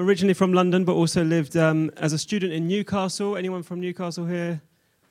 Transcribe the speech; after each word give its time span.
I'm 0.00 0.08
originally 0.08 0.32
from 0.32 0.54
London, 0.54 0.86
but 0.86 0.94
also 0.94 1.22
lived 1.22 1.58
um, 1.58 1.90
as 1.98 2.14
a 2.14 2.18
student 2.18 2.54
in 2.54 2.66
Newcastle. 2.66 3.36
Anyone 3.36 3.62
from 3.62 3.80
Newcastle 3.80 4.24
here? 4.24 4.62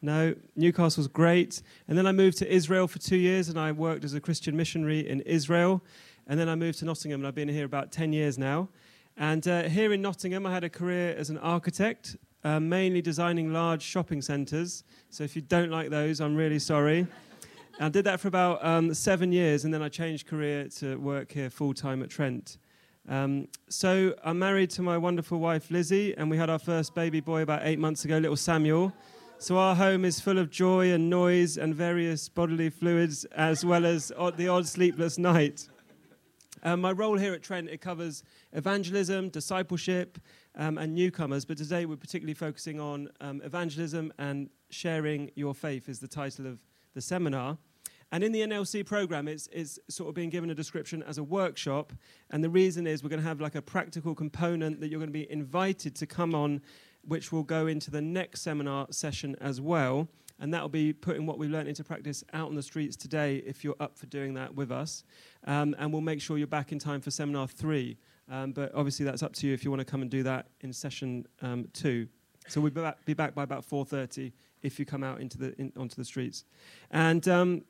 No, 0.01 0.33
Newcastle's 0.55 1.07
great. 1.07 1.61
And 1.87 1.95
then 1.95 2.07
I 2.07 2.11
moved 2.11 2.39
to 2.39 2.51
Israel 2.51 2.87
for 2.87 2.97
two 2.97 3.15
years, 3.15 3.49
and 3.49 3.59
I 3.59 3.71
worked 3.71 4.03
as 4.03 4.15
a 4.15 4.19
Christian 4.19 4.57
missionary 4.57 5.07
in 5.07 5.21
Israel. 5.21 5.83
And 6.25 6.39
then 6.39 6.49
I 6.49 6.55
moved 6.55 6.79
to 6.79 6.85
Nottingham, 6.85 7.21
and 7.21 7.27
I've 7.27 7.35
been 7.35 7.47
here 7.47 7.65
about 7.65 7.91
10 7.91 8.13
years 8.13 8.39
now. 8.39 8.67
And 9.15 9.47
uh, 9.47 9.69
here 9.69 9.93
in 9.93 10.01
Nottingham, 10.01 10.47
I 10.47 10.51
had 10.51 10.63
a 10.63 10.69
career 10.71 11.13
as 11.15 11.29
an 11.29 11.37
architect, 11.37 12.17
uh, 12.43 12.59
mainly 12.59 13.03
designing 13.03 13.53
large 13.53 13.83
shopping 13.83 14.23
centres. 14.23 14.83
So 15.11 15.23
if 15.23 15.35
you 15.35 15.43
don't 15.43 15.69
like 15.69 15.91
those, 15.91 16.19
I'm 16.19 16.35
really 16.35 16.57
sorry. 16.57 17.05
I 17.79 17.89
did 17.89 18.05
that 18.05 18.19
for 18.19 18.27
about 18.27 18.65
um, 18.65 18.91
seven 18.95 19.31
years, 19.31 19.65
and 19.65 19.71
then 19.71 19.83
I 19.83 19.89
changed 19.89 20.25
career 20.25 20.67
to 20.77 20.95
work 20.95 21.31
here 21.31 21.51
full 21.51 21.75
time 21.75 22.01
at 22.01 22.09
Trent. 22.09 22.57
Um, 23.09 23.47
so 23.69 24.13
I'm 24.23 24.37
married 24.37 24.69
to 24.71 24.83
my 24.83 24.95
wonderful 24.95 25.39
wife 25.39 25.71
Lizzie, 25.71 26.15
and 26.15 26.29
we 26.29 26.37
had 26.37 26.47
our 26.47 26.59
first 26.59 26.93
baby 26.93 27.21
boy 27.21 27.41
about 27.41 27.61
eight 27.63 27.79
months 27.79 28.05
ago, 28.05 28.19
little 28.19 28.37
Samuel. 28.37 28.93
So 29.39 29.57
our 29.57 29.73
home 29.73 30.05
is 30.05 30.19
full 30.19 30.37
of 30.37 30.51
joy 30.51 30.91
and 30.91 31.09
noise 31.09 31.57
and 31.57 31.73
various 31.73 32.29
bodily 32.29 32.69
fluids, 32.69 33.25
as 33.25 33.65
well 33.65 33.87
as 33.87 34.09
the 34.35 34.47
odd 34.47 34.67
sleepless 34.67 35.17
night. 35.17 35.67
Um, 36.61 36.81
my 36.81 36.91
role 36.91 37.17
here 37.17 37.33
at 37.33 37.41
Trent 37.41 37.67
it 37.67 37.81
covers 37.81 38.21
evangelism, 38.53 39.29
discipleship, 39.29 40.19
um, 40.55 40.77
and 40.77 40.93
newcomers. 40.93 41.45
But 41.45 41.57
today 41.57 41.87
we're 41.87 41.95
particularly 41.95 42.35
focusing 42.35 42.79
on 42.79 43.09
um, 43.21 43.41
evangelism 43.43 44.13
and 44.19 44.51
sharing 44.69 45.31
your 45.35 45.55
faith 45.55 45.89
is 45.89 45.99
the 45.99 46.07
title 46.07 46.45
of 46.45 46.63
the 46.93 47.01
seminar. 47.01 47.57
And 48.11 48.23
in 48.23 48.31
the 48.31 48.41
NLC 48.41 48.85
program, 48.85 49.27
it's, 49.27 49.47
it's 49.51 49.77
sort 49.87 50.09
of 50.09 50.15
being 50.15 50.29
given 50.29 50.49
a 50.49 50.55
description 50.55 51.03
as 51.03 51.17
a 51.17 51.23
workshop. 51.23 51.93
And 52.31 52.43
the 52.43 52.49
reason 52.49 52.87
is 52.87 53.03
we're 53.03 53.09
going 53.09 53.21
to 53.21 53.27
have 53.27 53.39
like 53.39 53.55
a 53.55 53.61
practical 53.61 54.15
component 54.15 54.79
that 54.81 54.89
you're 54.89 54.99
going 54.99 55.09
to 55.09 55.13
be 55.13 55.31
invited 55.31 55.95
to 55.97 56.07
come 56.07 56.33
on, 56.33 56.61
which 57.03 57.31
will 57.31 57.43
go 57.43 57.67
into 57.67 57.91
the 57.91 58.01
next 58.01 58.41
seminar 58.41 58.87
session 58.89 59.35
as 59.39 59.61
well. 59.61 60.07
And 60.39 60.53
that 60.53 60.61
will 60.61 60.69
be 60.69 60.93
putting 60.93 61.25
what 61.25 61.37
we've 61.37 61.51
learned 61.51 61.67
into 61.67 61.83
practice 61.83 62.23
out 62.33 62.47
on 62.47 62.55
the 62.55 62.63
streets 62.63 62.95
today 62.95 63.43
if 63.45 63.63
you're 63.63 63.75
up 63.79 63.97
for 63.97 64.05
doing 64.07 64.33
that 64.35 64.55
with 64.55 64.71
us. 64.71 65.03
Um, 65.45 65.75
and 65.77 65.91
we'll 65.91 66.01
make 66.01 66.21
sure 66.21 66.37
you're 66.37 66.47
back 66.47 66.71
in 66.71 66.79
time 66.79 67.01
for 67.01 67.11
seminar 67.11 67.47
three. 67.47 67.97
Um, 68.31 68.53
but 68.53 68.73
obviously, 68.73 69.05
that's 69.05 69.21
up 69.21 69.33
to 69.33 69.47
you 69.47 69.53
if 69.53 69.63
you 69.63 69.71
want 69.71 69.81
to 69.81 69.85
come 69.85 70.01
and 70.01 70.09
do 70.09 70.23
that 70.23 70.47
in 70.61 70.71
session 70.71 71.25
um, 71.41 71.67
two. 71.73 72.07
So 72.47 72.61
we'll 72.61 72.71
be 73.05 73.13
back, 73.13 73.35
by 73.35 73.43
about 73.43 73.67
4.30 73.67 74.31
if 74.61 74.79
you 74.79 74.85
come 74.85 75.03
out 75.03 75.21
into 75.21 75.37
the, 75.37 75.59
in, 75.59 75.71
onto 75.77 75.95
the 75.95 76.05
streets. 76.05 76.45
And 76.89 77.27
um, 77.27 77.63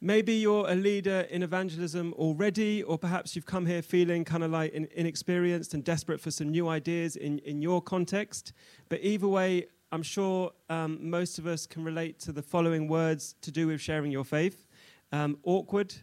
Maybe 0.00 0.34
you're 0.34 0.68
a 0.70 0.76
leader 0.76 1.26
in 1.28 1.42
evangelism 1.42 2.12
already, 2.14 2.84
or 2.84 2.96
perhaps 2.98 3.34
you've 3.34 3.46
come 3.46 3.66
here 3.66 3.82
feeling 3.82 4.24
kind 4.24 4.44
of 4.44 4.52
like 4.52 4.72
inexperienced 4.72 5.74
and 5.74 5.82
desperate 5.82 6.20
for 6.20 6.30
some 6.30 6.50
new 6.50 6.68
ideas 6.68 7.16
in, 7.16 7.40
in 7.40 7.60
your 7.60 7.82
context. 7.82 8.52
But 8.88 9.00
either 9.02 9.26
way, 9.26 9.66
I'm 9.90 10.04
sure 10.04 10.52
um, 10.70 10.98
most 11.00 11.40
of 11.40 11.48
us 11.48 11.66
can 11.66 11.82
relate 11.82 12.20
to 12.20 12.32
the 12.32 12.42
following 12.42 12.86
words 12.86 13.34
to 13.40 13.50
do 13.50 13.66
with 13.66 13.80
sharing 13.80 14.12
your 14.12 14.24
faith 14.24 14.66
um, 15.10 15.38
awkward, 15.42 15.94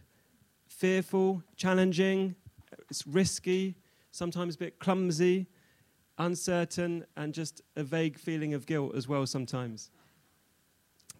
fearful, 0.66 1.42
challenging, 1.56 2.34
it's 2.90 3.06
risky, 3.06 3.76
sometimes 4.10 4.56
a 4.56 4.58
bit 4.58 4.78
clumsy, 4.78 5.46
uncertain, 6.18 7.04
and 7.16 7.32
just 7.32 7.62
a 7.76 7.82
vague 7.82 8.18
feeling 8.18 8.52
of 8.52 8.66
guilt 8.66 8.94
as 8.94 9.06
well 9.06 9.24
sometimes. 9.26 9.90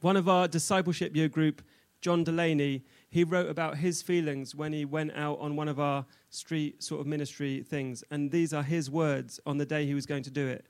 One 0.01 0.17
of 0.17 0.29
our 0.29 0.49
discipleship 0.49 1.15
year 1.15 1.29
group 1.29 1.63
John 2.01 2.25
Delaney, 2.25 2.85
he 3.09 3.25
wrote 3.25 3.49
about 3.49 3.79
his 3.79 4.03
feelings 4.03 4.55
when 4.55 4.73
he 4.73 4.85
went 4.85 5.13
out 5.15 5.39
on 5.41 5.57
one 5.57 5.69
of 5.69 5.81
our 5.81 6.07
street 6.31 6.83
sort 6.83 7.01
of 7.01 7.07
ministry 7.07 7.63
things. 7.63 8.05
And 8.11 8.31
these 8.31 8.53
are 8.53 8.63
his 8.63 8.91
words 8.91 9.41
on 9.47 9.59
the 9.59 9.67
day 9.67 9.87
he 9.87 9.95
was 9.95 10.07
going 10.07 10.23
to 10.25 10.31
do 10.31 10.47
it. 10.47 10.67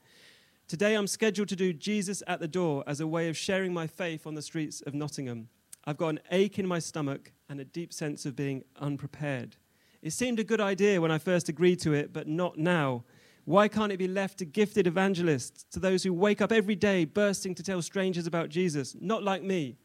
Today 0.69 0.95
I'm 0.95 1.07
scheduled 1.07 1.49
to 1.49 1.57
do 1.57 1.73
Jesus 1.73 2.23
at 2.27 2.41
the 2.41 2.49
door 2.49 2.83
as 2.87 3.01
a 3.01 3.07
way 3.07 3.29
of 3.29 3.37
sharing 3.37 3.73
my 3.73 3.87
faith 3.87 4.27
on 4.27 4.35
the 4.35 4.43
streets 4.43 4.81
of 4.87 4.95
Nottingham. 4.95 5.49
I've 5.85 5.97
got 5.97 6.09
an 6.09 6.21
ache 6.33 6.59
in 6.59 6.67
my 6.67 6.81
stomach 6.81 7.33
and 7.49 7.61
a 7.61 7.65
deep 7.65 7.93
sense 7.93 8.27
of 8.27 8.35
being 8.35 8.65
unprepared. 8.81 9.57
It 10.03 10.13
seemed 10.13 10.41
a 10.41 10.45
good 10.45 10.61
idea 10.61 11.01
when 11.01 11.13
I 11.13 11.19
first 11.19 11.49
agreed 11.49 11.81
to 11.81 11.93
it, 11.93 12.13
but 12.13 12.27
not 12.27 12.59
now. 12.59 13.05
Why 13.45 13.69
can't 13.69 13.93
it 13.93 13.97
be 13.97 14.09
left 14.09 14.39
to 14.39 14.45
gifted 14.45 14.89
evangelists, 14.89 15.65
to 15.71 15.79
those 15.79 16.03
who 16.03 16.13
wake 16.13 16.41
up 16.41 16.51
every 16.51 16.75
day 16.75 17.05
bursting 17.05 17.55
to 17.55 17.63
tell 17.63 17.81
strangers 17.81 18.27
about 18.27 18.49
Jesus? 18.49 18.97
Not 19.01 19.23
like 19.23 19.45
me. 19.45 19.77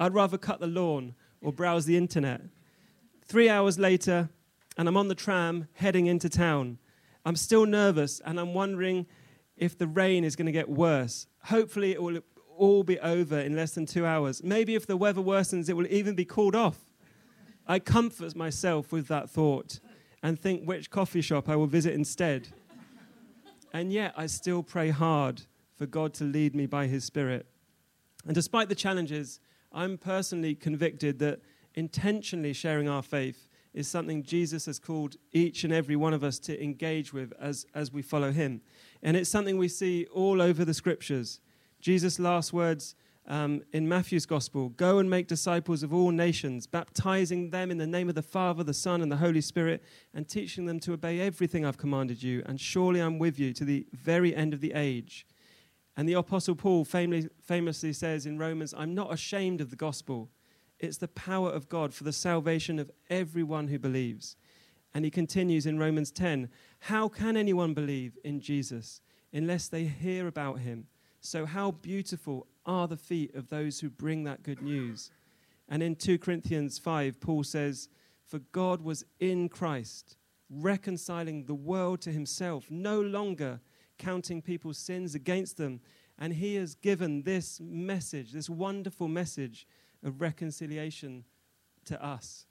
I'd 0.00 0.14
rather 0.14 0.38
cut 0.38 0.60
the 0.60 0.66
lawn 0.66 1.14
or 1.42 1.52
browse 1.52 1.84
the 1.84 1.96
internet. 1.98 2.40
Three 3.24 3.50
hours 3.50 3.78
later, 3.78 4.30
and 4.78 4.88
I'm 4.88 4.96
on 4.96 5.08
the 5.08 5.14
tram 5.14 5.68
heading 5.74 6.06
into 6.06 6.30
town. 6.30 6.78
I'm 7.26 7.36
still 7.36 7.66
nervous 7.66 8.18
and 8.24 8.40
I'm 8.40 8.54
wondering 8.54 9.06
if 9.58 9.76
the 9.76 9.86
rain 9.86 10.24
is 10.24 10.36
going 10.36 10.46
to 10.46 10.52
get 10.52 10.70
worse. 10.70 11.26
Hopefully, 11.44 11.92
it 11.92 12.02
will 12.02 12.20
all 12.56 12.82
be 12.82 12.98
over 13.00 13.38
in 13.38 13.54
less 13.54 13.72
than 13.72 13.84
two 13.84 14.06
hours. 14.06 14.42
Maybe 14.42 14.74
if 14.74 14.86
the 14.86 14.96
weather 14.96 15.20
worsens, 15.20 15.68
it 15.68 15.74
will 15.74 15.86
even 15.88 16.14
be 16.14 16.24
called 16.24 16.56
off. 16.56 16.78
I 17.66 17.78
comfort 17.78 18.34
myself 18.34 18.92
with 18.92 19.06
that 19.08 19.28
thought 19.28 19.80
and 20.22 20.40
think 20.40 20.64
which 20.64 20.90
coffee 20.90 21.20
shop 21.20 21.48
I 21.48 21.56
will 21.56 21.66
visit 21.66 21.92
instead. 21.92 22.48
And 23.72 23.92
yet, 23.92 24.14
I 24.16 24.26
still 24.26 24.62
pray 24.62 24.88
hard 24.90 25.42
for 25.76 25.86
God 25.86 26.14
to 26.14 26.24
lead 26.24 26.54
me 26.54 26.66
by 26.66 26.86
His 26.86 27.04
Spirit. 27.04 27.46
And 28.26 28.34
despite 28.34 28.68
the 28.68 28.74
challenges, 28.74 29.40
I'm 29.72 29.98
personally 29.98 30.54
convicted 30.54 31.18
that 31.20 31.40
intentionally 31.74 32.52
sharing 32.52 32.88
our 32.88 33.02
faith 33.02 33.48
is 33.72 33.86
something 33.86 34.22
Jesus 34.22 34.66
has 34.66 34.78
called 34.78 35.16
each 35.32 35.62
and 35.62 35.72
every 35.72 35.96
one 35.96 36.12
of 36.12 36.24
us 36.24 36.38
to 36.40 36.62
engage 36.62 37.12
with 37.12 37.32
as, 37.40 37.66
as 37.74 37.92
we 37.92 38.02
follow 38.02 38.32
him. 38.32 38.60
And 39.02 39.16
it's 39.16 39.30
something 39.30 39.58
we 39.58 39.68
see 39.68 40.06
all 40.12 40.42
over 40.42 40.64
the 40.64 40.74
scriptures. 40.74 41.40
Jesus' 41.80 42.18
last 42.18 42.52
words 42.52 42.96
um, 43.26 43.62
in 43.72 43.88
Matthew's 43.88 44.26
gospel 44.26 44.70
go 44.70 44.98
and 44.98 45.08
make 45.08 45.28
disciples 45.28 45.84
of 45.84 45.94
all 45.94 46.10
nations, 46.10 46.66
baptizing 46.66 47.50
them 47.50 47.70
in 47.70 47.78
the 47.78 47.86
name 47.86 48.08
of 48.08 48.16
the 48.16 48.22
Father, 48.22 48.64
the 48.64 48.74
Son, 48.74 49.02
and 49.02 49.12
the 49.12 49.16
Holy 49.16 49.40
Spirit, 49.40 49.84
and 50.14 50.28
teaching 50.28 50.66
them 50.66 50.80
to 50.80 50.92
obey 50.92 51.20
everything 51.20 51.64
I've 51.64 51.78
commanded 51.78 52.22
you. 52.22 52.42
And 52.46 52.60
surely 52.60 53.00
I'm 53.00 53.18
with 53.18 53.38
you 53.38 53.52
to 53.52 53.64
the 53.64 53.86
very 53.92 54.34
end 54.34 54.52
of 54.52 54.60
the 54.60 54.72
age. 54.74 55.26
And 56.00 56.08
the 56.08 56.14
Apostle 56.14 56.54
Paul 56.54 56.86
famously 56.86 57.92
says 57.92 58.24
in 58.24 58.38
Romans, 58.38 58.72
I'm 58.74 58.94
not 58.94 59.12
ashamed 59.12 59.60
of 59.60 59.68
the 59.68 59.76
gospel. 59.76 60.30
It's 60.78 60.96
the 60.96 61.08
power 61.08 61.50
of 61.50 61.68
God 61.68 61.92
for 61.92 62.04
the 62.04 62.12
salvation 62.14 62.78
of 62.78 62.90
everyone 63.10 63.68
who 63.68 63.78
believes. 63.78 64.34
And 64.94 65.04
he 65.04 65.10
continues 65.10 65.66
in 65.66 65.78
Romans 65.78 66.10
10 66.10 66.48
How 66.78 67.08
can 67.08 67.36
anyone 67.36 67.74
believe 67.74 68.16
in 68.24 68.40
Jesus 68.40 69.02
unless 69.30 69.68
they 69.68 69.84
hear 69.84 70.26
about 70.26 70.60
him? 70.60 70.86
So, 71.20 71.44
how 71.44 71.72
beautiful 71.72 72.46
are 72.64 72.88
the 72.88 72.96
feet 72.96 73.34
of 73.34 73.50
those 73.50 73.80
who 73.80 73.90
bring 73.90 74.24
that 74.24 74.42
good 74.42 74.62
news? 74.62 75.10
And 75.68 75.82
in 75.82 75.96
2 75.96 76.18
Corinthians 76.18 76.78
5, 76.78 77.20
Paul 77.20 77.44
says, 77.44 77.90
For 78.24 78.38
God 78.52 78.80
was 78.80 79.04
in 79.18 79.50
Christ, 79.50 80.16
reconciling 80.48 81.44
the 81.44 81.54
world 81.54 82.00
to 82.00 82.10
himself, 82.10 82.70
no 82.70 83.02
longer 83.02 83.60
counting 84.00 84.42
people's 84.42 84.78
sins 84.78 85.14
against 85.14 85.56
them. 85.56 85.80
And 86.18 86.32
he 86.34 86.56
has 86.56 86.74
given 86.74 87.22
this 87.22 87.60
message, 87.60 88.32
this 88.32 88.50
wonderful 88.50 89.06
message 89.06 89.66
of 90.02 90.20
reconciliation 90.20 91.24
to 91.84 92.04
us. 92.04 92.46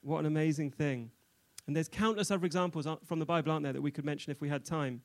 What 0.00 0.20
an 0.20 0.26
amazing 0.26 0.70
thing. 0.70 1.10
And 1.66 1.76
there's 1.76 1.88
countless 1.88 2.30
other 2.30 2.44
examples 2.44 2.86
from 3.04 3.18
the 3.18 3.26
Bible, 3.26 3.52
aren't 3.52 3.62
there, 3.62 3.72
that 3.72 3.82
we 3.82 3.92
could 3.92 4.04
mention 4.04 4.32
if 4.32 4.40
we 4.40 4.48
had 4.48 4.64
time. 4.64 5.02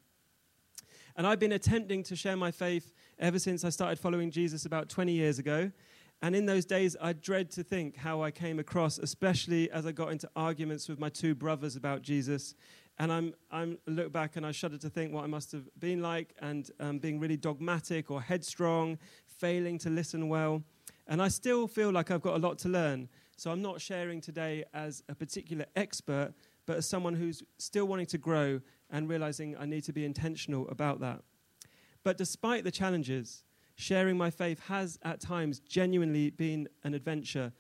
And 1.16 1.28
I've 1.28 1.40
been 1.40 1.52
attempting 1.52 2.04
to 2.04 2.16
share 2.16 2.36
my 2.36 2.52
faith 2.52 2.94
ever 3.20 3.40
since 3.40 3.64
I 3.64 3.70
started 3.70 4.00
following 4.00 4.32
Jesus 4.32 4.66
about 4.66 4.90
20 4.90 5.12
years 5.12 5.40
ago. 5.40 5.72
And 6.22 6.36
in 6.36 6.46
those 6.48 6.66
days, 6.66 6.96
I 7.00 7.14
dread 7.14 7.52
to 7.52 7.64
think 7.64 7.96
how 7.96 8.24
I 8.24 8.32
came 8.32 8.58
across, 8.58 8.98
especially 8.98 9.70
as 9.70 9.86
I 9.86 9.92
got 9.92 10.12
into 10.12 10.30
arguments 10.36 10.90
with 10.90 11.00
my 11.00 11.10
two 11.10 11.36
brothers 11.36 11.76
about 11.76 12.02
Jesus 12.02 12.56
and 13.00 13.12
I'm, 13.12 13.34
I'm 13.52 13.78
look 13.86 14.12
back 14.12 14.36
and 14.36 14.46
I 14.46 14.52
shudder 14.52 14.78
to 14.78 14.90
think 14.90 15.14
what 15.14 15.24
I 15.24 15.28
must 15.28 15.52
have 15.52 15.70
been 15.80 16.02
like 16.02 16.34
and 16.40 16.70
um, 16.80 16.98
being 16.98 17.20
really 17.20 17.38
dogmatic 17.38 18.10
or 18.10 18.22
headstrong, 18.22 18.98
failing 19.26 19.78
to 19.80 19.90
listen 19.90 20.30
well. 20.30 20.64
And 21.08 21.22
I 21.22 21.28
still 21.28 21.68
feel 21.68 21.92
like 21.92 22.12
I've 22.12 22.22
got 22.22 22.36
a 22.36 22.40
lot 22.40 22.58
to 22.60 22.70
learn. 22.70 23.08
So 23.38 23.52
I'm 23.52 23.62
not 23.62 23.80
sharing 23.80 24.20
today 24.20 24.64
as 24.74 25.04
a 25.10 25.16
particular 25.16 25.66
expert, 25.76 26.34
but 26.66 26.78
as 26.78 26.90
someone 26.90 27.14
who's 27.14 27.44
still 27.60 27.86
wanting 27.86 28.08
to 28.08 28.18
grow 28.18 28.60
and 28.90 29.08
realizing 29.08 29.56
I 29.58 29.66
need 29.66 29.84
to 29.84 29.94
be 29.94 30.04
intentional 30.04 30.68
about 30.70 31.00
that. 31.02 31.22
But 32.04 32.18
despite 32.18 32.64
the 32.64 32.72
challenges, 32.72 33.44
sharing 33.76 34.18
my 34.18 34.32
faith 34.32 34.60
has 34.68 34.98
at 35.04 35.20
times 35.22 35.60
genuinely 35.60 36.32
been 36.32 36.68
an 36.84 36.96
adventure. 36.96 37.54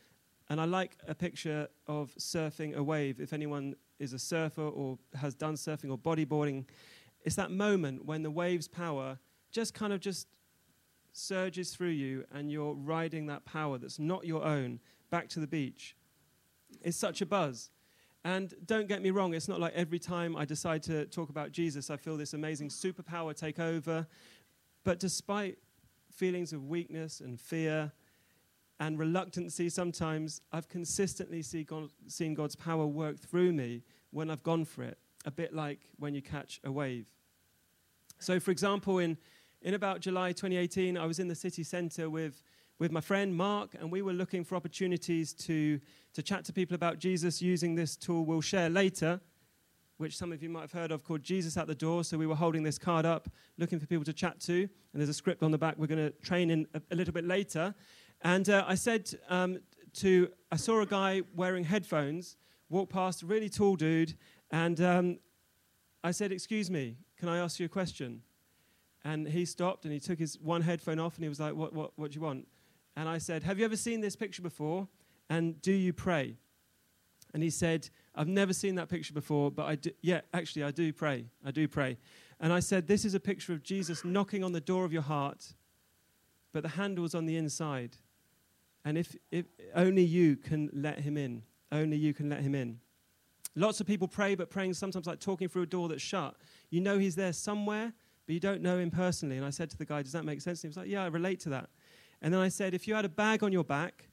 And 0.49 0.59
I 0.59 0.65
like 0.65 0.97
a 1.07 1.13
picture 1.13 1.67
of 1.85 2.13
surfing 2.17 2.75
a 2.75 2.81
wave. 2.81 3.19
If 3.19 3.33
anyone 3.33 3.75
is 3.99 4.13
a 4.13 4.19
surfer 4.19 4.61
or 4.61 4.97
has 5.15 5.35
done 5.35 5.55
surfing 5.55 5.91
or 5.91 5.97
bodyboarding, 5.97 6.65
it's 7.23 7.35
that 7.35 7.51
moment 7.51 8.05
when 8.05 8.23
the 8.23 8.31
wave's 8.31 8.67
power 8.67 9.19
just 9.51 9.73
kind 9.73 9.93
of 9.93 9.99
just 9.99 10.27
surges 11.13 11.71
through 11.71 11.89
you 11.89 12.23
and 12.31 12.51
you're 12.51 12.73
riding 12.73 13.25
that 13.27 13.43
power 13.45 13.77
that's 13.77 13.97
not 13.97 14.25
your 14.25 14.43
own 14.43 14.79
back 15.09 15.27
to 15.29 15.39
the 15.39 15.47
beach. 15.47 15.95
It's 16.81 16.97
such 16.97 17.21
a 17.21 17.25
buzz. 17.25 17.71
And 18.23 18.53
don't 18.65 18.87
get 18.87 19.01
me 19.01 19.11
wrong, 19.11 19.33
it's 19.33 19.47
not 19.47 19.59
like 19.59 19.73
every 19.73 19.99
time 19.99 20.35
I 20.35 20.45
decide 20.45 20.83
to 20.83 21.05
talk 21.05 21.29
about 21.29 21.51
Jesus, 21.51 21.89
I 21.89 21.97
feel 21.97 22.17
this 22.17 22.33
amazing 22.33 22.69
superpower 22.69 23.35
take 23.35 23.59
over. 23.59 24.05
But 24.83 24.99
despite 24.99 25.57
feelings 26.11 26.51
of 26.53 26.65
weakness 26.65 27.21
and 27.21 27.39
fear 27.39 27.91
and 28.79 28.99
reluctancy 28.99 29.69
sometimes, 29.69 30.41
I've 30.51 30.69
consistently 30.69 31.41
see 31.41 31.63
God, 31.63 31.89
seen 32.07 32.33
God's 32.33 32.55
power 32.55 32.85
work 32.85 33.19
through 33.19 33.53
me 33.53 33.83
when 34.11 34.29
I've 34.29 34.43
gone 34.43 34.65
for 34.65 34.83
it, 34.83 34.97
a 35.25 35.31
bit 35.31 35.53
like 35.53 35.79
when 35.97 36.13
you 36.13 36.21
catch 36.21 36.59
a 36.63 36.71
wave. 36.71 37.07
So, 38.19 38.39
for 38.39 38.51
example, 38.51 38.99
in, 38.99 39.17
in 39.61 39.73
about 39.73 39.99
July 40.01 40.31
2018, 40.31 40.97
I 40.97 41.05
was 41.05 41.19
in 41.19 41.27
the 41.27 41.35
city 41.35 41.63
centre 41.63 42.09
with, 42.09 42.41
with 42.79 42.91
my 42.91 43.01
friend 43.01 43.35
Mark, 43.35 43.75
and 43.79 43.91
we 43.91 44.01
were 44.01 44.13
looking 44.13 44.43
for 44.43 44.55
opportunities 44.55 45.33
to, 45.33 45.79
to 46.13 46.23
chat 46.23 46.45
to 46.45 46.53
people 46.53 46.75
about 46.75 46.99
Jesus 46.99 47.41
using 47.41 47.75
this 47.75 47.95
tool 47.95 48.25
we'll 48.25 48.41
share 48.41 48.69
later, 48.69 49.19
which 49.97 50.17
some 50.17 50.31
of 50.31 50.43
you 50.43 50.49
might 50.49 50.61
have 50.61 50.71
heard 50.71 50.91
of 50.91 51.03
called 51.03 51.23
Jesus 51.23 51.57
at 51.57 51.67
the 51.67 51.75
Door. 51.75 52.05
So, 52.05 52.17
we 52.17 52.27
were 52.27 52.35
holding 52.35 52.63
this 52.63 52.77
card 52.77 53.05
up, 53.05 53.29
looking 53.57 53.79
for 53.79 53.85
people 53.85 54.05
to 54.05 54.13
chat 54.13 54.39
to, 54.41 54.53
and 54.61 54.69
there's 54.93 55.09
a 55.09 55.13
script 55.13 55.43
on 55.43 55.51
the 55.51 55.57
back 55.57 55.75
we're 55.77 55.87
going 55.87 56.11
to 56.11 56.11
train 56.25 56.49
in 56.49 56.67
a, 56.73 56.81
a, 56.91 56.95
little 56.95 57.13
bit 57.13 57.25
later. 57.25 57.75
And 58.21 58.49
uh, 58.49 58.65
I 58.67 58.75
said 58.75 59.09
um, 59.29 59.59
to, 59.95 60.29
I 60.51 60.55
saw 60.55 60.81
a 60.81 60.85
guy 60.85 61.21
wearing 61.35 61.63
headphones 61.63 62.37
walk 62.69 62.89
past, 62.89 63.23
a 63.23 63.25
really 63.25 63.49
tall 63.49 63.75
dude, 63.75 64.15
and 64.51 64.79
um, 64.81 65.19
I 66.03 66.11
said, 66.11 66.31
Excuse 66.31 66.69
me, 66.69 66.97
can 67.17 67.29
I 67.29 67.37
ask 67.37 67.59
you 67.59 67.65
a 67.65 67.69
question? 67.69 68.21
And 69.03 69.27
he 69.27 69.45
stopped 69.45 69.85
and 69.85 69.93
he 69.93 69.99
took 69.99 70.19
his 70.19 70.37
one 70.39 70.61
headphone 70.61 70.99
off 70.99 71.15
and 71.15 71.23
he 71.23 71.29
was 71.29 71.39
like, 71.39 71.55
What, 71.55 71.73
what, 71.73 71.91
what 71.95 72.11
do 72.11 72.15
you 72.15 72.21
want? 72.21 72.47
And 72.95 73.07
I 73.07 73.17
said, 73.17 73.43
Have 73.43 73.59
you 73.59 73.65
ever 73.65 73.77
seen 73.77 74.01
this 74.01 74.15
picture 74.15 74.41
before? 74.41 74.87
And 75.29 75.61
do 75.61 75.71
you 75.71 75.93
pray? 75.93 76.37
And 77.33 77.43
he 77.43 77.49
said, 77.49 77.89
I've 78.15 78.27
never 78.27 78.53
seen 78.53 78.75
that 78.75 78.89
picture 78.89 79.13
before, 79.13 79.51
but 79.51 79.65
I 79.65 79.75
do, 79.75 79.91
yeah, 80.01 80.21
actually, 80.33 80.63
I 80.63 80.71
do 80.71 80.93
pray. 80.93 81.25
I 81.45 81.51
do 81.51 81.67
pray. 81.67 81.97
And 82.39 82.53
I 82.53 82.59
said, 82.59 82.87
This 82.87 83.05
is 83.05 83.13
a 83.13 83.19
picture 83.19 83.53
of 83.53 83.63
Jesus 83.63 84.03
knocking 84.03 84.43
on 84.43 84.53
the 84.53 84.61
door 84.61 84.85
of 84.85 84.93
your 84.93 85.01
heart, 85.01 85.53
but 86.53 86.63
the 86.63 86.69
handle's 86.69 87.13
on 87.15 87.25
the 87.25 87.37
inside. 87.37 87.97
And 88.87 88.97
if, 88.97 89.17
if 89.31 89.47
only 89.75 90.01
you 90.01 90.37
can 90.37 90.69
let 90.71 90.99
him 90.99 91.17
in, 91.17 91.43
only 91.73 91.97
you 91.97 92.13
can 92.13 92.29
let 92.29 92.39
him 92.39 92.55
in. 92.55 92.79
Lots 93.53 93.81
of 93.81 93.85
people 93.85 94.07
pray, 94.07 94.33
but 94.33 94.49
praying 94.49 94.75
sometimes 94.75 95.07
like 95.07 95.19
talking 95.19 95.49
through 95.49 95.63
a 95.63 95.65
door 95.65 95.89
that's 95.89 96.01
shut. 96.01 96.35
You 96.69 96.79
know 96.79 96.97
he's 96.97 97.13
there 97.13 97.33
somewhere, 97.33 97.91
but 98.25 98.33
you 98.33 98.39
don't 98.39 98.61
know 98.61 98.77
him 98.77 98.89
personally. 98.89 99.35
And 99.35 99.45
I 99.45 99.49
said 99.49 99.69
to 99.71 99.77
the 99.77 99.83
guy, 99.83 100.03
Does 100.03 100.13
that 100.13 100.23
make 100.23 100.39
sense? 100.39 100.63
And 100.63 100.69
he 100.69 100.69
was 100.69 100.77
like, 100.77 100.87
Yeah, 100.87 101.03
I 101.03 101.07
relate 101.07 101.41
to 101.41 101.49
that. 101.49 101.69
And 102.21 102.33
then 102.33 102.39
I 102.39 102.47
said, 102.47 102.73
If 102.73 102.87
you 102.87 102.95
had 102.95 103.03
a 103.03 103.09
bag 103.09 103.43
on 103.43 103.51
your 103.51 103.65
back 103.65 104.07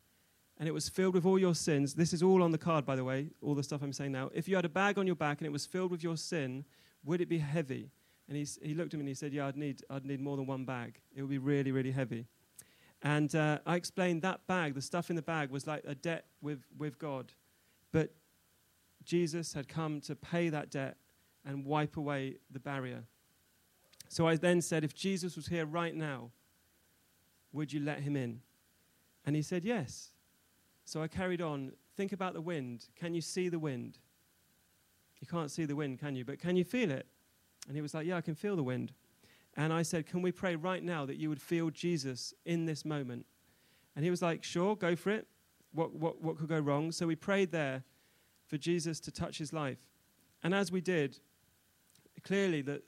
and 0.58 0.66
it 0.66 0.72
was 0.72 0.88
filled 0.88 1.14
with 1.14 1.24
all 1.24 1.38
your 1.38 1.54
sins, 1.54 1.94
this 1.94 2.12
is 2.12 2.20
all 2.20 2.42
on 2.42 2.50
the 2.50 2.58
card, 2.58 2.84
by 2.84 2.96
the 2.96 3.04
way, 3.04 3.28
all 3.42 3.54
the 3.54 3.62
stuff 3.62 3.80
I'm 3.80 3.92
saying 3.92 4.10
now. 4.10 4.28
If 4.34 4.48
you 4.48 4.56
had 4.56 4.64
a 4.64 4.68
bag 4.68 4.98
on 4.98 5.06
your 5.06 5.14
back 5.14 5.38
and 5.38 5.46
it 5.46 5.52
was 5.52 5.66
filled 5.66 5.92
with 5.92 6.02
your 6.02 6.16
sin, 6.16 6.64
would 7.04 7.20
it 7.20 7.28
be 7.28 7.38
heavy? 7.38 7.92
And 8.26 8.36
he, 8.36 8.44
he 8.60 8.74
looked 8.74 8.92
at 8.92 8.98
me 8.98 9.02
and 9.02 9.08
he 9.08 9.14
said, 9.14 9.32
Yeah, 9.32 9.46
I'd 9.46 9.56
need, 9.56 9.84
I'd 9.88 10.04
need 10.04 10.20
more 10.20 10.36
than 10.36 10.48
one 10.48 10.64
bag. 10.64 10.98
It 11.14 11.22
would 11.22 11.30
be 11.30 11.38
really, 11.38 11.70
really 11.70 11.92
heavy. 11.92 12.26
And 13.04 13.34
uh, 13.34 13.58
I 13.66 13.76
explained 13.76 14.22
that 14.22 14.46
bag, 14.46 14.74
the 14.74 14.80
stuff 14.80 15.10
in 15.10 15.16
the 15.16 15.22
bag, 15.22 15.50
was 15.50 15.66
like 15.66 15.84
a 15.86 15.94
debt 15.94 16.24
with, 16.40 16.64
with 16.78 16.98
God. 16.98 17.32
But 17.92 18.14
Jesus 19.04 19.52
had 19.52 19.68
come 19.68 20.00
to 20.02 20.16
pay 20.16 20.48
that 20.48 20.70
debt 20.70 20.96
and 21.44 21.66
wipe 21.66 21.98
away 21.98 22.36
the 22.50 22.58
barrier. 22.58 23.04
So 24.08 24.26
I 24.26 24.36
then 24.36 24.62
said, 24.62 24.84
If 24.84 24.94
Jesus 24.94 25.36
was 25.36 25.48
here 25.48 25.66
right 25.66 25.94
now, 25.94 26.30
would 27.52 27.74
you 27.74 27.80
let 27.80 28.00
him 28.00 28.16
in? 28.16 28.40
And 29.26 29.36
he 29.36 29.42
said, 29.42 29.64
Yes. 29.64 30.12
So 30.86 31.02
I 31.02 31.08
carried 31.08 31.42
on. 31.42 31.72
Think 31.96 32.12
about 32.12 32.32
the 32.32 32.40
wind. 32.40 32.86
Can 32.96 33.14
you 33.14 33.20
see 33.20 33.48
the 33.50 33.58
wind? 33.58 33.98
You 35.20 35.26
can't 35.26 35.50
see 35.50 35.64
the 35.64 35.76
wind, 35.76 36.00
can 36.00 36.16
you? 36.16 36.24
But 36.24 36.38
can 36.38 36.56
you 36.56 36.64
feel 36.64 36.90
it? 36.90 37.06
And 37.66 37.76
he 37.76 37.82
was 37.82 37.92
like, 37.92 38.06
Yeah, 38.06 38.16
I 38.16 38.22
can 38.22 38.34
feel 38.34 38.56
the 38.56 38.62
wind. 38.62 38.92
And 39.56 39.72
I 39.72 39.82
said, 39.82 40.06
Can 40.06 40.22
we 40.22 40.32
pray 40.32 40.56
right 40.56 40.82
now 40.82 41.06
that 41.06 41.16
you 41.16 41.28
would 41.28 41.40
feel 41.40 41.70
Jesus 41.70 42.34
in 42.44 42.66
this 42.66 42.84
moment? 42.84 43.26
And 43.96 44.04
he 44.04 44.10
was 44.10 44.22
like, 44.22 44.42
Sure, 44.42 44.76
go 44.76 44.96
for 44.96 45.10
it. 45.10 45.26
What, 45.72 45.94
what, 45.94 46.22
what 46.22 46.38
could 46.38 46.48
go 46.48 46.58
wrong? 46.58 46.92
So 46.92 47.06
we 47.06 47.16
prayed 47.16 47.50
there 47.50 47.82
for 48.46 48.56
Jesus 48.56 49.00
to 49.00 49.10
touch 49.10 49.38
his 49.38 49.52
life. 49.52 49.88
And 50.42 50.54
as 50.54 50.70
we 50.70 50.80
did, 50.80 51.18
clearly 52.22 52.62
that 52.62 52.82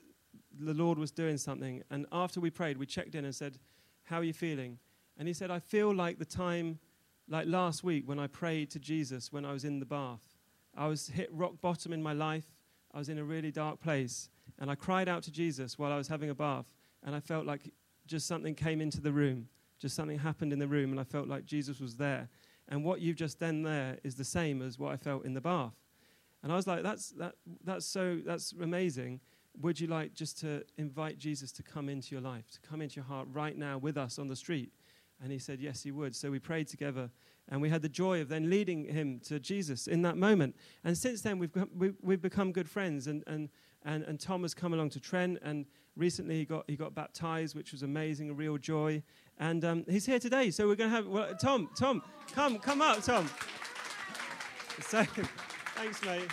the 0.59 0.73
Lord 0.73 0.97
was 0.97 1.11
doing 1.11 1.37
something. 1.37 1.83
And 1.89 2.05
after 2.11 2.39
we 2.39 2.49
prayed, 2.49 2.77
we 2.77 2.85
checked 2.85 3.15
in 3.15 3.25
and 3.25 3.35
said, 3.35 3.57
How 4.03 4.17
are 4.17 4.23
you 4.23 4.33
feeling? 4.33 4.79
And 5.17 5.27
he 5.27 5.33
said, 5.33 5.49
I 5.49 5.59
feel 5.59 5.93
like 5.93 6.19
the 6.19 6.25
time, 6.25 6.79
like 7.27 7.47
last 7.47 7.83
week 7.83 8.07
when 8.07 8.19
I 8.19 8.27
prayed 8.27 8.69
to 8.71 8.79
Jesus 8.79 9.31
when 9.31 9.45
I 9.45 9.53
was 9.53 9.65
in 9.65 9.79
the 9.79 9.85
bath. 9.85 10.21
I 10.75 10.87
was 10.87 11.07
hit 11.07 11.29
rock 11.33 11.59
bottom 11.59 11.91
in 11.91 12.03
my 12.03 12.13
life. 12.13 12.45
I 12.93 12.99
was 12.99 13.09
in 13.09 13.17
a 13.17 13.23
really 13.23 13.51
dark 13.51 13.81
place. 13.81 14.29
And 14.59 14.71
I 14.71 14.75
cried 14.75 15.07
out 15.07 15.23
to 15.23 15.31
Jesus 15.31 15.77
while 15.77 15.91
I 15.91 15.97
was 15.97 16.07
having 16.07 16.29
a 16.29 16.35
bath. 16.35 16.71
And 17.03 17.15
I 17.15 17.19
felt 17.19 17.45
like 17.45 17.71
just 18.05 18.27
something 18.27 18.55
came 18.55 18.81
into 18.81 19.01
the 19.01 19.11
room. 19.11 19.47
Just 19.79 19.95
something 19.95 20.19
happened 20.19 20.51
in 20.51 20.59
the 20.59 20.67
room. 20.67 20.91
And 20.91 20.99
I 20.99 21.03
felt 21.03 21.27
like 21.27 21.45
Jesus 21.45 21.79
was 21.79 21.95
there. 21.97 22.29
And 22.69 22.83
what 22.83 22.99
you've 23.01 23.15
just 23.15 23.39
done 23.39 23.63
there 23.63 23.97
is 24.03 24.15
the 24.15 24.25
same 24.25 24.61
as 24.61 24.77
what 24.77 24.91
I 24.91 24.97
felt 24.97 25.25
in 25.25 25.33
the 25.33 25.41
bath. 25.41 25.75
And 26.43 26.51
I 26.51 26.55
was 26.55 26.67
like, 26.67 26.83
that's, 26.83 27.09
that, 27.11 27.35
that's 27.63 27.85
so, 27.85 28.19
that's 28.25 28.53
amazing. 28.61 29.19
Would 29.61 29.79
you 29.79 29.87
like 29.87 30.13
just 30.13 30.39
to 30.39 30.63
invite 30.77 31.17
Jesus 31.17 31.51
to 31.53 31.63
come 31.63 31.89
into 31.89 32.13
your 32.13 32.21
life, 32.21 32.49
to 32.51 32.59
come 32.61 32.81
into 32.81 32.97
your 32.97 33.05
heart 33.05 33.27
right 33.31 33.57
now 33.57 33.77
with 33.77 33.97
us 33.97 34.19
on 34.19 34.27
the 34.27 34.35
street? 34.35 34.71
And 35.21 35.31
he 35.31 35.39
said, 35.39 35.59
Yes, 35.59 35.81
he 35.81 35.91
would. 35.91 36.15
So 36.15 36.29
we 36.29 36.37
prayed 36.37 36.67
together, 36.67 37.09
and 37.49 37.59
we 37.59 37.69
had 37.69 37.81
the 37.81 37.89
joy 37.89 38.21
of 38.21 38.29
then 38.29 38.49
leading 38.49 38.85
him 38.85 39.19
to 39.21 39.39
Jesus 39.39 39.87
in 39.87 40.03
that 40.03 40.15
moment. 40.15 40.55
And 40.83 40.95
since 40.95 41.21
then, 41.21 41.39
we've, 41.39 41.51
we've 42.01 42.21
become 42.21 42.51
good 42.51 42.69
friends. 42.69 43.07
And, 43.07 43.23
and, 43.25 43.49
and, 43.87 44.03
and 44.03 44.19
Tom 44.19 44.41
has 44.41 44.53
come 44.53 44.73
along 44.73 44.89
to 44.91 44.99
Trent, 44.99 45.39
and 45.41 45.65
recently 45.95 46.35
he 46.35 46.45
got, 46.45 46.65
he 46.67 46.75
got 46.75 46.93
baptized, 46.93 47.55
which 47.55 47.71
was 47.71 47.83
amazing, 47.83 48.29
a 48.29 48.33
real 48.33 48.57
joy. 48.57 49.01
And 49.39 49.63
um, 49.63 49.85
he's 49.87 50.05
here 50.05 50.19
today. 50.19 50.51
So 50.51 50.67
we're 50.67 50.75
going 50.75 50.89
to 50.89 50.95
have, 50.95 51.07
well, 51.07 51.33
Tom, 51.35 51.69
Tom, 51.75 52.01
come, 52.33 52.59
come 52.59 52.81
up, 52.81 53.01
Tom. 53.01 53.29
So, 54.81 55.03
thanks, 55.75 56.03
mate. 56.05 56.27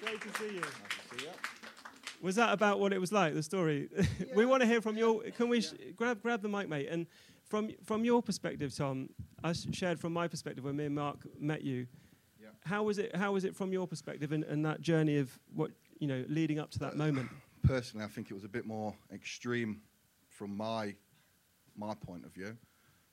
Great 0.00 0.20
to 0.20 0.38
see 0.38 0.54
you. 0.54 0.60
Nice 0.60 0.70
to 1.10 1.18
see 1.18 1.24
you. 1.24 1.30
Was 2.22 2.36
that 2.36 2.52
about 2.52 2.78
what 2.78 2.92
it 2.92 3.00
was 3.00 3.12
like, 3.12 3.34
the 3.34 3.42
story? 3.42 3.88
Yeah. 4.18 4.26
we 4.34 4.46
want 4.46 4.62
to 4.62 4.66
hear 4.66 4.80
from 4.80 4.96
your. 4.96 5.22
Can 5.36 5.48
we 5.48 5.60
sh- 5.60 5.74
grab 5.96 6.22
grab 6.22 6.40
the 6.40 6.48
mic, 6.48 6.68
mate? 6.68 6.88
And 6.90 7.06
from 7.44 7.70
from 7.84 8.04
your 8.04 8.22
perspective, 8.22 8.74
Tom, 8.74 9.10
I 9.42 9.52
shared 9.52 10.00
from 10.00 10.14
my 10.14 10.26
perspective 10.28 10.64
when 10.64 10.76
me 10.76 10.86
and 10.86 10.94
Mark 10.94 11.18
met 11.38 11.62
you. 11.62 11.86
Yeah. 12.40 12.48
How 12.64 12.82
was 12.82 12.98
it? 12.98 13.14
How 13.14 13.32
was 13.32 13.44
it 13.44 13.54
from 13.54 13.72
your 13.72 13.86
perspective 13.86 14.32
and, 14.32 14.42
and 14.44 14.64
that 14.64 14.80
journey 14.80 15.18
of 15.18 15.38
what 15.54 15.72
you 15.98 16.06
know 16.06 16.24
leading 16.28 16.58
up 16.58 16.70
to 16.72 16.78
that 16.80 16.96
moment? 16.96 17.28
Personally, 17.62 18.04
I 18.04 18.08
think 18.08 18.30
it 18.30 18.34
was 18.34 18.44
a 18.44 18.48
bit 18.48 18.66
more 18.66 18.94
extreme 19.12 19.80
from 20.28 20.56
my 20.56 20.94
my 21.76 21.94
point 21.94 22.24
of 22.24 22.32
view 22.32 22.56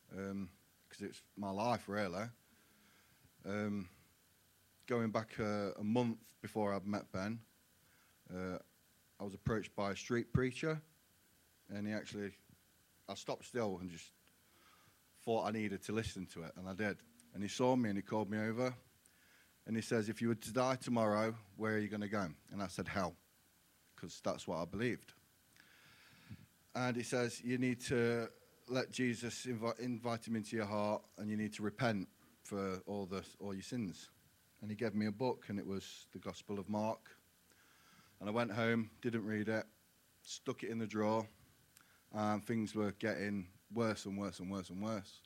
because 0.09 0.31
um, 0.31 0.49
it's 0.99 1.21
my 1.37 1.49
life 1.49 1.87
really. 1.87 2.25
Um, 3.45 3.89
going 4.87 5.09
back 5.09 5.39
a, 5.39 5.71
a, 5.79 5.83
month 5.83 6.19
before 6.41 6.73
I'd 6.73 6.85
met 6.85 7.11
Ben, 7.11 7.39
uh, 8.31 8.57
I 9.19 9.23
was 9.23 9.33
approached 9.33 9.75
by 9.75 9.91
a 9.91 9.95
street 9.95 10.31
preacher, 10.31 10.79
and 11.69 11.87
he 11.87 11.93
actually, 11.93 12.31
I 13.09 13.15
stopped 13.15 13.45
still 13.45 13.79
and 13.81 13.89
just 13.89 14.11
thought 15.25 15.47
I 15.47 15.51
needed 15.51 15.81
to 15.83 15.91
listen 15.91 16.27
to 16.33 16.43
it, 16.43 16.51
and 16.57 16.67
I 16.67 16.73
did. 16.73 16.97
And 17.33 17.41
he 17.41 17.49
saw 17.49 17.75
me 17.75 17.89
and 17.89 17.97
he 17.97 18.01
called 18.01 18.29
me 18.29 18.37
over, 18.37 18.75
and 19.65 19.75
he 19.75 19.81
says, 19.81 20.09
"If 20.09 20.21
you 20.21 20.29
were 20.29 20.35
to 20.35 20.53
die 20.53 20.75
tomorrow, 20.75 21.35
where 21.55 21.75
are 21.75 21.79
you 21.79 21.87
going 21.87 22.01
to 22.01 22.07
go?" 22.07 22.27
And 22.51 22.61
I 22.61 22.67
said, 22.67 22.87
"Hell," 22.87 23.15
because 23.95 24.21
that's 24.21 24.47
what 24.47 24.57
I 24.57 24.65
believed. 24.65 25.13
And 26.73 26.95
he 26.95 27.03
says, 27.03 27.41
"You 27.43 27.57
need 27.57 27.81
to 27.81 28.29
let 28.67 28.91
Jesus 28.91 29.45
invite, 29.45 29.79
invite 29.79 30.27
him 30.27 30.35
into 30.35 30.55
your 30.55 30.65
heart, 30.65 31.03
and 31.17 31.29
you 31.29 31.37
need 31.37 31.53
to 31.53 31.63
repent 31.63 32.07
for 32.43 32.77
all 32.85 33.05
the 33.05 33.23
all 33.39 33.53
your 33.53 33.63
sins." 33.63 34.09
And 34.61 34.69
he 34.69 34.75
gave 34.75 34.93
me 34.93 35.07
a 35.07 35.11
book, 35.11 35.49
and 35.49 35.57
it 35.57 35.65
was 35.65 36.07
the 36.11 36.19
Gospel 36.19 36.59
of 36.59 36.69
Mark, 36.69 37.17
and 38.19 38.29
I 38.29 38.31
went 38.31 38.51
home, 38.51 38.91
didn't 39.01 39.25
read 39.25 39.49
it, 39.49 39.65
stuck 40.21 40.63
it 40.63 40.69
in 40.69 40.77
the 40.77 40.87
drawer, 40.87 41.27
and 42.11 42.45
things 42.45 42.75
were 42.75 42.91
getting 42.93 43.47
worse 43.73 44.05
and 44.05 44.17
worse 44.17 44.39
and 44.39 44.51
worse 44.51 44.69
and 44.69 44.81
worse. 44.81 45.21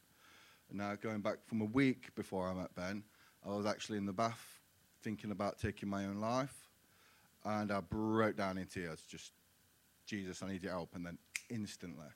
And 0.70 0.78
now, 0.78 0.96
going 0.96 1.22
back 1.22 1.46
from 1.46 1.62
a 1.62 1.66
week 1.66 2.16
before 2.16 2.50
I 2.50 2.54
met 2.54 2.74
Ben, 2.76 3.04
I 3.46 3.56
was 3.56 3.66
actually 3.66 4.00
in 4.00 4.06
the 4.06 4.14
bath 4.14 4.60
thinking 5.04 5.30
about 5.32 5.60
taking 5.60 5.88
my 5.88 6.06
own 6.06 6.20
life, 6.20 6.54
and 7.44 7.72
I 7.72 7.80
broke 7.80 8.38
down 8.38 8.58
in 8.58 8.66
tears. 8.66 9.02
Just, 9.08 9.34
Jesus, 10.08 10.42
I 10.42 10.50
need 10.50 10.64
your 10.64 10.72
help. 10.72 10.96
And 10.96 11.06
then 11.06 11.20
instantly, 11.50 12.08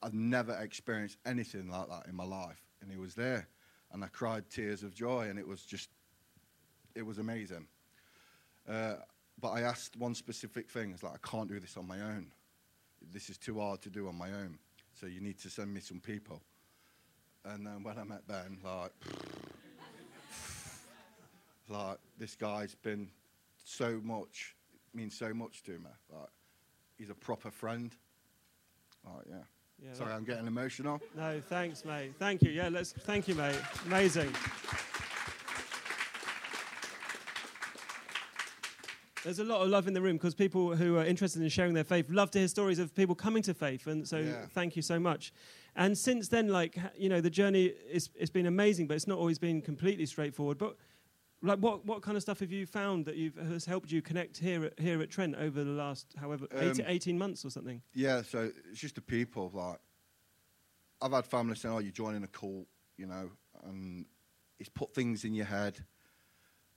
I've 0.00 0.14
never 0.14 0.54
experienced 0.62 1.18
anything 1.26 1.68
like 1.68 1.88
that 1.88 2.06
in 2.06 2.14
my 2.14 2.24
life. 2.24 2.62
And 2.80 2.90
he 2.90 2.98
was 2.98 3.14
there, 3.14 3.48
and 3.92 4.04
I 4.04 4.06
cried 4.06 4.48
tears 4.48 4.84
of 4.84 4.94
joy, 4.94 5.28
and 5.28 5.38
it 5.38 5.46
was 5.46 5.62
just, 5.62 5.90
it 6.94 7.04
was 7.04 7.18
amazing. 7.18 7.66
Uh, 8.68 8.94
but 9.40 9.50
I 9.50 9.62
asked 9.62 9.96
one 9.96 10.14
specific 10.14 10.70
thing. 10.70 10.92
It's 10.92 11.02
like, 11.02 11.14
I 11.14 11.28
can't 11.28 11.48
do 11.48 11.58
this 11.58 11.76
on 11.76 11.88
my 11.88 12.00
own. 12.00 12.30
This 13.12 13.28
is 13.28 13.38
too 13.38 13.58
hard 13.58 13.80
to 13.82 13.90
do 13.90 14.06
on 14.06 14.14
my 14.14 14.30
own. 14.30 14.58
So 15.00 15.06
you 15.06 15.20
need 15.20 15.38
to 15.40 15.50
send 15.50 15.74
me 15.74 15.80
some 15.80 15.98
people. 15.98 16.42
And 17.44 17.66
then 17.66 17.82
when 17.82 17.98
I 17.98 18.04
met 18.04 18.28
Ben, 18.28 18.58
like, 18.62 18.92
like 21.70 21.98
this 22.18 22.34
guy's 22.36 22.74
been 22.74 23.08
so 23.64 24.00
much 24.02 24.56
means 24.92 25.16
so 25.16 25.32
much 25.32 25.62
to 25.62 25.72
me. 25.72 25.86
Like 26.12 26.28
he's 26.98 27.10
a 27.10 27.14
proper 27.14 27.50
friend. 27.50 27.94
Like 29.04 29.24
yeah. 29.28 29.36
Yeah, 29.82 29.94
Sorry, 29.94 30.12
I'm 30.12 30.24
getting 30.24 30.46
emotional. 30.46 31.00
No, 31.16 31.40
thanks, 31.40 31.86
mate. 31.86 32.12
Thank 32.18 32.42
you. 32.42 32.50
Yeah, 32.50 32.68
let's. 32.68 32.92
Thank 32.92 33.28
you, 33.28 33.34
mate. 33.34 33.56
Amazing. 33.86 34.30
There's 39.24 39.38
a 39.38 39.44
lot 39.44 39.60
of 39.62 39.68
love 39.68 39.86
in 39.86 39.94
the 39.94 40.00
room 40.02 40.16
because 40.16 40.34
people 40.34 40.74
who 40.76 40.96
are 40.98 41.04
interested 41.04 41.40
in 41.42 41.48
sharing 41.50 41.72
their 41.74 41.84
faith 41.84 42.10
love 42.10 42.30
to 42.32 42.38
hear 42.38 42.48
stories 42.48 42.78
of 42.78 42.94
people 42.94 43.14
coming 43.14 43.42
to 43.44 43.54
faith, 43.54 43.86
and 43.86 44.06
so 44.06 44.18
Yeah. 44.18 44.46
thank 44.52 44.76
you 44.76 44.82
so 44.82 44.98
much. 44.98 45.32
And 45.76 45.96
since 45.96 46.28
then, 46.28 46.48
like 46.48 46.76
you 46.98 47.08
know, 47.08 47.20
the 47.22 47.30
journey 47.30 47.66
is 47.66 48.10
it's 48.18 48.30
been 48.30 48.46
amazing, 48.46 48.86
but 48.86 48.94
it's 48.96 49.06
not 49.06 49.18
always 49.18 49.38
been 49.38 49.62
completely 49.62 50.04
straightforward. 50.04 50.58
But 50.58 50.76
like, 51.42 51.58
what 51.58 51.86
what 51.86 52.02
kind 52.02 52.16
of 52.16 52.22
stuff 52.22 52.40
have 52.40 52.52
you 52.52 52.66
found 52.66 53.06
that 53.06 53.16
you've 53.16 53.36
has 53.36 53.64
helped 53.64 53.90
you 53.90 54.02
connect 54.02 54.38
here 54.38 54.64
at, 54.64 54.78
here 54.78 55.00
at 55.00 55.10
Trent 55.10 55.36
over 55.36 55.64
the 55.64 55.70
last 55.70 56.14
however 56.18 56.46
Um, 56.54 56.70
18, 56.70 56.84
18 56.86 57.18
months 57.18 57.44
or 57.44 57.50
something? 57.50 57.82
Yeah, 57.94 58.22
so 58.22 58.50
it's 58.70 58.80
just 58.80 58.94
the 58.96 59.00
people. 59.00 59.50
Like, 59.54 59.78
I've 61.00 61.12
had 61.12 61.26
family 61.26 61.54
saying, 61.56 61.74
"Oh, 61.74 61.78
you're 61.78 61.92
joining 61.92 62.22
a 62.24 62.28
cult," 62.28 62.66
you 62.96 63.06
know, 63.06 63.30
and 63.64 64.04
it's 64.58 64.68
put 64.68 64.94
things 64.94 65.24
in 65.24 65.34
your 65.34 65.46
head. 65.46 65.82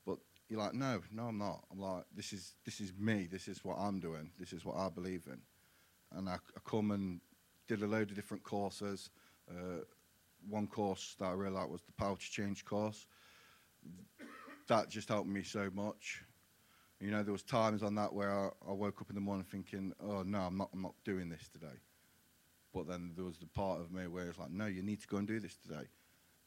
But 0.05 0.20
you're 0.48 0.60
like, 0.60 0.74
"No, 0.74 1.01
no, 1.12 1.24
I'm 1.27 1.38
not." 1.38 1.65
I'm 1.72 1.79
like, 1.79 2.05
"This 2.15 2.32
is 2.32 2.55
this 2.63 2.79
is 2.79 2.93
me. 2.98 3.27
This 3.29 3.48
is 3.48 3.63
what 3.65 3.77
I'm 3.77 4.00
doing. 4.00 4.32
This 4.39 4.53
is 4.53 4.63
what 4.63 4.77
I 4.77 4.89
believe 4.89 5.24
in." 5.27 5.41
And 6.17 6.29
I, 6.29 6.36
I 6.36 6.70
come 6.70 6.91
and 6.91 7.20
did 7.67 7.82
a 7.82 7.88
load 7.88 8.10
of 8.12 8.15
different 8.15 8.43
courses. 8.43 9.10
Uh, 9.50 9.82
one 10.48 10.67
course 10.67 11.15
that 11.20 11.25
I 11.25 11.32
really 11.32 11.53
liked 11.53 11.70
was 11.70 11.82
the 11.82 11.91
power 11.93 12.15
to 12.15 12.32
change 12.32 12.63
course. 12.65 13.08
That 14.67 14.89
just 14.89 15.10
helped 15.10 15.27
me 15.27 15.43
so 15.43 15.70
much. 15.74 16.24
You 17.00 17.12
know, 17.12 17.22
there 17.22 17.34
was 17.34 17.43
times 17.43 17.84
on 17.84 17.96
that 17.96 18.13
where 18.13 18.32
I, 18.32 18.50
I 18.67 18.72
woke 18.72 19.01
up 19.01 19.10
in 19.10 19.15
the 19.15 19.22
morning 19.22 19.46
thinking, 19.50 19.93
"Oh 20.01 20.24
no, 20.24 20.39
I'm 20.39 20.58
not. 20.58 20.70
I'm 20.74 20.82
not 20.82 20.96
doing 21.03 21.29
this 21.29 21.50
today." 21.50 21.79
But 22.74 22.88
then 22.88 23.12
there 23.15 23.25
was 23.25 23.38
the 23.38 23.46
part 23.48 23.82
of 23.82 23.91
me 23.91 24.08
where 24.08 24.29
it's 24.29 24.39
like, 24.39 24.51
"No, 24.51 24.65
you 24.65 24.82
need 24.82 25.01
to 25.01 25.08
go 25.08 25.17
and 25.17 25.27
do 25.27 25.39
this 25.39 25.55
today. 25.58 25.88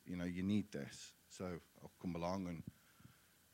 You 0.07 0.17
know, 0.17 0.25
you 0.25 0.43
need 0.43 0.73
this." 0.73 1.13
So 1.29 1.45
I've 1.85 1.99
come 2.01 2.15
along, 2.17 2.47
and 2.49 2.63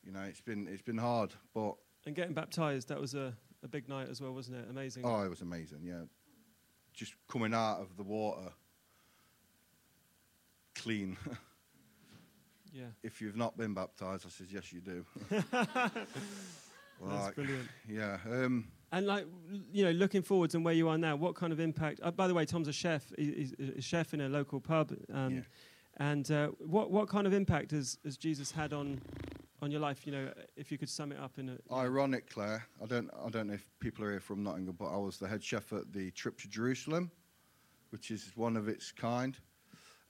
you 0.03 0.11
know, 0.11 0.21
it's 0.21 0.41
been 0.41 0.67
it's 0.67 0.81
been 0.81 0.97
hard, 0.97 1.33
but 1.53 1.75
And 2.05 2.15
getting 2.15 2.33
baptized, 2.33 2.87
that 2.89 2.99
was 2.99 3.15
a, 3.15 3.33
a 3.63 3.67
big 3.67 3.89
night 3.89 4.09
as 4.09 4.21
well, 4.21 4.33
wasn't 4.33 4.57
it? 4.57 4.69
Amazing. 4.69 5.03
oh, 5.05 5.23
it 5.23 5.29
was 5.29 5.41
amazing. 5.41 5.79
Yeah, 5.83 6.03
just 6.93 7.15
coming 7.27 7.53
out 7.53 7.81
of 7.81 7.97
the 7.97 8.03
water 8.03 8.51
clean. 10.75 11.17
Yeah. 12.73 12.85
if 13.03 13.21
you've 13.21 13.35
not 13.35 13.55
been 13.55 13.73
baptized, 13.73 14.25
I 14.25 14.29
says 14.29 14.47
yes, 14.51 14.73
you 14.73 14.81
do. 14.81 15.05
That's 15.29 17.25
Like, 17.25 17.35
brilliant. 17.35 17.67
yeah. 17.87 18.17
Um, 18.29 18.67
And 18.91 19.05
like 19.07 19.25
you 19.71 19.83
know, 19.85 19.91
looking 19.91 20.21
forwards 20.21 20.55
and 20.55 20.63
where 20.65 20.73
you 20.73 20.87
are 20.89 20.97
now, 20.97 21.15
what 21.15 21.35
kind 21.35 21.51
of 21.53 21.59
impact? 21.59 21.99
Uh, 22.03 22.11
by 22.11 22.27
the 22.27 22.33
way, 22.33 22.45
Tom's 22.45 22.67
a 22.67 22.73
chef. 22.73 23.11
He's 23.17 23.53
a 23.77 23.81
chef 23.81 24.13
in 24.13 24.21
a 24.21 24.29
local 24.29 24.59
pub. 24.59 24.93
Um, 25.13 25.35
Yeah. 25.35 25.41
And 25.97 26.29
uh, 26.31 26.47
what 26.59 26.89
what 26.89 27.07
kind 27.07 27.27
of 27.27 27.33
impact 27.33 27.69
has, 27.71 27.99
has 28.03 28.17
Jesus 28.17 28.51
had 28.51 28.73
on 28.73 28.99
on 29.61 29.69
your 29.69 29.79
life? 29.79 30.07
You 30.07 30.11
know, 30.13 30.33
if 30.55 30.71
you 30.71 30.77
could 30.79 30.89
sum 30.89 31.11
it 31.11 31.19
up 31.19 31.37
in 31.37 31.49
a. 31.49 31.57
Ironically, 31.71 32.45
I 32.81 32.85
don't 32.87 33.11
I 33.23 33.29
don't 33.29 33.47
know 33.47 33.53
if 33.53 33.67
people 33.79 34.03
are 34.05 34.09
here 34.11 34.19
from 34.19 34.41
Nottingham, 34.43 34.75
but 34.79 34.85
I 34.91 34.97
was 34.97 35.17
the 35.19 35.27
head 35.27 35.43
chef 35.43 35.71
at 35.71 35.93
the 35.93 36.09
trip 36.11 36.39
to 36.39 36.47
Jerusalem, 36.49 37.11
which 37.91 38.09
is 38.09 38.31
one 38.35 38.57
of 38.57 38.67
its 38.67 38.91
kind. 38.91 39.37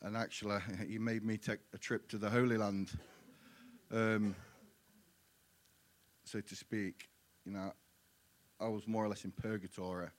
And 0.03 0.17
actually, 0.17 0.59
he 0.87 0.99
made 0.99 1.23
me 1.23 1.37
take 1.37 1.59
a 1.73 1.77
trip 1.77 2.07
to 2.09 2.17
the 2.17 2.29
Holy 2.29 2.57
Land, 2.57 2.91
um, 3.91 4.35
so 6.25 6.41
to 6.41 6.55
speak. 6.55 7.09
You 7.45 7.53
know, 7.53 7.73
I 8.59 8.67
was 8.67 8.87
more 8.87 9.05
or 9.05 9.07
less 9.07 9.23
in 9.23 9.31
purgatory. 9.31 10.09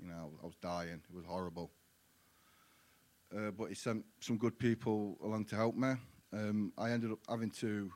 You 0.00 0.08
know, 0.08 0.30
I 0.42 0.46
was 0.46 0.54
dying. 0.56 1.00
It 1.08 1.14
was 1.14 1.24
horrible. 1.24 1.70
Uh, 3.36 3.50
but 3.50 3.66
he 3.66 3.74
sent 3.74 4.04
some 4.20 4.38
good 4.38 4.58
people 4.58 5.18
along 5.22 5.46
to 5.46 5.56
help 5.56 5.74
me. 5.74 5.94
Um, 6.32 6.72
I 6.78 6.90
ended 6.90 7.10
up 7.10 7.18
having 7.28 7.50
to 7.50 7.90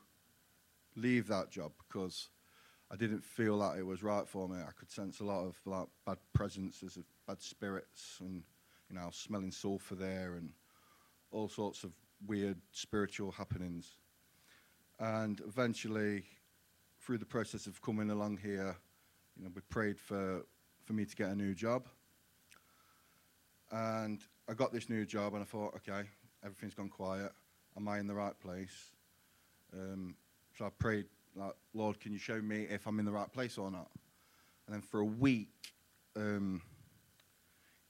leave 0.96 1.28
that 1.28 1.50
job 1.50 1.72
because 1.86 2.30
I 2.90 2.96
didn't 2.96 3.24
feel 3.24 3.58
that 3.60 3.78
it 3.78 3.86
was 3.86 4.02
right 4.02 4.26
for 4.26 4.48
me. 4.48 4.56
I 4.56 4.72
could 4.76 4.90
sense 4.90 5.20
a 5.20 5.24
lot 5.24 5.44
of 5.44 5.56
like 5.64 5.86
bad 6.04 6.18
presences 6.32 6.96
of 6.96 7.04
bad 7.28 7.40
spirits, 7.40 8.16
and 8.20 8.42
you 8.88 8.96
know, 8.96 9.10
smelling 9.12 9.52
sulfur 9.52 9.94
there, 9.94 10.34
and 10.34 10.50
all 11.30 11.48
sorts 11.48 11.84
of 11.84 11.92
weird 12.26 12.58
spiritual 12.72 13.30
happenings. 13.32 13.96
And 14.98 15.40
eventually, 15.46 16.24
through 16.98 17.18
the 17.18 17.26
process 17.26 17.66
of 17.66 17.80
coming 17.80 18.10
along 18.10 18.38
here, 18.42 18.76
you 19.36 19.44
know, 19.44 19.50
we 19.54 19.62
prayed 19.62 19.98
for 19.98 20.44
for 20.84 20.92
me 20.92 21.04
to 21.04 21.16
get 21.16 21.28
a 21.28 21.34
new 21.34 21.54
job. 21.54 21.86
And 23.70 24.20
I 24.48 24.54
got 24.54 24.72
this 24.72 24.88
new 24.88 25.06
job, 25.06 25.34
and 25.34 25.42
I 25.42 25.46
thought, 25.46 25.74
okay, 25.76 26.08
everything's 26.44 26.74
gone 26.74 26.88
quiet. 26.88 27.32
Am 27.76 27.86
I 27.86 28.00
in 28.00 28.06
the 28.06 28.14
right 28.14 28.38
place? 28.40 28.90
Um, 29.72 30.16
so 30.58 30.66
I 30.66 30.70
prayed, 30.70 31.06
like, 31.36 31.54
Lord, 31.72 32.00
can 32.00 32.12
you 32.12 32.18
show 32.18 32.40
me 32.42 32.66
if 32.68 32.86
I'm 32.86 32.98
in 32.98 33.04
the 33.04 33.12
right 33.12 33.32
place 33.32 33.56
or 33.56 33.70
not? 33.70 33.88
And 34.66 34.74
then 34.74 34.82
for 34.82 35.00
a 35.00 35.04
week, 35.04 35.52
um, 36.16 36.60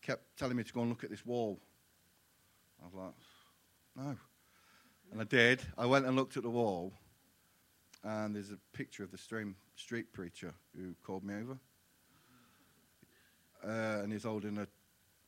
kept 0.03 0.37
telling 0.37 0.57
me 0.57 0.65
to 0.65 0.73
go 0.73 0.81
and 0.81 0.91
look 0.91 1.05
at 1.05 1.11
this 1.11 1.25
wall. 1.25 1.59
I 2.83 2.87
was 2.87 2.95
like, 2.95 3.15
no. 4.01 4.17
And 5.13 5.21
I 5.21 5.25
did. 5.25 5.61
I 5.77 5.87
went 5.87 6.07
and 6.07 6.15
looked 6.17 6.37
at 6.37 6.43
the 6.45 6.51
wall, 6.51 6.93
and 8.05 8.35
there's 8.35 8.51
a 8.53 8.59
picture 8.73 9.03
of 9.03 9.11
the 9.11 9.19
stream, 9.19 9.57
street 9.75 10.13
preacher 10.13 10.55
who 10.77 10.95
called 11.05 11.25
me 11.25 11.35
over. 11.35 11.59
Uh, 13.65 14.03
and 14.03 14.13
he's 14.13 14.23
holding 14.23 14.57
a, 14.59 14.67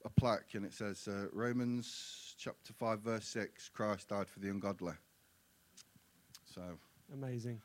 a 0.05 0.09
plaque, 0.11 0.55
and 0.55 0.65
it 0.65 0.73
says, 0.73 1.07
uh, 1.09 1.27
Romans 1.33 2.35
chapter 2.39 2.73
5, 2.73 3.01
verse 3.01 3.27
6 3.27 3.69
Christ 3.71 4.09
died 4.09 4.29
for 4.29 4.39
the 4.41 4.49
ungodly. 4.49 4.95
So, 6.55 6.63
Amazing. 7.13 7.61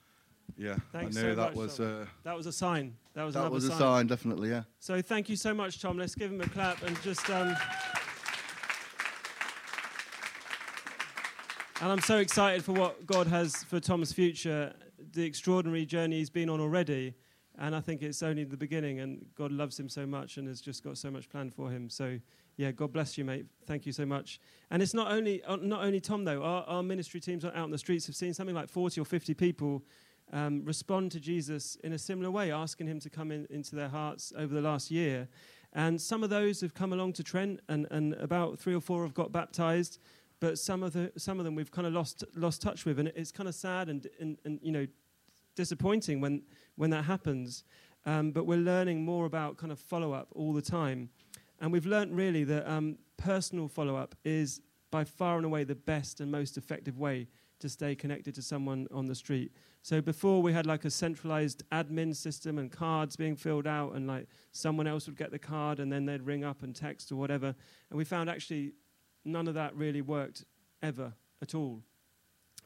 yeah, 0.58 0.76
Thanks 0.92 1.16
I 1.18 1.22
so 1.22 1.28
knew 1.28 1.36
that 1.36 1.50
much, 1.50 1.56
was, 1.56 1.80
uh, 1.80 2.06
That 2.24 2.36
was 2.36 2.48
a 2.48 2.52
sign. 2.52 2.96
That 3.14 3.24
was 3.24 3.36
that 3.36 3.52
was 3.52 3.66
a 3.66 3.70
sign. 3.70 3.78
sign, 3.80 4.08
definitely, 4.08 4.50
yeah. 4.50 4.64
So 4.80 5.02
thank 5.02 5.30
you 5.30 5.36
so 5.36 5.54
much, 5.54 5.80
Tom. 5.80 5.98
Let's 5.98 6.16
give 6.16 6.32
him 6.32 6.42
a 6.42 6.50
clap 6.50 6.82
and 6.84 7.00
just. 7.02 7.30
Um, 7.30 7.56
and 11.82 11.92
I'm 11.92 12.02
so 12.02 12.18
excited 12.18 12.64
for 12.64 12.72
what 12.72 13.06
God 13.06 13.28
has 13.28 13.64
for 13.66 13.80
Tom's 13.80 14.12
future, 14.12 14.74
the 15.14 15.24
extraordinary 15.24 15.86
journey 15.86 16.18
he's 16.18 16.30
been 16.30 16.50
on 16.50 16.60
already. 16.60 17.14
And 17.60 17.76
I 17.76 17.82
think 17.82 18.02
it's 18.02 18.24
only 18.24 18.44
the 18.44 18.58
beginning, 18.58 19.00
and 19.00 19.26
God 19.36 19.52
loves 19.52 19.80
him 19.80 19.90
so 19.90 20.06
much 20.06 20.38
and 20.38 20.48
has 20.48 20.62
just 20.62 20.84
got 20.84 20.98
so 20.98 21.10
much 21.10 21.30
planned 21.30 21.54
for 21.54 21.70
him. 21.70 21.90
So, 21.90 22.20
yeah, 22.56 22.72
God 22.72 22.94
bless 22.94 23.18
you, 23.18 23.26
mate. 23.26 23.46
Thank 23.66 23.86
you 23.86 23.92
so 23.92 24.06
much. 24.06 24.40
And 24.72 24.82
it's 24.82 24.94
not 24.94 25.12
only 25.12 25.44
uh, 25.44 25.58
not 25.58 25.84
only 25.84 26.00
Tom 26.00 26.24
though. 26.24 26.44
Our, 26.44 26.64
our 26.64 26.84
ministry 26.84 27.20
teams 27.20 27.46
out 27.46 27.56
in 27.56 27.72
the 27.72 27.78
streets 27.78 28.06
have 28.08 28.16
seen 28.16 28.34
something 28.34 28.56
like 28.56 28.70
40 28.70 29.02
or 29.02 29.06
50 29.06 29.34
people 29.36 29.84
um, 30.34 30.64
respond 30.66 31.12
to 31.14 31.20
Jesus 31.20 31.78
in 31.84 31.94
a 31.94 32.00
similar 32.00 32.32
way, 32.32 32.52
asking 32.52 32.88
him 32.88 33.00
to 33.00 33.10
come 33.10 33.32
in, 33.32 33.48
into 33.50 33.76
their 33.76 33.90
hearts 33.90 34.34
over 34.38 34.54
the 34.54 34.62
last 34.62 34.92
year. 34.92 35.28
And 35.74 36.02
some 36.02 36.24
of 36.24 36.30
those 36.30 36.62
have 36.62 36.74
come 36.74 36.94
along 36.94 37.14
to 37.14 37.24
Trent, 37.24 37.60
and, 37.70 37.88
and 37.92 38.14
about 38.16 38.58
three 38.58 38.74
or 38.74 38.82
four 38.82 39.04
have 39.04 39.14
got 39.14 39.32
baptized. 39.32 40.00
But 40.40 40.60
some 40.60 40.84
of 40.84 40.94
the 40.94 41.12
some 41.18 41.40
of 41.40 41.46
them 41.46 41.56
we've 41.56 41.72
kind 41.72 41.88
of 41.88 41.94
lost 41.94 42.24
lost 42.36 42.62
touch 42.62 42.86
with, 42.86 43.00
and 43.00 43.10
it's 43.16 43.32
kind 43.32 43.50
of 43.50 43.56
sad 43.56 43.90
and, 43.90 44.08
and, 44.20 44.38
and 44.46 44.60
you 44.62 44.72
know 44.72 44.88
disappointing 45.56 46.22
when 46.22 46.44
when 46.76 46.90
that 46.92 47.06
happens. 47.06 47.64
Um, 48.06 48.32
but 48.32 48.46
we're 48.46 48.60
learning 48.60 49.04
more 49.04 49.26
about 49.26 49.58
kind 49.58 49.72
of 49.72 49.80
follow 49.80 50.14
up 50.14 50.28
all 50.34 50.54
the 50.54 50.62
time, 50.62 51.10
and 51.60 51.72
we've 51.72 51.86
learned 51.86 52.16
really 52.16 52.44
that 52.46 52.70
um, 52.70 52.98
personal 53.18 53.68
follow 53.68 53.96
up 53.96 54.16
is 54.24 54.62
by 54.92 55.04
far 55.04 55.38
and 55.38 55.46
away 55.46 55.64
the 55.64 55.76
best 55.76 56.22
and 56.22 56.32
most 56.32 56.58
effective 56.58 56.98
way 56.98 57.28
to 57.60 57.68
stay 57.68 57.96
connected 57.96 58.36
to 58.36 58.42
someone 58.42 58.88
on 58.92 59.08
the 59.08 59.16
street. 59.16 59.52
So 59.82 60.02
before 60.02 60.42
we 60.42 60.54
had 60.54 60.66
like 60.66 60.86
a 60.86 60.92
centralized 60.92 61.64
admin 61.72 62.16
system 62.16 62.60
and 62.60 62.72
cards 62.72 63.16
being 63.16 63.36
filled 63.36 63.66
out, 63.66 63.94
and 63.94 64.08
like 64.08 64.28
someone 64.52 64.88
else 64.88 65.08
would 65.08 65.18
get 65.18 65.32
the 65.32 65.40
card 65.40 65.80
and 65.80 65.92
then 65.92 66.06
they'd 66.06 66.22
ring 66.22 66.44
up 66.44 66.62
and 66.64 66.76
text 66.76 67.12
or 67.12 67.16
whatever. 67.16 67.56
And 67.90 67.98
we 67.98 68.04
found 68.04 68.30
actually 68.30 68.74
none 69.28 69.48
of 69.48 69.54
that 69.56 69.76
really 69.76 70.02
worked 70.02 70.46
ever 70.82 71.14
at 71.42 71.54
all. 71.54 71.82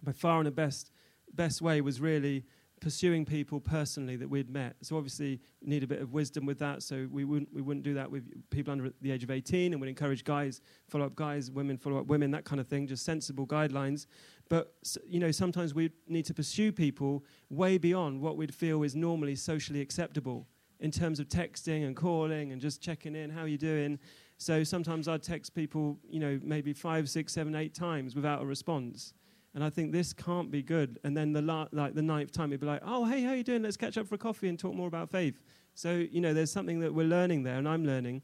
By 0.03 0.11
far 0.11 0.37
and 0.37 0.47
the 0.47 0.51
best 0.51 0.91
best 1.33 1.61
way 1.61 1.79
was 1.81 2.01
really 2.01 2.43
pursuing 2.81 3.23
people 3.23 3.59
personally 3.59 4.15
that 4.17 4.27
we'd 4.27 4.49
met. 4.49 4.75
So 4.81 4.97
obviously 4.97 5.39
we 5.61 5.69
need 5.69 5.83
a 5.83 5.87
bit 5.87 6.01
of 6.01 6.11
wisdom 6.11 6.45
with 6.45 6.59
that. 6.59 6.81
So 6.81 7.07
we 7.11 7.23
wouldn't 7.23 7.53
we 7.53 7.61
wouldn't 7.61 7.85
do 7.85 7.93
that 7.93 8.09
with 8.09 8.25
people 8.49 8.71
under 8.71 8.91
the 9.01 9.11
age 9.11 9.23
of 9.23 9.31
18, 9.31 9.71
and 9.71 9.81
we'd 9.81 9.87
encourage 9.87 10.23
guys 10.23 10.61
follow 10.89 11.05
up 11.05 11.15
guys, 11.15 11.51
women 11.51 11.77
follow 11.77 11.99
up 11.99 12.07
women, 12.07 12.31
that 12.31 12.43
kind 12.43 12.59
of 12.59 12.67
thing. 12.67 12.87
Just 12.87 13.05
sensible 13.05 13.45
guidelines. 13.45 14.07
But 14.49 14.73
you 15.05 15.19
know 15.19 15.31
sometimes 15.31 15.73
we 15.73 15.91
need 16.07 16.25
to 16.25 16.33
pursue 16.33 16.71
people 16.71 17.23
way 17.49 17.77
beyond 17.77 18.19
what 18.19 18.35
we'd 18.35 18.53
feel 18.53 18.83
is 18.83 18.95
normally 18.95 19.35
socially 19.35 19.81
acceptable 19.81 20.47
in 20.81 20.89
terms 20.89 21.19
of 21.19 21.27
texting 21.27 21.85
and 21.85 21.95
calling 21.95 22.51
and 22.51 22.59
just 22.59 22.81
checking 22.81 23.15
in, 23.15 23.29
how 23.29 23.41
are 23.41 23.47
you 23.47 23.57
doing. 23.57 23.99
So 24.41 24.63
sometimes 24.63 25.07
I'd 25.07 25.21
text 25.21 25.53
people, 25.53 25.99
you 26.09 26.19
know, 26.19 26.39
maybe 26.41 26.73
five, 26.73 27.07
six, 27.07 27.31
seven, 27.31 27.53
eight 27.53 27.75
times 27.75 28.15
without 28.15 28.41
a 28.41 28.45
response. 28.45 29.13
And 29.53 29.63
I 29.63 29.69
think 29.69 29.91
this 29.91 30.13
can't 30.13 30.49
be 30.49 30.63
good. 30.63 30.97
And 31.03 31.15
then 31.15 31.31
the 31.31 31.43
la- 31.43 31.67
like 31.71 31.93
the 31.93 32.01
ninth 32.01 32.31
time, 32.31 32.49
he'd 32.49 32.59
be 32.59 32.65
like, 32.65 32.81
"Oh, 32.83 33.05
hey, 33.05 33.21
how 33.21 33.33
you 33.33 33.43
doing? 33.43 33.61
Let's 33.61 33.77
catch 33.77 33.99
up 33.99 34.07
for 34.07 34.15
a 34.15 34.17
coffee 34.17 34.49
and 34.49 34.57
talk 34.57 34.73
more 34.73 34.87
about 34.87 35.11
faith." 35.11 35.43
So 35.75 35.93
you 35.93 36.21
know, 36.21 36.33
there's 36.33 36.51
something 36.51 36.79
that 36.79 36.91
we're 36.91 37.05
learning 37.05 37.43
there, 37.43 37.57
and 37.57 37.69
I'm 37.69 37.85
learning. 37.85 38.23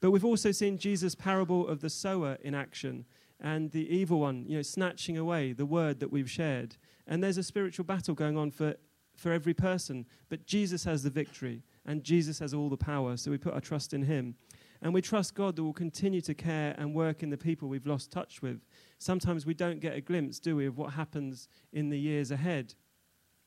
But 0.00 0.10
we've 0.10 0.24
also 0.24 0.50
seen 0.50 0.78
Jesus' 0.78 1.14
parable 1.14 1.68
of 1.68 1.80
the 1.80 1.90
sower 1.90 2.38
in 2.42 2.56
action 2.56 3.04
and 3.38 3.70
the 3.70 3.88
evil 3.88 4.18
one, 4.18 4.44
you 4.48 4.56
know, 4.56 4.62
snatching 4.62 5.16
away 5.16 5.52
the 5.52 5.66
word 5.66 6.00
that 6.00 6.10
we've 6.10 6.30
shared. 6.30 6.76
And 7.06 7.22
there's 7.22 7.38
a 7.38 7.44
spiritual 7.44 7.84
battle 7.84 8.16
going 8.16 8.36
on 8.36 8.50
for, 8.50 8.74
for 9.14 9.30
every 9.30 9.54
person. 9.54 10.06
But 10.28 10.44
Jesus 10.44 10.82
has 10.84 11.04
the 11.04 11.10
victory, 11.10 11.62
and 11.86 12.02
Jesus 12.02 12.40
has 12.40 12.52
all 12.52 12.68
the 12.68 12.76
power. 12.76 13.16
So 13.16 13.30
we 13.30 13.38
put 13.38 13.54
our 13.54 13.60
trust 13.60 13.94
in 13.94 14.02
him. 14.02 14.34
And 14.82 14.92
we 14.92 15.00
trust 15.00 15.34
God 15.36 15.54
that 15.56 15.62
will 15.62 15.72
continue 15.72 16.20
to 16.22 16.34
care 16.34 16.74
and 16.76 16.92
work 16.92 17.22
in 17.22 17.30
the 17.30 17.36
people 17.36 17.68
we've 17.68 17.86
lost 17.86 18.10
touch 18.10 18.42
with. 18.42 18.60
Sometimes 18.98 19.46
we 19.46 19.54
don't 19.54 19.78
get 19.80 19.94
a 19.96 20.00
glimpse, 20.00 20.40
do 20.40 20.56
we, 20.56 20.66
of 20.66 20.76
what 20.76 20.92
happens 20.94 21.48
in 21.72 21.88
the 21.88 21.98
years 21.98 22.32
ahead. 22.32 22.74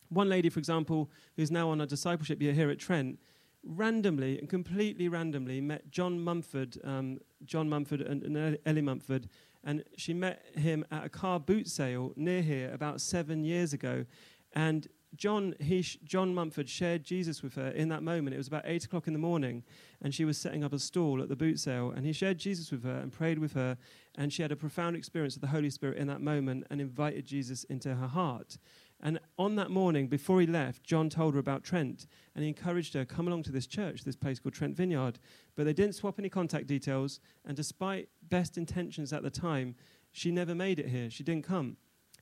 One 0.10 0.30
lady, 0.30 0.50
for 0.50 0.60
example, 0.60 1.12
who's 1.36 1.51
now 1.51 1.70
on 1.70 1.82
a 1.82 1.86
discipleship 1.86 2.42
year 2.42 2.54
here 2.54 2.70
at 2.70 2.80
Trent, 2.80 3.20
randomly 3.65 4.38
and 4.39 4.48
completely 4.48 5.10
randomly 5.10 5.60
met 5.60 5.89
John 5.89 6.20
Mumford, 6.20 6.77
um, 6.84 7.20
John 7.44 7.68
Mumford 7.68 8.01
and, 8.01 8.24
and 8.24 8.58
Ellie 8.65 8.82
Mumford, 8.82 9.27
and 9.63 9.84
she 9.98 10.13
met 10.13 10.46
him 10.56 10.86
at 10.92 11.06
a 11.06 11.10
car 11.10 11.39
boot 11.39 11.68
sale 11.68 12.13
near 12.15 12.42
here 12.42 12.72
about 12.72 13.01
seven 13.01 13.44
years 13.44 13.74
ago. 13.74 14.06
And 14.54 14.88
John, 15.16 15.56
he 15.60 15.82
sh- 15.82 15.98
John 16.04 16.34
Mumford 16.34 16.70
shared 16.70 17.04
Jesus 17.04 17.42
with 17.42 17.56
her 17.56 17.70
in 17.70 17.90
that 17.90 18.04
moment. 18.04 18.34
It 18.34 18.38
was 18.38 18.48
about 18.48 18.64
eight 18.66 18.86
o'clock 18.86 19.08
in 19.08 19.14
the 19.14 19.20
morning, 19.20 19.64
and 20.02 20.14
she 20.14 20.26
was 20.26 20.38
setting 20.38 20.64
up 20.64 20.74
a 20.74 20.80
stall 20.80 21.22
at 21.22 21.30
the 21.30 21.36
boot 21.36 21.60
sale. 21.60 21.92
And 21.92 22.06
he 22.06 22.12
shared 22.12 22.38
Jesus 22.38 22.72
with 22.72 22.84
her 22.84 22.98
and 22.98 23.12
prayed 23.12 23.40
with 23.40 23.54
her, 23.54 23.78
and 24.18 24.34
she 24.34 24.42
had 24.42 24.52
a 24.52 24.56
profound 24.56 24.96
experience 24.96 25.36
of 25.36 25.42
the 25.42 25.48
Holy 25.48 25.70
Spirit 25.70 25.98
in 25.98 26.08
that 26.08 26.22
moment 26.22 26.66
and 26.70 26.82
invited 26.82 27.26
Jesus 27.26 27.64
into 27.66 27.96
her 27.96 28.08
heart. 28.08 28.58
And 29.02 29.20
on 29.38 29.56
that 29.56 29.72
morning, 29.72 30.08
before 30.08 30.40
he 30.42 30.48
left, 30.48 30.84
John 30.84 31.10
told 31.10 31.34
her 31.34 31.40
about 31.40 31.64
Trent, 31.64 32.08
and 32.34 32.44
he 32.44 32.50
encouraged 32.50 32.94
her, 32.94 33.06
come 33.06 33.28
along 33.28 33.44
to 33.44 33.52
this 33.52 33.68
church, 33.68 34.04
this 34.04 34.16
place 34.16 34.40
called 34.40 34.54
Trent 34.54 34.76
Vineyard. 34.76 35.20
But 35.56 35.66
they 35.66 35.74
didn't 35.74 35.96
swap 35.96 36.18
any 36.18 36.30
contact 36.30 36.68
details, 36.68 37.20
and 37.46 37.56
despite 37.56 38.10
best 38.30 38.58
intentions 38.58 39.14
at 39.14 39.22
the 39.22 39.30
time, 39.30 39.76
she 40.12 40.32
never 40.32 40.56
made 40.56 40.80
it 40.80 40.88
here. 40.88 41.10
She 41.10 41.24
didn't 41.24 41.46
come. 41.46 41.78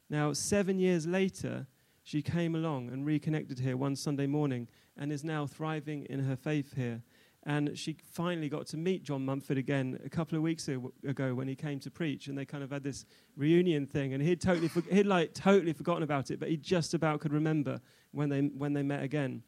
Now, 0.10 0.34
seven 0.34 0.80
years 0.80 1.08
later, 1.08 1.68
she 2.04 2.22
came 2.22 2.54
along 2.54 2.90
and 2.90 3.06
reconnected 3.06 3.60
here 3.60 3.78
one 3.78 3.96
Sunday 3.96 4.28
morning 4.28 4.68
and 4.98 5.12
is 5.12 5.24
now 5.24 5.48
thriving 5.48 6.06
in 6.10 6.20
her 6.20 6.36
faith 6.36 6.76
here. 6.76 7.02
And 7.46 7.78
she 7.78 7.98
finally 8.14 8.48
got 8.48 8.68
to 8.68 8.78
meet 8.78 9.04
John 9.04 9.26
Mumford 9.26 9.58
again 9.58 10.00
a 10.06 10.10
couple 10.10 10.38
of 10.38 10.44
weeks 10.44 10.70
ago 10.70 11.34
when 11.34 11.48
he 11.48 11.56
came 11.56 11.80
to 11.82 11.92
preach, 11.92 12.28
and 12.28 12.38
they 12.38 12.46
kind 12.46 12.64
of 12.64 12.72
had 12.72 12.84
this 12.84 13.06
reunion 13.36 13.86
thing. 13.86 14.14
And 14.14 14.24
he'd 14.24 14.40
totally, 14.40 14.70
for, 14.70 14.82
he'd 14.90 15.06
like 15.06 15.34
totally 15.34 15.74
forgotten 15.74 16.04
about 16.04 16.32
it, 16.32 16.40
but 16.40 16.50
he 16.50 16.56
just 16.56 16.94
about 16.94 17.20
could 17.20 17.34
remember 17.34 17.82
when 18.12 18.30
they 18.30 18.42
when 18.42 18.72
they 18.72 18.84
met 18.84 19.04
again. 19.04 19.44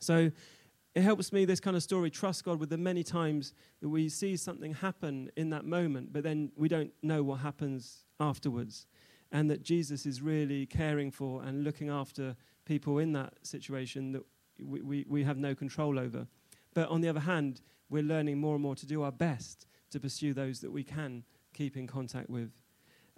So 0.00 0.30
it 0.94 1.02
helps 1.02 1.32
me 1.32 1.44
this 1.44 1.60
kind 1.60 1.76
of 1.76 1.82
story 1.82 2.10
trust 2.10 2.44
God 2.44 2.60
with 2.60 2.68
the 2.68 2.78
many 2.78 3.02
times 3.02 3.54
that 3.80 3.88
we 3.88 4.08
see 4.08 4.36
something 4.36 4.74
happen 4.74 5.30
in 5.36 5.50
that 5.50 5.64
moment, 5.64 6.12
but 6.12 6.22
then 6.22 6.52
we 6.56 6.68
don't 6.68 6.92
know 7.02 7.22
what 7.22 7.40
happens 7.40 8.04
afterwards, 8.20 8.86
and 9.34 9.50
that 9.50 9.62
Jesus 9.62 10.06
is 10.06 10.22
really 10.22 10.64
caring 10.64 11.10
for 11.10 11.42
and 11.42 11.64
looking 11.64 11.90
after 11.90 12.36
people 12.64 12.98
in 12.98 13.12
that 13.12 13.34
situation 13.42 14.12
that 14.12 14.22
we, 14.60 14.80
we, 14.80 15.04
we 15.08 15.24
have 15.24 15.36
no 15.36 15.56
control 15.56 15.98
over. 15.98 16.28
But 16.72 16.88
on 16.88 17.00
the 17.00 17.08
other 17.08 17.20
hand, 17.20 17.60
we're 17.90 18.04
learning 18.04 18.38
more 18.38 18.54
and 18.54 18.62
more 18.62 18.76
to 18.76 18.86
do 18.86 19.02
our 19.02 19.10
best 19.10 19.66
to 19.90 19.98
pursue 19.98 20.34
those 20.34 20.60
that 20.60 20.70
we 20.70 20.84
can 20.84 21.24
keep 21.52 21.76
in 21.76 21.88
contact 21.88 22.30
with. 22.30 22.52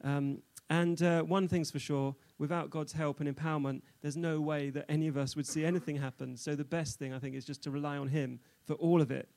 Um, 0.02 0.42
and 0.70 1.00
uh, 1.02 1.22
one 1.22 1.48
thing's 1.48 1.70
for 1.70 1.78
sure 1.78 2.16
without 2.38 2.70
God's 2.70 2.94
help 2.94 3.20
and 3.20 3.34
empowerment, 3.34 3.82
there's 4.00 4.16
no 4.16 4.40
way 4.40 4.70
that 4.70 4.86
any 4.88 5.08
of 5.08 5.18
us 5.18 5.36
would 5.36 5.46
see 5.46 5.66
anything 5.66 5.96
happen. 5.96 6.34
So 6.38 6.54
the 6.54 6.64
best 6.64 6.98
thing, 6.98 7.12
I 7.12 7.18
think, 7.18 7.36
is 7.36 7.44
just 7.44 7.62
to 7.64 7.70
rely 7.70 7.98
on 7.98 8.08
Him 8.08 8.40
for 8.64 8.72
all 8.74 9.02
of 9.02 9.10
it. 9.10 9.28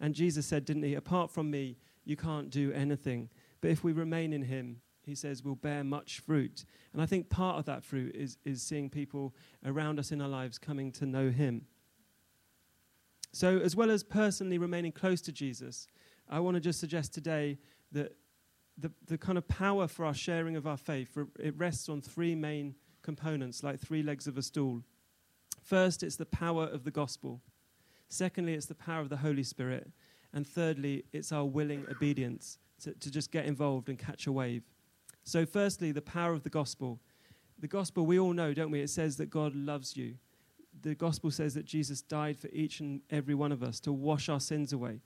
And 0.00 0.14
Jesus 0.14 0.46
said, 0.46 0.64
didn't 0.64 0.84
He, 0.84 0.94
apart 0.94 1.32
from 1.32 1.50
me, 1.50 1.78
you 2.04 2.16
can't 2.16 2.48
do 2.48 2.72
anything. 2.72 3.28
But 3.60 3.72
if 3.72 3.82
we 3.82 3.90
remain 3.90 4.32
in 4.32 4.42
Him, 4.42 4.80
He 5.08 5.14
says, 5.14 5.42
we'll 5.42 5.54
bear 5.54 5.82
much 5.82 6.20
fruit. 6.20 6.64
And 6.92 7.00
I 7.00 7.06
think 7.06 7.30
part 7.30 7.58
of 7.58 7.64
that 7.64 7.82
fruit 7.82 8.14
is, 8.14 8.36
is 8.44 8.62
seeing 8.62 8.90
people 8.90 9.34
around 9.64 9.98
us 9.98 10.12
in 10.12 10.20
our 10.20 10.28
lives 10.28 10.58
coming 10.58 10.92
to 10.92 11.06
know 11.06 11.30
Him. 11.30 11.62
So, 13.32 13.58
as 13.58 13.74
well 13.74 13.90
as 13.90 14.02
personally 14.02 14.58
remaining 14.58 14.92
close 14.92 15.20
to 15.22 15.32
Jesus, 15.32 15.86
I 16.28 16.40
want 16.40 16.54
to 16.54 16.60
just 16.60 16.80
suggest 16.80 17.12
today 17.14 17.58
that 17.92 18.16
the, 18.76 18.92
the 19.06 19.18
kind 19.18 19.38
of 19.38 19.48
power 19.48 19.88
for 19.88 20.04
our 20.04 20.14
sharing 20.14 20.56
of 20.56 20.66
our 20.66 20.76
faith, 20.76 21.16
it 21.38 21.56
rests 21.58 21.88
on 21.88 22.00
three 22.00 22.34
main 22.34 22.74
components, 23.02 23.62
like 23.62 23.80
three 23.80 24.02
legs 24.02 24.26
of 24.26 24.38
a 24.38 24.42
stool. 24.42 24.82
First, 25.62 26.02
it's 26.02 26.16
the 26.16 26.26
power 26.26 26.64
of 26.64 26.84
the 26.84 26.90
gospel. 26.90 27.40
Secondly, 28.08 28.54
it's 28.54 28.66
the 28.66 28.74
power 28.74 29.00
of 29.00 29.08
the 29.08 29.16
Holy 29.18 29.42
Spirit. 29.42 29.90
And 30.32 30.46
thirdly, 30.46 31.04
it's 31.12 31.32
our 31.32 31.44
willing 31.44 31.86
obedience 31.90 32.58
to, 32.82 32.92
to 32.92 33.10
just 33.10 33.30
get 33.30 33.46
involved 33.46 33.88
and 33.88 33.98
catch 33.98 34.26
a 34.26 34.32
wave. 34.32 34.62
So, 35.28 35.44
firstly, 35.44 35.92
the 35.92 36.02
power 36.02 36.32
of 36.32 36.42
the 36.42 36.50
gospel. 36.50 37.00
The 37.60 37.68
gospel, 37.68 38.06
we 38.06 38.18
all 38.18 38.32
know, 38.32 38.54
don't 38.54 38.70
we? 38.70 38.80
It 38.80 38.90
says 38.90 39.16
that 39.16 39.30
God 39.30 39.54
loves 39.54 39.96
you 39.96 40.14
the 40.82 40.94
gospel 40.94 41.30
says 41.30 41.54
that 41.54 41.64
Jesus 41.64 42.02
died 42.02 42.38
for 42.38 42.48
each 42.48 42.80
and 42.80 43.00
every 43.10 43.34
one 43.34 43.52
of 43.52 43.62
us 43.62 43.80
to 43.80 43.92
wash 43.92 44.28
our 44.28 44.40
sins 44.40 44.72
away. 44.72 45.00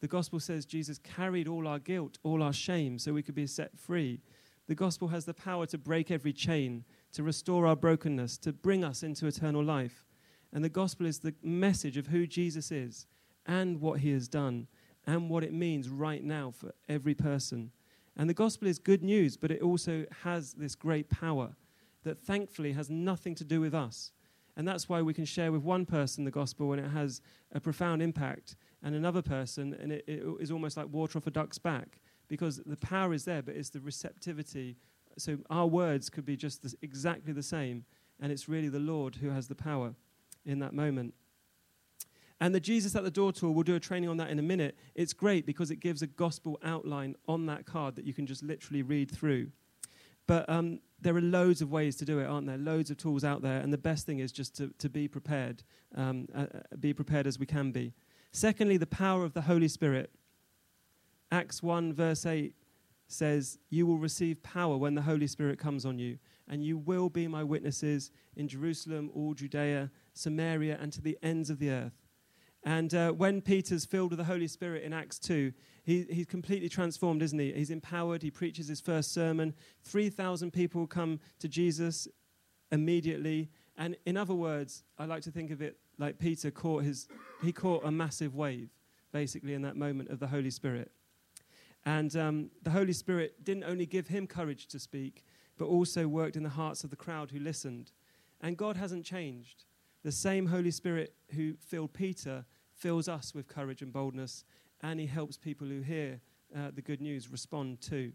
The 0.00 0.08
gospel 0.08 0.40
says 0.40 0.64
Jesus 0.64 0.98
carried 0.98 1.46
all 1.46 1.68
our 1.68 1.78
guilt, 1.78 2.18
all 2.22 2.42
our 2.42 2.52
shame, 2.52 2.98
so 2.98 3.12
we 3.12 3.22
could 3.22 3.34
be 3.34 3.46
set 3.46 3.78
free. 3.78 4.20
The 4.66 4.74
gospel 4.74 5.08
has 5.08 5.24
the 5.24 5.34
power 5.34 5.66
to 5.66 5.78
break 5.78 6.10
every 6.10 6.32
chain, 6.32 6.84
to 7.12 7.22
restore 7.22 7.66
our 7.66 7.76
brokenness, 7.76 8.38
to 8.38 8.52
bring 8.52 8.84
us 8.84 9.02
into 9.02 9.26
eternal 9.26 9.64
life. 9.64 10.06
And 10.52 10.64
the 10.64 10.68
gospel 10.68 11.06
is 11.06 11.18
the 11.18 11.34
message 11.42 11.96
of 11.96 12.06
who 12.06 12.26
Jesus 12.26 12.70
is 12.70 13.06
and 13.46 13.80
what 13.80 14.00
he 14.00 14.10
has 14.12 14.28
done 14.28 14.68
and 15.06 15.28
what 15.28 15.44
it 15.44 15.52
means 15.52 15.88
right 15.88 16.22
now 16.22 16.50
for 16.50 16.72
every 16.88 17.14
person. 17.14 17.72
And 18.16 18.28
the 18.28 18.34
gospel 18.34 18.68
is 18.68 18.78
good 18.78 19.02
news, 19.02 19.36
but 19.36 19.50
it 19.50 19.62
also 19.62 20.04
has 20.22 20.54
this 20.54 20.74
great 20.74 21.08
power 21.08 21.56
that 22.04 22.18
thankfully 22.18 22.72
has 22.72 22.90
nothing 22.90 23.34
to 23.36 23.44
do 23.44 23.60
with 23.60 23.74
us. 23.74 24.12
And 24.56 24.66
that's 24.66 24.88
why 24.88 25.00
we 25.00 25.14
can 25.14 25.24
share 25.24 25.52
with 25.52 25.62
one 25.62 25.86
person 25.86 26.24
the 26.24 26.30
gospel 26.30 26.72
and 26.72 26.84
it 26.84 26.90
has 26.90 27.20
a 27.52 27.60
profound 27.60 28.02
impact, 28.02 28.56
and 28.82 28.94
another 28.94 29.22
person, 29.22 29.74
and 29.80 29.92
it, 29.92 30.04
it 30.06 30.22
is 30.40 30.50
almost 30.50 30.76
like 30.76 30.88
water 30.90 31.18
off 31.18 31.26
a 31.26 31.30
duck's 31.30 31.58
back 31.58 31.98
because 32.28 32.58
the 32.64 32.76
power 32.76 33.12
is 33.12 33.24
there, 33.24 33.42
but 33.42 33.56
it's 33.56 33.70
the 33.70 33.80
receptivity. 33.80 34.76
So 35.18 35.38
our 35.50 35.66
words 35.66 36.08
could 36.08 36.24
be 36.24 36.36
just 36.36 36.74
exactly 36.80 37.32
the 37.32 37.42
same, 37.42 37.84
and 38.20 38.30
it's 38.30 38.48
really 38.48 38.68
the 38.68 38.78
Lord 38.78 39.16
who 39.16 39.30
has 39.30 39.48
the 39.48 39.54
power 39.54 39.94
in 40.46 40.60
that 40.60 40.72
moment. 40.72 41.14
And 42.40 42.54
the 42.54 42.60
Jesus 42.60 42.96
at 42.96 43.04
the 43.04 43.10
Door 43.10 43.32
tool, 43.32 43.52
we'll 43.52 43.64
do 43.64 43.74
a 43.74 43.80
training 43.80 44.08
on 44.08 44.16
that 44.16 44.30
in 44.30 44.38
a 44.38 44.42
minute. 44.42 44.76
It's 44.94 45.12
great 45.12 45.44
because 45.44 45.70
it 45.70 45.76
gives 45.76 46.00
a 46.00 46.06
gospel 46.06 46.58
outline 46.64 47.14
on 47.28 47.46
that 47.46 47.66
card 47.66 47.96
that 47.96 48.06
you 48.06 48.14
can 48.14 48.26
just 48.26 48.42
literally 48.42 48.82
read 48.82 49.10
through. 49.10 49.50
But 50.26 50.48
um, 50.48 50.80
there 51.00 51.16
are 51.16 51.20
loads 51.20 51.60
of 51.60 51.70
ways 51.70 51.96
to 51.96 52.04
do 52.04 52.18
it, 52.18 52.26
aren't 52.26 52.46
there? 52.46 52.56
Loads 52.56 52.90
of 52.90 52.96
tools 52.96 53.24
out 53.24 53.42
there, 53.42 53.60
and 53.60 53.72
the 53.72 53.78
best 53.78 54.06
thing 54.06 54.20
is 54.20 54.32
just 54.32 54.56
to, 54.56 54.72
to 54.78 54.88
be 54.88 55.06
prepared, 55.06 55.62
um, 55.94 56.28
uh, 56.34 56.46
uh, 56.54 56.76
be 56.78 56.94
prepared 56.94 57.26
as 57.26 57.38
we 57.38 57.46
can 57.46 57.72
be. 57.72 57.92
Secondly, 58.32 58.76
the 58.76 58.86
power 58.86 59.24
of 59.24 59.34
the 59.34 59.42
Holy 59.42 59.68
Spirit. 59.68 60.10
Acts 61.32 61.62
1, 61.62 61.92
verse 61.92 62.24
8 62.24 62.54
says, 63.06 63.58
You 63.68 63.86
will 63.86 63.98
receive 63.98 64.42
power 64.42 64.76
when 64.76 64.94
the 64.94 65.02
Holy 65.02 65.26
Spirit 65.26 65.58
comes 65.58 65.84
on 65.84 65.98
you, 65.98 66.18
and 66.48 66.64
you 66.64 66.78
will 66.78 67.08
be 67.08 67.26
my 67.28 67.44
witnesses 67.44 68.10
in 68.36 68.48
Jerusalem, 68.48 69.10
all 69.14 69.34
Judea, 69.34 69.90
Samaria, 70.14 70.78
and 70.80 70.92
to 70.92 71.00
the 71.00 71.18
ends 71.22 71.50
of 71.50 71.58
the 71.58 71.70
earth. 71.70 71.99
And 72.62 72.94
uh, 72.94 73.12
when 73.12 73.40
Peter's 73.40 73.86
filled 73.86 74.10
with 74.10 74.18
the 74.18 74.24
Holy 74.24 74.46
Spirit 74.46 74.82
in 74.82 74.92
Acts 74.92 75.18
2, 75.18 75.52
he, 75.82 76.06
he's 76.10 76.26
completely 76.26 76.68
transformed, 76.68 77.22
isn't 77.22 77.38
he? 77.38 77.52
He's 77.52 77.70
empowered. 77.70 78.22
He 78.22 78.30
preaches 78.30 78.68
his 78.68 78.80
first 78.80 79.14
sermon. 79.14 79.54
3,000 79.84 80.52
people 80.52 80.86
come 80.86 81.20
to 81.38 81.48
Jesus 81.48 82.06
immediately. 82.70 83.50
And 83.78 83.96
in 84.04 84.16
other 84.16 84.34
words, 84.34 84.84
I 84.98 85.06
like 85.06 85.22
to 85.22 85.30
think 85.30 85.50
of 85.50 85.62
it 85.62 85.78
like 85.98 86.18
Peter 86.18 86.50
caught 86.50 86.84
his, 86.84 87.08
he 87.42 87.52
caught 87.52 87.84
a 87.84 87.90
massive 87.90 88.34
wave, 88.34 88.70
basically, 89.12 89.54
in 89.54 89.62
that 89.62 89.76
moment 89.76 90.10
of 90.10 90.18
the 90.18 90.26
Holy 90.26 90.50
Spirit. 90.50 90.90
And 91.86 92.14
um, 92.14 92.50
the 92.62 92.70
Holy 92.70 92.92
Spirit 92.92 93.42
didn't 93.42 93.64
only 93.64 93.86
give 93.86 94.08
him 94.08 94.26
courage 94.26 94.66
to 94.68 94.78
speak, 94.78 95.24
but 95.56 95.64
also 95.66 96.06
worked 96.08 96.36
in 96.36 96.42
the 96.42 96.50
hearts 96.50 96.84
of 96.84 96.90
the 96.90 96.96
crowd 96.96 97.30
who 97.30 97.38
listened. 97.38 97.92
And 98.40 98.56
God 98.56 98.76
hasn't 98.76 99.04
changed. 99.04 99.64
The 100.02 100.12
same 100.12 100.46
Holy 100.46 100.70
Spirit 100.70 101.14
who 101.34 101.54
filled 101.54 101.92
Peter 101.92 102.44
fills 102.74 103.08
us 103.08 103.34
with 103.34 103.46
courage 103.46 103.82
and 103.82 103.92
boldness, 103.92 104.44
and 104.82 104.98
he 104.98 105.06
helps 105.06 105.36
people 105.36 105.66
who 105.66 105.82
hear 105.82 106.20
uh, 106.56 106.70
the 106.74 106.82
good 106.82 107.00
news 107.00 107.30
respond 107.30 107.80
too. 107.80 108.12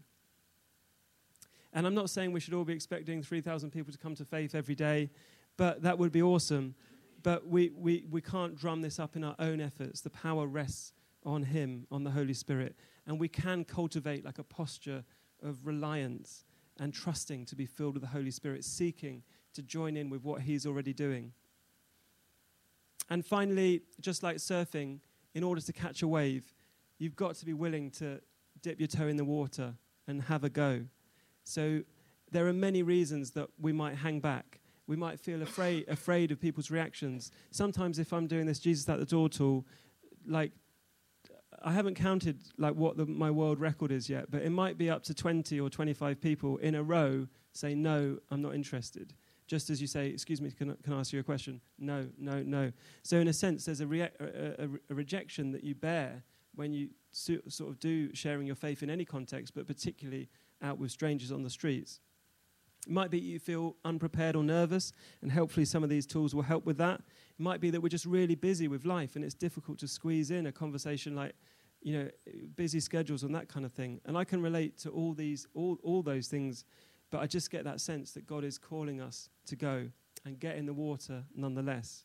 And 1.72 1.86
I'm 1.86 1.94
not 1.94 2.10
saying 2.10 2.32
we 2.32 2.40
should 2.40 2.54
all 2.54 2.64
be 2.64 2.72
expecting 2.72 3.22
3,000 3.22 3.70
people 3.70 3.92
to 3.92 3.98
come 3.98 4.14
to 4.16 4.24
faith 4.24 4.54
every 4.54 4.74
day, 4.74 5.10
but 5.56 5.82
that 5.82 5.98
would 5.98 6.10
be 6.10 6.22
awesome. 6.22 6.74
But 7.22 7.46
we, 7.46 7.70
we, 7.76 8.04
we 8.10 8.20
can't 8.20 8.56
drum 8.56 8.82
this 8.82 8.98
up 8.98 9.16
in 9.16 9.24
our 9.24 9.36
own 9.38 9.60
efforts. 9.60 10.00
The 10.00 10.10
power 10.10 10.46
rests 10.46 10.92
on 11.24 11.42
Him, 11.42 11.86
on 11.90 12.04
the 12.04 12.10
Holy 12.10 12.34
Spirit. 12.34 12.76
And 13.06 13.20
we 13.20 13.28
can 13.28 13.64
cultivate 13.64 14.24
like 14.24 14.38
a 14.38 14.44
posture 14.44 15.04
of 15.42 15.66
reliance 15.66 16.44
and 16.78 16.92
trusting 16.94 17.46
to 17.46 17.56
be 17.56 17.66
filled 17.66 17.94
with 17.94 18.02
the 18.02 18.08
Holy 18.08 18.30
Spirit, 18.30 18.64
seeking 18.64 19.22
to 19.54 19.62
join 19.62 19.96
in 19.96 20.08
with 20.08 20.24
what 20.24 20.42
He's 20.42 20.66
already 20.66 20.92
doing. 20.92 21.32
And 23.08 23.24
finally, 23.24 23.82
just 24.00 24.22
like 24.22 24.36
surfing, 24.36 25.00
in 25.34 25.44
order 25.44 25.60
to 25.60 25.72
catch 25.72 26.02
a 26.02 26.08
wave, 26.08 26.54
you've 26.98 27.16
got 27.16 27.34
to 27.36 27.44
be 27.44 27.52
willing 27.52 27.90
to 27.92 28.20
dip 28.62 28.80
your 28.80 28.88
toe 28.88 29.06
in 29.06 29.16
the 29.16 29.24
water 29.24 29.74
and 30.08 30.22
have 30.22 30.44
a 30.44 30.48
go. 30.48 30.86
So 31.44 31.82
there 32.32 32.46
are 32.46 32.52
many 32.52 32.82
reasons 32.82 33.32
that 33.32 33.48
we 33.60 33.72
might 33.72 33.96
hang 33.96 34.20
back. 34.20 34.60
We 34.86 34.96
might 34.96 35.20
feel 35.20 35.42
afraid, 35.42 35.84
afraid 35.88 36.30
of 36.30 36.40
people's 36.40 36.70
reactions. 36.70 37.30
Sometimes, 37.50 37.98
if 37.98 38.12
I'm 38.12 38.26
doing 38.26 38.46
this 38.46 38.58
Jesus 38.58 38.88
at 38.88 38.98
the 38.98 39.06
door 39.06 39.28
tool, 39.28 39.66
like 40.26 40.52
I 41.62 41.72
haven't 41.72 41.94
counted 41.94 42.40
like 42.58 42.74
what 42.74 42.96
the, 42.96 43.06
my 43.06 43.30
world 43.30 43.60
record 43.60 43.90
is 43.90 44.08
yet, 44.08 44.30
but 44.30 44.42
it 44.42 44.50
might 44.50 44.78
be 44.78 44.90
up 44.90 45.02
to 45.04 45.14
20 45.14 45.60
or 45.60 45.70
25 45.70 46.20
people 46.20 46.56
in 46.58 46.74
a 46.74 46.82
row 46.82 47.26
say, 47.52 47.74
No, 47.74 48.18
I'm 48.30 48.42
not 48.42 48.54
interested. 48.54 49.14
Just 49.46 49.70
as 49.70 49.80
you 49.80 49.86
say, 49.86 50.08
Excuse 50.08 50.40
me, 50.40 50.50
can 50.50 50.76
can 50.82 50.92
I 50.92 51.00
ask 51.00 51.12
you 51.12 51.20
a 51.20 51.22
question? 51.22 51.60
No, 51.78 52.06
no, 52.18 52.42
no. 52.42 52.72
So, 53.02 53.18
in 53.18 53.28
a 53.28 53.32
sense, 53.32 53.64
there's 53.64 53.80
a, 53.80 53.86
rea- 53.86 54.10
a, 54.20 54.64
a, 54.64 54.68
a 54.90 54.94
rejection 54.94 55.52
that 55.52 55.62
you 55.62 55.74
bear 55.74 56.24
when 56.54 56.72
you 56.72 56.88
so, 57.12 57.36
sort 57.48 57.70
of 57.70 57.78
do 57.78 58.14
sharing 58.14 58.46
your 58.46 58.56
faith 58.56 58.82
in 58.82 58.90
any 58.90 59.04
context, 59.04 59.54
but 59.54 59.66
particularly 59.66 60.28
out 60.62 60.78
with 60.78 60.90
strangers 60.90 61.30
on 61.32 61.42
the 61.42 61.50
streets. 61.50 62.00
It 62.86 62.92
might 62.92 63.10
be 63.10 63.18
you 63.18 63.38
feel 63.38 63.76
unprepared 63.84 64.36
or 64.36 64.44
nervous, 64.44 64.92
and 65.20 65.32
hopefully 65.32 65.66
some 65.66 65.82
of 65.82 65.90
these 65.90 66.06
tools 66.06 66.34
will 66.34 66.42
help 66.42 66.64
with 66.64 66.78
that. 66.78 67.00
It 67.00 67.42
might 67.42 67.60
be 67.60 67.70
that 67.70 67.80
we're 67.80 67.88
just 67.88 68.06
really 68.06 68.36
busy 68.36 68.68
with 68.68 68.84
life 68.84 69.16
and 69.16 69.24
it's 69.24 69.34
difficult 69.34 69.78
to 69.78 69.88
squeeze 69.88 70.30
in 70.30 70.46
a 70.46 70.52
conversation 70.52 71.16
like, 71.16 71.34
you 71.82 71.98
know, 71.98 72.10
busy 72.54 72.80
schedules 72.80 73.22
and 73.22 73.34
that 73.34 73.48
kind 73.48 73.66
of 73.66 73.72
thing. 73.72 74.00
And 74.04 74.16
I 74.16 74.24
can 74.24 74.40
relate 74.40 74.78
to 74.78 74.90
all 74.90 75.14
these, 75.14 75.46
all, 75.54 75.78
all 75.82 76.02
those 76.02 76.28
things, 76.28 76.64
but 77.16 77.22
I 77.22 77.26
just 77.26 77.50
get 77.50 77.64
that 77.64 77.80
sense 77.80 78.12
that 78.12 78.26
God 78.26 78.44
is 78.44 78.58
calling 78.58 79.00
us 79.00 79.30
to 79.46 79.56
go 79.56 79.88
and 80.26 80.38
get 80.38 80.56
in 80.56 80.66
the 80.66 80.74
water 80.74 81.24
nonetheless. 81.34 82.04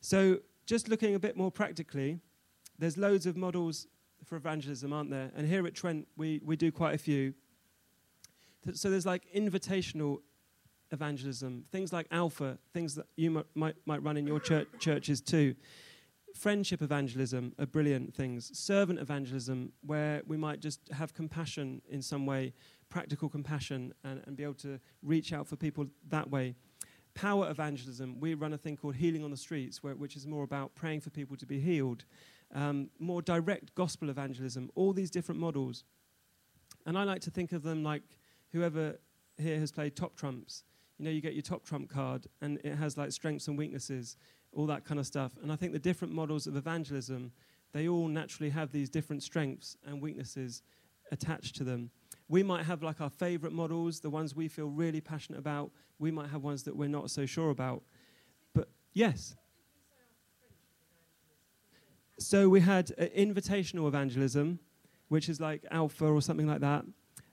So, 0.00 0.40
just 0.66 0.88
looking 0.88 1.14
a 1.14 1.18
bit 1.20 1.36
more 1.36 1.52
practically, 1.52 2.18
there's 2.76 2.98
loads 2.98 3.24
of 3.24 3.36
models 3.36 3.86
for 4.24 4.34
evangelism, 4.34 4.92
aren't 4.92 5.10
there? 5.10 5.30
And 5.36 5.46
here 5.46 5.64
at 5.64 5.76
Trent, 5.76 6.08
we, 6.16 6.40
we 6.44 6.56
do 6.56 6.72
quite 6.72 6.96
a 6.96 6.98
few. 6.98 7.34
So 8.72 8.90
there's 8.90 9.06
like 9.06 9.32
invitational 9.32 10.22
evangelism, 10.90 11.66
things 11.70 11.92
like 11.92 12.08
Alpha, 12.10 12.58
things 12.74 12.96
that 12.96 13.06
you 13.14 13.30
might, 13.30 13.46
might, 13.54 13.76
might 13.86 14.02
run 14.02 14.16
in 14.16 14.26
your 14.26 14.40
church, 14.40 14.66
churches 14.80 15.20
too. 15.20 15.54
Friendship 16.34 16.82
evangelism 16.82 17.52
are 17.60 17.66
brilliant 17.66 18.12
things. 18.12 18.50
Servant 18.58 18.98
evangelism, 18.98 19.70
where 19.86 20.22
we 20.26 20.36
might 20.36 20.58
just 20.58 20.80
have 20.88 21.14
compassion 21.14 21.80
in 21.88 22.02
some 22.02 22.26
way, 22.26 22.54
practical 22.90 23.28
compassion, 23.28 23.94
and, 24.04 24.22
and 24.26 24.36
be 24.36 24.42
able 24.42 24.54
to 24.54 24.78
reach 25.02 25.32
out 25.32 25.46
for 25.46 25.56
people 25.56 25.86
that 26.08 26.30
way. 26.30 26.54
Power 27.14 27.50
evangelism, 27.50 28.20
we 28.20 28.34
run 28.34 28.52
a 28.52 28.58
thing 28.58 28.76
called 28.76 28.96
Healing 28.96 29.24
on 29.24 29.30
the 29.30 29.36
Streets, 29.36 29.82
where, 29.82 29.94
which 29.94 30.16
is 30.16 30.26
more 30.26 30.44
about 30.44 30.74
praying 30.74 31.00
for 31.00 31.10
people 31.10 31.36
to 31.36 31.46
be 31.46 31.58
healed. 31.60 32.04
Um, 32.54 32.90
more 32.98 33.22
direct 33.22 33.74
gospel 33.74 34.10
evangelism, 34.10 34.70
all 34.74 34.92
these 34.92 35.10
different 35.10 35.40
models. 35.40 35.84
And 36.84 36.98
I 36.98 37.04
like 37.04 37.20
to 37.22 37.30
think 37.30 37.52
of 37.52 37.62
them 37.62 37.82
like 37.82 38.02
whoever 38.52 38.98
here 39.38 39.58
has 39.58 39.70
played 39.70 39.96
top 39.96 40.16
trumps 40.16 40.64
you 41.00 41.04
know, 41.04 41.10
you 41.10 41.22
get 41.22 41.32
your 41.32 41.42
top 41.42 41.64
trump 41.64 41.88
card 41.88 42.26
and 42.42 42.58
it 42.62 42.74
has 42.74 42.98
like 42.98 43.10
strengths 43.10 43.48
and 43.48 43.56
weaknesses, 43.56 44.18
all 44.52 44.66
that 44.66 44.84
kind 44.84 45.00
of 45.00 45.06
stuff. 45.06 45.32
And 45.42 45.50
I 45.50 45.56
think 45.56 45.72
the 45.72 45.78
different 45.78 46.12
models 46.12 46.46
of 46.46 46.56
evangelism, 46.56 47.32
they 47.72 47.88
all 47.88 48.06
naturally 48.06 48.50
have 48.50 48.70
these 48.70 48.90
different 48.90 49.22
strengths 49.22 49.78
and 49.86 50.02
weaknesses 50.02 50.62
attached 51.10 51.56
to 51.56 51.64
them. 51.64 51.90
We 52.30 52.44
might 52.44 52.64
have 52.64 52.80
like 52.84 53.00
our 53.00 53.10
favorite 53.10 53.52
models, 53.52 53.98
the 53.98 54.08
ones 54.08 54.36
we 54.36 54.46
feel 54.46 54.68
really 54.68 55.00
passionate 55.00 55.38
about. 55.38 55.72
We 55.98 56.12
might 56.12 56.30
have 56.30 56.44
ones 56.44 56.62
that 56.62 56.76
we're 56.76 56.88
not 56.88 57.10
so 57.10 57.26
sure 57.26 57.50
about. 57.50 57.82
But 58.54 58.68
yes. 58.92 59.34
So 62.20 62.48
we 62.48 62.60
had 62.60 62.92
uh, 62.96 63.06
invitational 63.18 63.88
evangelism, 63.88 64.60
which 65.08 65.28
is 65.28 65.40
like 65.40 65.66
Alpha 65.72 66.06
or 66.06 66.22
something 66.22 66.46
like 66.46 66.60
that. 66.60 66.84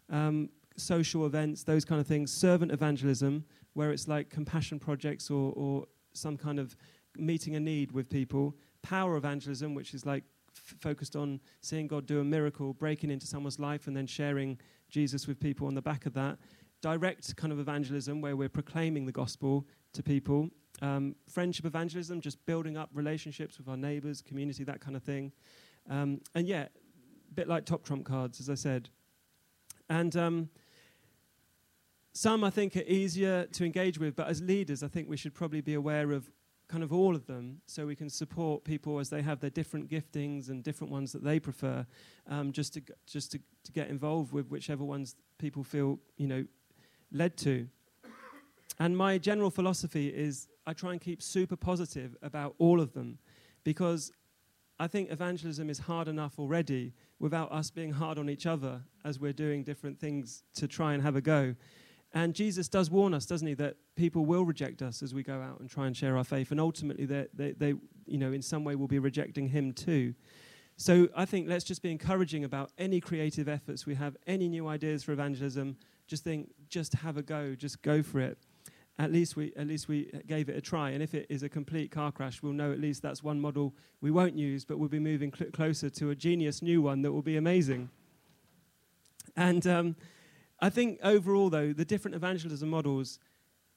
Um, 0.10 0.50
social 0.78 1.28
events, 1.28 1.62
those 1.62 1.86
kind 1.86 2.02
of 2.02 2.08
things. 2.08 2.34
Servant 2.34 2.72
evangelism, 2.72 3.46
where 3.74 3.92
it's 3.92 4.08
like 4.08 4.32
compassion 4.32 4.80
projects 4.80 5.30
or, 5.30 5.54
or 5.56 5.86
some 6.14 6.38
kind 6.38 6.58
of 6.58 6.76
meeting 7.16 7.56
a 7.56 7.60
need 7.60 7.92
with 7.92 8.10
people. 8.10 8.56
Power 8.82 9.16
evangelism, 9.16 9.76
which 9.76 9.94
is 9.94 10.08
like 10.08 10.24
focused 10.58 11.16
on 11.16 11.40
seeing 11.62 11.88
God 11.88 12.06
do 12.06 12.20
a 12.20 12.24
miracle, 12.24 12.74
breaking 12.74 13.12
into 13.12 13.28
someone's 13.28 13.60
life, 13.60 13.88
and 13.88 13.96
then 13.96 14.08
sharing 14.08 14.60
Jesus 14.90 15.28
with 15.28 15.40
people 15.40 15.68
on 15.68 15.76
the 15.76 15.82
back 15.82 16.06
of 16.06 16.14
that. 16.14 16.38
Direct 16.82 17.36
kind 17.36 17.52
of 17.52 17.60
evangelism, 17.60 18.22
where 18.22 18.36
we're 18.36 18.50
proclaiming 18.50 19.06
the 19.06 19.12
gospel 19.12 19.66
to 19.94 20.04
people. 20.04 20.50
Um, 20.82 21.16
friendship 21.28 21.66
evangelism, 21.66 22.22
just 22.22 22.46
building 22.46 22.78
up 22.78 22.90
relationships 22.94 23.58
with 23.58 23.68
our 23.68 23.78
neighbors, 23.78 24.22
community, 24.22 24.64
that 24.64 24.80
kind 24.80 24.96
of 24.96 25.04
thing. 25.04 25.32
Um, 25.90 26.22
and 26.36 26.48
yeah, 26.48 26.64
a 26.64 27.34
bit 27.34 27.48
like 27.48 27.66
top 27.66 27.84
trump 27.84 28.06
cards, 28.06 28.40
as 28.40 28.50
I 28.50 28.56
said. 28.56 28.90
And 29.90 30.16
um, 30.16 30.50
some 32.14 32.44
I 32.44 32.50
think 32.50 32.76
are 32.76 32.84
easier 32.88 33.46
to 33.46 33.66
engage 33.66 34.00
with, 34.00 34.16
but 34.16 34.28
as 34.28 34.42
leaders, 34.42 34.84
I 34.84 34.88
think 34.88 35.08
we 35.10 35.18
should 35.18 35.34
probably 35.34 35.62
be 35.62 35.76
aware 35.76 36.12
of 36.12 36.30
kind 36.68 36.84
of 36.84 36.92
all 36.92 37.16
of 37.16 37.26
them 37.28 37.62
so 37.66 37.86
we 37.86 37.96
can 37.96 38.10
support 38.10 38.64
people 38.64 39.00
as 39.00 39.10
they 39.10 39.22
have 39.22 39.40
their 39.40 39.50
different 39.50 39.90
giftings 39.90 40.50
and 40.50 40.64
different 40.64 40.92
ones 40.92 41.12
that 41.14 41.24
they 41.24 41.40
prefer, 41.40 41.86
um, 42.28 42.52
just, 42.52 42.74
to, 42.74 42.82
just 43.06 43.32
to, 43.32 43.40
to 43.64 43.72
get 43.72 43.90
involved 43.90 44.34
with 44.34 44.50
whichever 44.50 44.84
ones 44.84 45.16
people 45.38 45.64
feel, 45.64 46.00
you 46.18 46.28
know, 46.28 46.46
led 47.12 47.38
to. 47.38 47.68
And 48.80 48.96
my 48.96 49.18
general 49.18 49.50
philosophy 49.50 50.10
is 50.10 50.48
I 50.66 50.74
try 50.74 50.92
and 50.92 51.02
keep 51.02 51.22
super 51.22 51.56
positive 51.56 52.16
about 52.22 52.56
all 52.60 52.80
of 52.82 52.94
them 52.94 53.18
because 53.64 54.12
I 54.80 54.88
think 54.88 55.12
evangelism 55.12 55.70
is 55.70 55.80
hard 55.80 56.08
enough 56.08 56.38
already 56.38 56.94
without 57.20 57.52
us 57.52 57.72
being 57.72 57.92
hard 57.92 58.20
on 58.20 58.30
each 58.30 58.46
other 58.46 58.82
as 59.04 59.20
we're 59.20 59.34
doing 59.34 59.64
different 59.64 60.00
things 60.00 60.44
to 60.56 60.68
try 60.68 60.94
and 60.94 61.02
have 61.02 61.16
a 61.16 61.22
go. 61.22 61.56
And 62.14 62.34
Jesus 62.34 62.68
does 62.70 62.90
warn 62.90 63.14
us, 63.14 63.26
doesn't 63.26 63.48
he, 63.48 63.54
that 63.56 63.76
people 63.96 64.26
will 64.26 64.46
reject 64.46 64.82
us 64.82 65.04
as 65.04 65.14
we 65.14 65.24
go 65.24 65.42
out 65.42 65.60
and 65.60 65.70
try 65.70 65.88
and 65.88 65.96
share 65.96 66.18
our 66.18 66.24
faith, 66.24 66.52
and 66.52 66.60
ultimately 66.60 67.06
they, 67.06 67.28
they, 67.34 67.52
they 67.52 67.74
you 68.06 68.18
know, 68.18 68.32
in 68.32 68.42
some 68.42 68.64
way 68.64 68.76
will 68.76 68.88
be 68.88 69.00
rejecting 69.00 69.50
him 69.50 69.74
too. 69.74 70.14
So 70.78 71.10
I 71.16 71.26
think 71.26 71.50
let's 71.50 71.66
just 71.66 71.82
be 71.82 71.92
encouraging 71.92 72.44
about 72.44 72.72
any 72.78 73.02
creative 73.02 73.50
efforts 73.50 73.86
we 73.86 73.96
have, 73.96 74.16
any 74.28 74.48
new 74.48 74.68
ideas 74.68 75.04
for 75.04 75.12
evangelism. 75.12 75.76
Just 76.08 76.24
think, 76.24 76.52
just 76.70 76.94
have 76.94 77.18
a 77.18 77.24
go, 77.24 77.56
just 77.56 77.82
go 77.82 78.04
for 78.04 78.20
it. 78.20 78.38
At 79.00 79.12
least 79.12 79.36
we, 79.36 79.54
at 79.56 79.68
least 79.68 79.88
we 79.88 80.12
gave 80.28 80.50
it 80.50 80.56
a 80.56 80.62
try. 80.62 80.92
And 80.92 81.04
if 81.04 81.14
it 81.14 81.26
is 81.30 81.44
a 81.44 81.50
complete 81.50 81.92
car 81.92 82.12
crash, 82.12 82.42
we'll 82.42 82.54
know 82.54 82.72
at 82.72 82.80
least 82.80 83.02
that's 83.02 83.24
one 83.24 83.40
model 83.40 83.76
we 84.02 84.12
won't 84.12 84.36
use, 84.36 84.66
but 84.66 84.78
we'll 84.80 84.90
be 84.90 85.00
moving 85.00 85.34
cl- 85.36 85.52
closer 85.52 85.90
to 85.90 86.12
a 86.12 86.16
genius 86.16 86.62
new 86.62 86.82
one 86.82 87.02
that 87.02 87.12
will 87.12 87.22
be 87.22 87.38
amazing. 87.38 87.90
And 89.36 89.68
um, 89.68 89.96
I 90.60 90.70
think 90.70 91.00
overall, 91.04 91.50
though, 91.50 91.74
the 91.74 91.86
different 91.86 92.16
evangelism 92.16 92.70
models, 92.70 93.20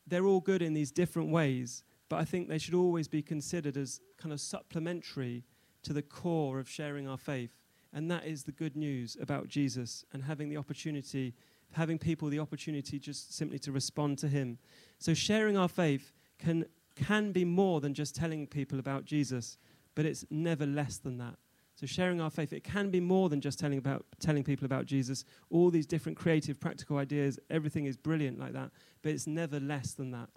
they're 0.07 0.27
all 0.27 0.41
good 0.41 0.63
in 0.63 0.75
these 0.75 0.91
different 0.91 1.31
ways, 1.31 1.85
but 2.09 2.17
I 2.17 2.25
think 2.25 2.49
they 2.49 2.59
should 2.59 2.75
always 2.75 3.07
be 3.07 3.23
considered 3.23 3.77
as 3.77 4.01
kind 4.17 4.33
of 4.33 4.41
supplementary 4.41 5.45
to 5.83 5.93
the 5.93 6.03
core 6.03 6.59
of 6.59 6.69
sharing 6.69 7.09
our 7.09 7.19
faith. 7.19 7.53
And 7.93 8.11
that 8.11 8.27
is 8.27 8.45
the 8.45 8.53
good 8.53 8.77
news 8.77 9.17
about 9.21 9.49
Jesus 9.49 10.05
and 10.13 10.23
having 10.23 10.49
the 10.49 10.57
opportunity, 10.57 11.35
having 11.73 11.99
people 11.99 12.29
the 12.29 12.39
opportunity 12.39 12.99
just 12.99 13.35
simply 13.35 13.59
to 13.61 13.73
respond 13.73 14.19
to 14.19 14.29
Him. 14.29 14.59
So 14.99 15.13
sharing 15.15 15.57
our 15.57 15.69
faith 15.69 16.13
can, 16.39 16.65
can 16.97 17.33
be 17.33 17.45
more 17.45 17.81
than 17.81 17.95
just 17.95 18.15
telling 18.15 18.47
people 18.47 18.79
about 18.79 19.05
Jesus, 19.05 19.59
but 19.95 20.07
it's 20.07 20.25
never 20.31 20.67
less 20.67 20.99
than 20.99 21.19
that. 21.19 21.37
So 21.81 21.87
sharing 21.87 22.21
our 22.21 22.29
faith, 22.29 22.53
it 22.53 22.63
can 22.63 22.91
be 22.91 23.01
more 23.01 23.31
than 23.31 23.41
just 23.41 23.59
telling 23.59 23.79
about 23.79 24.05
telling 24.19 24.45
people 24.45 24.67
about 24.67 24.85
Jesus. 24.85 25.25
All 25.49 25.71
these 25.71 25.87
different 25.87 26.19
creative, 26.19 26.61
practical 26.61 26.99
ideas, 26.99 27.39
everything 27.49 27.87
is 27.87 27.97
brilliant 27.97 28.39
like 28.39 28.53
that, 28.53 28.71
but 29.01 29.13
it's 29.13 29.27
never 29.27 29.59
less 29.59 29.95
than 29.95 30.11
that. 30.11 30.29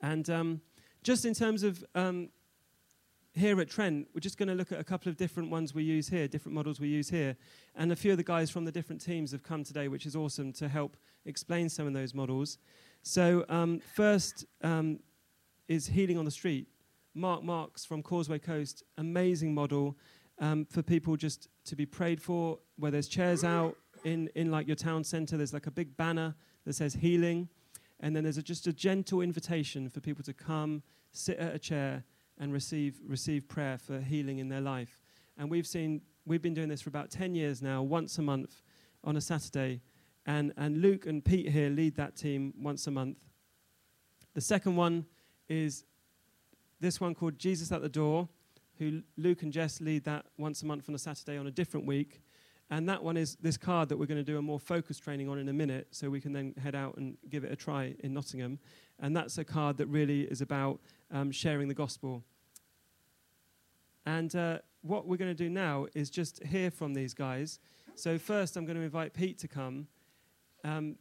And 0.00 0.28
um, 0.28 0.60
just 1.04 1.24
in 1.24 1.34
terms 1.34 1.62
of 1.62 1.84
um, 1.94 2.30
here 3.32 3.60
at 3.60 3.70
Trent, 3.70 4.08
we're 4.12 4.18
just 4.18 4.38
going 4.38 4.48
to 4.48 4.56
look 4.56 4.72
at 4.72 4.80
a 4.80 4.82
couple 4.82 5.08
of 5.08 5.16
different 5.16 5.50
ones 5.50 5.72
we 5.72 5.84
use 5.84 6.08
here, 6.08 6.26
different 6.26 6.56
models 6.56 6.80
we 6.80 6.88
use 6.88 7.08
here. 7.08 7.36
And 7.76 7.92
a 7.92 7.96
few 7.96 8.10
of 8.10 8.16
the 8.16 8.24
guys 8.24 8.50
from 8.50 8.64
the 8.64 8.72
different 8.72 9.00
teams 9.00 9.30
have 9.30 9.44
come 9.44 9.62
today, 9.62 9.86
which 9.86 10.04
is 10.04 10.16
awesome 10.16 10.52
to 10.54 10.68
help 10.68 10.96
explain 11.26 11.68
some 11.68 11.86
of 11.86 11.92
those 11.92 12.12
models. 12.12 12.58
So, 13.04 13.44
um, 13.48 13.78
first 13.94 14.46
um, 14.62 14.98
is 15.68 15.86
healing 15.86 16.18
on 16.18 16.24
the 16.24 16.32
street. 16.32 16.66
Mark 17.14 17.42
Marx 17.42 17.84
from 17.84 18.02
Causeway 18.02 18.38
Coast, 18.38 18.82
amazing 18.96 19.54
model 19.54 19.96
um, 20.38 20.64
for 20.64 20.82
people 20.82 21.16
just 21.16 21.48
to 21.64 21.76
be 21.76 21.84
prayed 21.84 22.22
for, 22.22 22.58
where 22.78 22.90
there's 22.90 23.08
chairs 23.08 23.44
out 23.44 23.76
in, 24.04 24.28
in 24.34 24.50
like 24.50 24.66
your 24.66 24.76
town 24.76 25.04
centre, 25.04 25.36
there's 25.36 25.52
like 25.52 25.66
a 25.66 25.70
big 25.70 25.96
banner 25.96 26.34
that 26.64 26.74
says 26.74 26.94
healing, 26.94 27.48
and 28.00 28.14
then 28.14 28.24
there's 28.24 28.38
a, 28.38 28.42
just 28.42 28.66
a 28.66 28.72
gentle 28.72 29.20
invitation 29.20 29.88
for 29.88 30.00
people 30.00 30.24
to 30.24 30.32
come, 30.32 30.82
sit 31.12 31.38
at 31.38 31.54
a 31.54 31.58
chair, 31.58 32.04
and 32.38 32.52
receive, 32.52 32.98
receive 33.06 33.46
prayer 33.48 33.76
for 33.76 34.00
healing 34.00 34.38
in 34.38 34.48
their 34.48 34.62
life. 34.62 35.02
And 35.36 35.50
we've 35.50 35.66
seen, 35.66 36.00
we've 36.24 36.40
been 36.40 36.54
doing 36.54 36.68
this 36.68 36.80
for 36.80 36.88
about 36.88 37.10
10 37.10 37.34
years 37.34 37.60
now, 37.60 37.82
once 37.82 38.16
a 38.18 38.22
month 38.22 38.62
on 39.04 39.16
a 39.16 39.20
Saturday. 39.20 39.82
And, 40.24 40.52
and 40.56 40.80
Luke 40.80 41.06
and 41.06 41.24
Pete 41.24 41.48
here 41.50 41.68
lead 41.68 41.96
that 41.96 42.16
team 42.16 42.54
once 42.58 42.86
a 42.86 42.90
month. 42.90 43.24
The 44.34 44.40
second 44.40 44.76
one 44.76 45.06
is 45.48 45.84
this 46.80 47.00
one 47.00 47.14
called 47.14 47.38
Jesus 47.38 47.70
at 47.72 47.82
the 47.82 47.88
Door, 47.88 48.28
who 48.78 49.02
Luke 49.16 49.42
and 49.42 49.52
Jess 49.52 49.80
lead 49.80 50.04
that 50.04 50.26
once 50.38 50.62
a 50.62 50.66
month 50.66 50.88
on 50.88 50.94
a 50.94 50.98
Saturday 50.98 51.36
on 51.36 51.46
a 51.46 51.50
different 51.50 51.86
week. 51.86 52.22
And 52.70 52.88
that 52.88 53.02
one 53.02 53.16
is 53.16 53.36
this 53.42 53.56
card 53.56 53.88
that 53.88 53.98
we're 53.98 54.06
going 54.06 54.24
to 54.24 54.32
do 54.32 54.38
a 54.38 54.42
more 54.42 54.60
focused 54.60 55.02
training 55.02 55.28
on 55.28 55.38
in 55.38 55.48
a 55.48 55.52
minute, 55.52 55.88
so 55.90 56.08
we 56.08 56.20
can 56.20 56.32
then 56.32 56.54
head 56.62 56.74
out 56.74 56.96
and 56.96 57.16
give 57.28 57.44
it 57.44 57.50
a 57.50 57.56
try 57.56 57.94
in 58.00 58.14
Nottingham. 58.14 58.58
And 59.00 59.16
that's 59.16 59.38
a 59.38 59.44
card 59.44 59.76
that 59.78 59.86
really 59.86 60.22
is 60.22 60.40
about 60.40 60.80
um, 61.10 61.32
sharing 61.32 61.66
the 61.68 61.74
gospel. 61.74 62.22
And 64.06 64.34
uh, 64.34 64.58
what 64.82 65.06
we're 65.06 65.16
going 65.16 65.30
to 65.30 65.34
do 65.34 65.50
now 65.50 65.86
is 65.94 66.10
just 66.10 66.42
hear 66.44 66.70
from 66.70 66.94
these 66.94 67.12
guys. 67.12 67.58
So, 67.96 68.18
first, 68.18 68.56
I'm 68.56 68.64
going 68.64 68.78
to 68.78 68.82
invite 68.82 69.14
Pete 69.14 69.38
to 69.38 69.48
come. 69.48 69.88
Um, 70.64 70.96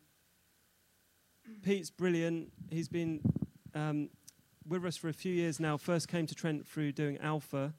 Pete's 1.62 1.90
brilliant. 1.90 2.52
He's 2.70 2.90
been 2.90 3.22
um, 3.76 4.10
with 4.70 4.86
us 4.86 4.98
for 4.98 5.10
a 5.10 5.14
few 5.14 5.34
years 5.34 5.60
now. 5.60 5.78
First 5.78 6.08
came 6.08 6.28
to 6.28 6.36
Trent 6.36 6.68
through 6.68 6.92
doing 6.92 7.18
Alpha, 7.18 7.74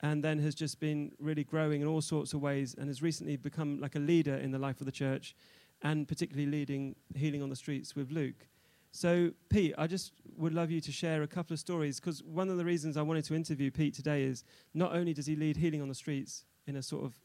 and 0.00 0.22
then 0.22 0.38
has 0.38 0.54
just 0.54 0.78
been 0.78 1.12
really 1.18 1.42
growing 1.42 1.80
in 1.80 1.88
all 1.88 2.00
sorts 2.00 2.32
of 2.32 2.40
ways, 2.40 2.74
and 2.78 2.88
has 2.88 3.02
recently 3.02 3.36
become 3.36 3.80
like 3.80 3.96
a 3.96 3.98
leader 3.98 4.34
in 4.34 4.50
the 4.50 4.58
life 4.58 4.80
of 4.80 4.86
the 4.86 4.92
church, 4.92 5.34
and 5.82 6.06
particularly 6.06 6.48
leading 6.48 6.94
Healing 7.14 7.42
on 7.42 7.50
the 7.50 7.56
Streets 7.56 7.96
with 7.96 8.10
Luke. 8.10 8.46
So, 8.92 9.32
Pete, 9.48 9.74
I 9.76 9.86
just 9.86 10.12
would 10.36 10.54
love 10.54 10.70
you 10.70 10.80
to 10.80 10.92
share 10.92 11.22
a 11.22 11.26
couple 11.26 11.54
of 11.54 11.60
stories 11.60 12.00
because 12.00 12.22
one 12.22 12.48
of 12.48 12.56
the 12.56 12.64
reasons 12.64 12.96
I 12.96 13.02
wanted 13.02 13.24
to 13.26 13.34
interview 13.34 13.70
Pete 13.70 13.94
today 13.94 14.22
is 14.22 14.44
not 14.74 14.94
only 14.94 15.12
does 15.12 15.26
he 15.26 15.36
lead 15.36 15.56
Healing 15.56 15.82
on 15.82 15.88
the 15.88 15.94
Streets 15.94 16.44
in 16.66 16.76
a 16.76 16.82
sort 16.82 17.04
of 17.04 17.20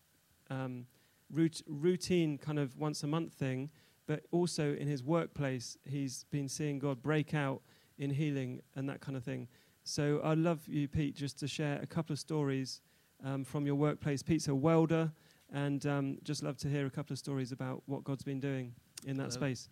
um, 0.50 0.86
routine 1.32 2.38
kind 2.38 2.60
of 2.60 2.78
once 2.78 3.04
a 3.04 3.08
month 3.08 3.34
thing, 3.34 3.70
but 4.08 4.26
also 4.32 4.74
in 4.76 4.88
his 4.88 5.04
workplace, 5.04 5.78
he's 5.86 6.26
been 6.32 6.50
seeing 6.50 6.80
God 6.80 7.02
break 7.02 7.34
out 7.34 7.62
in 7.98 8.10
healing 8.10 8.62
and 8.76 8.90
that 8.90 9.02
kind 9.02 9.18
of 9.18 9.24
thing. 9.24 9.48
So 9.84 10.22
I'd 10.24 10.38
love 10.38 10.62
you, 10.68 10.88
Pete, 10.88 11.16
just 11.16 11.38
to 11.40 11.48
share 11.48 11.80
a 11.82 11.86
couple 11.86 12.14
of 12.14 12.20
stories 12.20 12.82
um, 13.24 13.44
from 13.44 13.66
your 13.66 13.76
workplace. 13.76 14.24
Pete's 14.24 14.48
a 14.48 14.56
welder, 14.56 15.12
and 15.52 15.86
um, 15.86 16.18
just 16.24 16.42
love 16.44 16.58
to 16.58 16.70
hear 16.70 16.86
a 16.86 16.90
couple 16.90 17.14
of 17.14 17.20
stories 17.20 17.52
about 17.52 17.84
what 17.86 18.04
God's 18.04 18.24
been 18.24 18.40
doing 18.40 18.74
in 19.06 19.18
that 19.18 19.24
Hello. 19.24 19.36
space. 19.36 19.70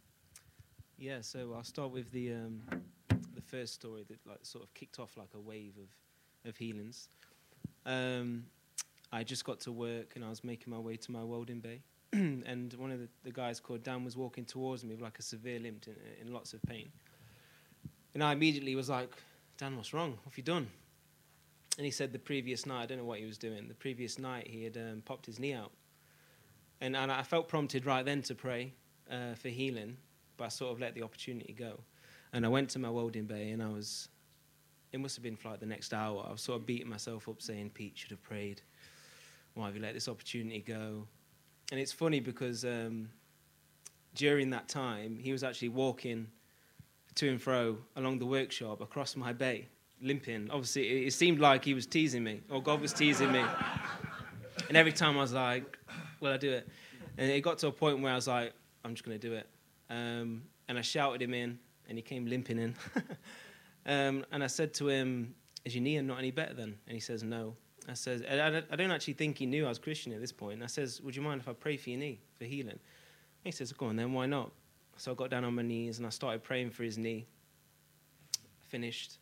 Yeah, 0.98 1.22
so 1.22 1.54
I'll 1.56 1.64
start 1.64 1.92
with 1.92 2.12
the 2.12 2.34
um, 2.34 2.62
the 3.34 3.42
first 3.42 3.74
story 3.74 4.06
that 4.10 4.20
like 4.28 4.40
sort 4.44 4.64
of 4.64 4.74
kicked 4.74 5.00
off 5.00 5.18
like 5.18 5.30
a 5.34 5.40
wave 5.40 5.74
of 5.82 6.50
of 6.50 6.58
healings. 6.58 7.10
Um, 7.86 8.46
I 9.12 9.24
just 9.24 9.44
got 9.44 9.60
to 9.62 9.72
work 9.72 10.14
and 10.16 10.24
I 10.24 10.30
was 10.30 10.44
making 10.44 10.72
my 10.72 10.80
way 10.80 10.96
to 10.98 11.12
my 11.12 11.24
welding 11.24 11.60
bay, 11.60 11.82
and 12.14 12.74
one 12.74 12.92
of 12.92 13.00
the, 13.00 13.08
the, 13.24 13.32
guys 13.32 13.60
called 13.60 13.84
Dan 13.84 14.04
was 14.06 14.16
walking 14.16 14.46
towards 14.46 14.84
me 14.84 14.94
with 14.96 15.02
like 15.02 15.20
a 15.20 15.22
severe 15.22 15.60
limp 15.60 15.88
in, 15.88 16.28
in 16.28 16.34
lots 16.34 16.54
of 16.54 16.62
pain. 16.64 16.90
And 18.14 18.24
I 18.24 18.34
immediately 18.34 18.76
was 18.76 18.90
like, 18.90 19.10
Dan, 19.58 19.78
what's 19.78 19.94
wrong? 19.94 20.12
What 20.12 20.32
have 20.32 20.38
you 20.38 20.44
done? 20.44 20.68
And 21.78 21.86
he 21.86 21.92
said 21.92 22.12
the 22.12 22.20
previous 22.20 22.66
night, 22.66 22.84
I 22.84 22.86
don't 22.86 22.98
know 22.98 23.06
what 23.06 23.20
he 23.20 23.26
was 23.26 23.38
doing, 23.38 23.68
the 23.68 23.74
previous 23.74 24.20
night 24.20 24.48
he 24.48 24.64
had 24.64 24.78
um, 24.78 25.02
popped 25.06 25.26
his 25.26 25.40
knee 25.40 25.54
out. 25.54 25.72
And, 26.82 26.96
and 26.96 27.12
I 27.12 27.24
felt 27.24 27.48
prompted 27.48 27.86
right 27.86 28.04
then 28.04 28.22
to 28.24 28.36
pray 28.36 28.74
uh, 29.10 29.36
for 29.36 29.50
healing, 29.50 29.98
but 30.36 30.46
I 30.46 30.48
sort 30.50 30.72
of 30.72 30.80
let 30.80 30.96
the 30.96 31.04
opportunity 31.04 31.54
go. 31.54 31.80
And 32.34 32.46
I 32.46 32.50
went 32.50 32.70
to 32.72 32.80
my 32.80 32.90
welding 32.90 33.26
bay 33.26 33.52
and 33.52 33.62
I 33.62 33.70
was, 33.70 34.10
it 34.92 35.00
must 35.00 35.16
have 35.16 35.24
been 35.24 35.36
for 35.36 35.50
like 35.50 35.60
the 35.60 35.66
next 35.66 35.94
hour, 35.94 36.26
I 36.28 36.32
was 36.32 36.42
sort 36.42 36.60
of 36.60 36.66
beating 36.66 36.90
myself 36.90 37.30
up 37.30 37.42
saying, 37.42 37.72
Pete 37.74 37.98
should 37.98 38.12
have 38.12 38.24
prayed. 38.24 38.62
Why 39.54 39.68
have 39.68 39.76
you 39.76 39.82
let 39.82 39.94
this 39.94 40.08
opportunity 40.08 40.60
go? 40.60 41.08
And 41.72 41.80
it's 41.80 41.92
funny 41.92 42.20
because 42.20 42.66
um, 42.66 43.10
during 44.16 44.50
that 44.50 44.68
time, 44.68 45.18
he 45.20 45.32
was 45.32 45.44
actually 45.44 45.70
walking 45.70 46.28
to 47.16 47.30
and 47.30 47.42
fro 47.42 47.78
along 47.96 48.20
the 48.20 48.26
workshop 48.26 48.82
across 48.82 49.16
my 49.16 49.34
bay, 49.34 49.68
limping. 50.02 50.50
Obviously, 50.50 51.06
it, 51.06 51.14
seemed 51.14 51.40
like 51.40 51.66
he 51.66 51.74
was 51.74 51.86
teasing 51.86 52.24
me, 52.24 52.42
or 52.50 52.62
God 52.62 52.82
was 52.82 52.94
teasing 52.94 53.32
me. 53.32 53.44
and 54.68 54.78
every 54.78 54.92
time 54.92 55.18
I 55.18 55.22
was 55.22 55.34
like, 55.34 55.78
"Will 56.20 56.32
I 56.32 56.38
do 56.38 56.52
it?" 56.52 56.68
And 57.18 57.30
it 57.30 57.42
got 57.42 57.58
to 57.60 57.68
a 57.68 57.72
point 57.72 58.02
where 58.02 58.12
I 58.12 58.16
was 58.16 58.28
like, 58.28 58.54
"I'm 58.84 58.94
just 58.94 59.06
going 59.06 59.20
to 59.20 59.28
do 59.28 59.36
it." 59.36 59.48
Um, 59.90 60.44
and 60.68 60.78
I 60.78 60.82
shouted 60.82 61.22
him 61.22 61.34
in, 61.34 61.60
and 61.88 61.98
he 61.98 62.02
came 62.02 62.26
limping 62.26 62.58
in. 62.58 62.76
um, 63.86 64.26
and 64.32 64.44
I 64.44 64.48
said 64.48 64.74
to 64.76 64.88
him, 64.88 65.36
"Is 65.66 65.76
your 65.76 65.84
knee 65.84 66.00
not 66.02 66.20
any 66.20 66.32
better 66.32 66.54
then?" 66.54 66.78
And 66.88 66.94
he 66.94 67.00
says, 67.00 67.24
"No." 67.24 67.56
I 67.90 67.96
says, 67.96 68.22
I, 68.30 68.62
I 68.72 68.76
don't 68.76 68.92
actually 68.92 69.16
think 69.16 69.40
he 69.40 69.48
knew 69.48 69.66
I 69.66 69.70
was 69.70 69.80
Christian 69.80 70.14
at 70.14 70.22
this 70.22 70.32
point. 70.32 70.56
And 70.56 70.64
I 70.64 70.68
says, 70.68 71.02
"Would 71.02 71.16
you 71.16 71.22
mind 71.24 71.42
if 71.42 71.48
I 71.48 71.54
pray 71.54 71.78
for 71.78 71.90
your 71.90 72.00
knee 72.00 72.22
for 72.38 72.46
healing?" 72.46 72.70
And 72.74 72.80
he 73.44 73.52
says, 73.52 73.74
"Go 73.74 73.88
on 73.88 73.96
then. 73.96 74.14
Why 74.14 74.28
not?" 74.28 74.52
So 74.98 75.12
I 75.12 75.16
got 75.16 75.30
down 75.30 75.44
on 75.44 75.56
my 75.56 75.62
knees 75.62 75.98
and 75.98 76.06
I 76.06 76.10
started 76.12 76.44
praying 76.44 76.72
for 76.72 76.84
his 76.84 76.98
knee. 76.98 77.28
Finished, 78.70 79.18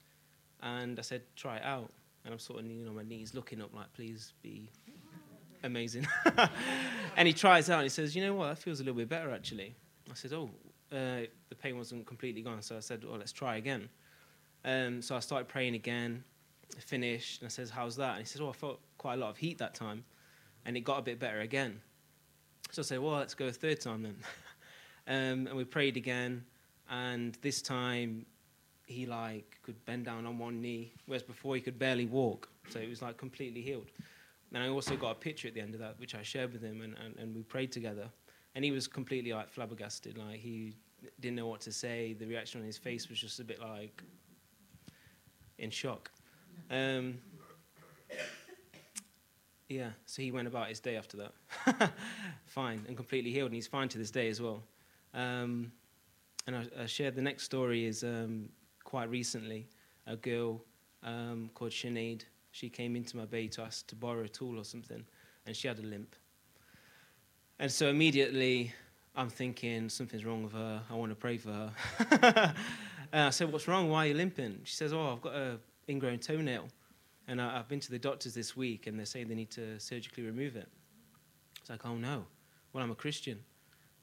and 0.61 0.99
I 0.99 1.01
said, 1.01 1.23
"Try 1.35 1.57
it 1.57 1.63
out." 1.63 1.91
And 2.23 2.33
I'm 2.33 2.39
sort 2.39 2.59
of 2.59 2.65
kneeling 2.65 2.87
on 2.87 2.95
my 2.95 3.03
knees, 3.03 3.33
looking 3.33 3.61
up, 3.61 3.73
like, 3.73 3.91
"Please 3.93 4.33
be 4.43 4.69
amazing." 5.63 6.07
and 7.17 7.27
he 7.27 7.33
tries 7.33 7.69
out 7.69 7.79
and 7.79 7.83
he 7.83 7.89
says, 7.89 8.15
"You 8.15 8.23
know 8.23 8.35
what? 8.35 8.49
That 8.49 8.57
feels 8.59 8.79
a 8.79 8.83
little 8.83 8.97
bit 8.97 9.09
better 9.09 9.31
actually." 9.31 9.75
I 10.11 10.13
said, 10.13 10.33
"Oh, 10.33 10.49
uh, 10.91 11.25
the 11.49 11.55
pain 11.57 11.77
wasn't 11.77 12.05
completely 12.05 12.41
gone." 12.41 12.61
So 12.61 12.77
I 12.77 12.81
said, 12.81 13.03
"Well, 13.03 13.17
let's 13.17 13.31
try 13.31 13.55
again." 13.55 13.89
Um, 14.65 15.01
so 15.01 15.15
I 15.15 15.19
started 15.19 15.47
praying 15.47 15.75
again. 15.75 16.23
finished, 16.85 17.41
and 17.41 17.47
I 17.47 17.49
says, 17.49 17.71
"How's 17.71 17.95
that?" 17.95 18.11
And 18.11 18.19
he 18.19 18.25
says, 18.25 18.41
"Oh, 18.41 18.49
I 18.49 18.53
felt 18.53 18.79
quite 18.99 19.15
a 19.15 19.17
lot 19.17 19.31
of 19.31 19.37
heat 19.37 19.57
that 19.57 19.73
time, 19.73 20.03
and 20.65 20.77
it 20.77 20.81
got 20.81 20.99
a 20.99 21.01
bit 21.01 21.19
better 21.19 21.39
again." 21.39 21.81
So 22.71 22.81
I 22.81 22.85
said, 22.85 22.99
"Well, 22.99 23.13
let's 23.13 23.33
go 23.33 23.47
a 23.47 23.51
third 23.51 23.81
time 23.81 24.03
then." 24.03 24.17
Um, 25.09 25.47
and 25.47 25.55
we 25.55 25.63
prayed 25.63 25.97
again, 25.97 26.45
and 26.87 27.35
this 27.41 27.63
time 27.63 28.27
he 28.85 29.07
like 29.07 29.57
could 29.63 29.83
bend 29.85 30.05
down 30.05 30.27
on 30.27 30.37
one 30.37 30.61
knee, 30.61 30.93
whereas 31.07 31.23
before 31.23 31.55
he 31.55 31.61
could 31.61 31.79
barely 31.79 32.05
walk. 32.05 32.47
So 32.69 32.79
it 32.79 32.87
was 32.87 33.01
like 33.01 33.17
completely 33.17 33.61
healed. 33.61 33.87
And 34.53 34.63
I 34.63 34.69
also 34.69 34.95
got 34.95 35.11
a 35.11 35.15
picture 35.15 35.47
at 35.47 35.55
the 35.55 35.61
end 35.61 35.73
of 35.73 35.79
that, 35.79 35.99
which 35.99 36.13
I 36.13 36.21
shared 36.21 36.53
with 36.53 36.61
him, 36.61 36.81
and, 36.81 36.95
and, 37.03 37.17
and 37.17 37.35
we 37.35 37.41
prayed 37.41 37.71
together. 37.71 38.07
And 38.53 38.63
he 38.63 38.71
was 38.71 38.87
completely 38.87 39.33
like 39.33 39.49
flabbergasted, 39.49 40.17
like 40.17 40.39
he 40.39 40.75
didn't 41.19 41.37
know 41.37 41.47
what 41.47 41.61
to 41.61 41.71
say. 41.71 42.13
The 42.13 42.25
reaction 42.25 42.61
on 42.61 42.67
his 42.67 42.77
face 42.77 43.09
was 43.09 43.19
just 43.19 43.39
a 43.39 43.43
bit 43.43 43.59
like 43.59 44.03
in 45.57 45.71
shock. 45.71 46.11
Um, 46.69 47.17
yeah, 49.69 49.89
so 50.05 50.21
he 50.21 50.31
went 50.31 50.47
about 50.47 50.67
his 50.67 50.79
day 50.79 50.97
after 50.97 51.17
that, 51.17 51.91
fine 52.45 52.83
and 52.87 52.95
completely 52.95 53.31
healed, 53.31 53.47
and 53.47 53.55
he's 53.55 53.67
fine 53.67 53.87
to 53.89 53.97
this 53.97 54.11
day 54.11 54.29
as 54.29 54.39
well. 54.39 54.63
Um, 55.13 55.71
and 56.47 56.55
I, 56.55 56.83
I, 56.83 56.85
shared 56.85 57.15
the 57.15 57.21
next 57.21 57.43
story 57.43 57.85
is 57.85 58.03
um, 58.03 58.49
quite 58.83 59.09
recently. 59.09 59.67
A 60.07 60.15
girl 60.15 60.63
um, 61.03 61.49
called 61.53 61.71
Sinead, 61.71 62.23
she 62.51 62.69
came 62.69 62.95
into 62.95 63.17
my 63.17 63.25
bay 63.25 63.47
to 63.47 63.61
ask 63.61 63.87
to 63.87 63.95
borrow 63.95 64.23
a 64.23 64.27
tool 64.27 64.59
or 64.59 64.63
something, 64.63 65.03
and 65.45 65.55
she 65.55 65.67
had 65.67 65.79
a 65.79 65.83
limp. 65.83 66.15
And 67.59 67.71
so 67.71 67.89
immediately 67.89 68.73
I'm 69.15 69.29
thinking 69.29 69.89
something's 69.89 70.25
wrong 70.25 70.43
with 70.43 70.53
her. 70.53 70.81
I 70.89 70.95
want 70.95 71.11
to 71.11 71.15
pray 71.15 71.37
for 71.37 71.51
her. 71.51 71.73
and 73.11 73.23
I 73.23 73.29
said, 73.29 73.51
"What's 73.51 73.67
wrong? 73.67 73.89
Why 73.89 74.05
are 74.05 74.07
you 74.07 74.13
limping?" 74.13 74.61
She 74.63 74.75
says, 74.75 74.93
"Oh, 74.93 75.13
I've 75.13 75.21
got 75.21 75.35
a 75.35 75.59
ingrown 75.87 76.19
toenail, 76.19 76.67
and 77.27 77.41
I, 77.41 77.57
have 77.57 77.67
been 77.67 77.79
to 77.81 77.91
the 77.91 77.99
doctors 77.99 78.33
this 78.33 78.55
week, 78.55 78.87
and 78.87 78.97
they're 78.97 79.05
saying 79.05 79.27
they 79.27 79.35
need 79.35 79.51
to 79.51 79.79
surgically 79.79 80.23
remove 80.23 80.55
it." 80.55 80.69
It's 81.59 81.69
like, 81.69 81.85
"Oh 81.85 81.95
no, 81.95 82.25
well 82.73 82.83
I'm 82.83 82.91
a 82.91 82.95
Christian." 82.95 83.39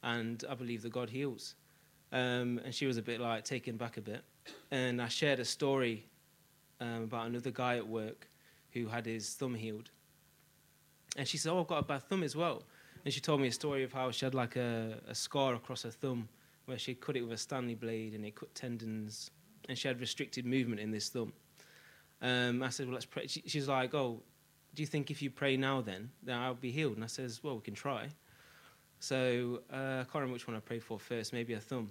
And 0.03 0.45
I 0.49 0.55
believe 0.55 0.83
that 0.83 0.93
God 0.93 1.11
heals. 1.11 1.55
Um, 2.13 2.61
and 2.65 2.75
she 2.75 2.87
was 2.87 2.97
a 2.97 3.03
bit 3.03 3.21
like 3.21 3.45
taken 3.45 3.77
back 3.77 3.97
a 3.97 4.01
bit. 4.01 4.23
And 4.71 5.03
I 5.03 5.09
shared 5.09 5.41
a 5.41 5.45
story 5.45 6.07
um, 6.81 7.05
about 7.05 7.27
another 7.27 7.51
guy 7.51 7.77
at 7.77 7.87
work 7.87 8.29
who 8.73 8.87
had 8.87 9.07
his 9.07 9.35
thumb 9.35 9.55
healed. 9.55 9.91
And 11.17 11.27
she 11.27 11.39
said, 11.39 11.53
Oh, 11.53 11.61
I've 11.61 11.67
got 11.67 11.79
a 11.79 11.83
bad 11.83 12.03
thumb 12.09 12.23
as 12.23 12.37
well. 12.37 12.63
And 13.05 13.13
she 13.13 13.21
told 13.21 13.41
me 13.41 13.49
a 13.49 13.53
story 13.53 13.85
of 13.85 13.93
how 13.93 14.11
she 14.11 14.25
had 14.25 14.35
like 14.35 14.57
a, 14.57 14.99
a 15.09 15.15
scar 15.15 15.55
across 15.55 15.83
her 15.83 15.91
thumb 15.91 16.29
where 16.67 16.79
she 16.79 16.95
cut 16.95 17.17
it 17.17 17.23
with 17.23 17.33
a 17.33 17.37
Stanley 17.37 17.75
blade 17.75 18.15
and 18.15 18.25
it 18.25 18.35
cut 18.35 18.55
tendons. 18.55 19.31
And 19.69 19.79
she 19.79 19.89
had 19.89 20.01
restricted 20.01 20.45
movement 20.45 20.81
in 20.81 20.91
this 20.91 21.09
thumb. 21.09 21.33
Um, 22.23 22.63
I 22.63 22.69
said, 22.69 22.87
Well, 22.87 22.95
let's 22.95 23.07
pray. 23.07 23.27
She, 23.27 23.43
she's 23.47 23.69
like, 23.69 23.95
Oh, 23.95 24.23
do 24.75 24.83
you 24.83 24.87
think 24.87 25.11
if 25.11 25.23
you 25.23 25.31
pray 25.31 25.57
now 25.57 25.81
then, 25.81 26.11
then 26.23 26.39
I'll 26.39 26.55
be 26.55 26.71
healed? 26.71 26.97
And 26.97 27.05
I 27.05 27.09
says, 27.09 27.43
Well, 27.43 27.57
we 27.57 27.63
can 27.63 27.75
try. 27.75 28.09
So 29.01 29.61
uh, 29.73 29.77
I 29.77 30.05
can't 30.05 30.15
remember 30.15 30.35
which 30.35 30.47
one 30.47 30.57
I 30.57 30.61
prayed 30.61 30.83
for 30.83 30.99
first, 30.99 31.33
maybe 31.33 31.55
a 31.55 31.61
thumb. 31.61 31.91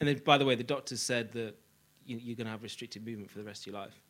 And 0.00 0.08
then, 0.08 0.20
by 0.24 0.38
the 0.38 0.44
way, 0.44 0.54
the 0.54 0.64
doctors 0.64 1.00
said 1.00 1.32
that 1.32 1.54
you, 2.04 2.16
are 2.16 2.36
going 2.36 2.46
to 2.46 2.50
have 2.50 2.62
restricted 2.62 3.04
movement 3.04 3.30
for 3.30 3.38
the 3.38 3.44
rest 3.44 3.62
of 3.62 3.72
your 3.72 3.80
life. 3.80 4.00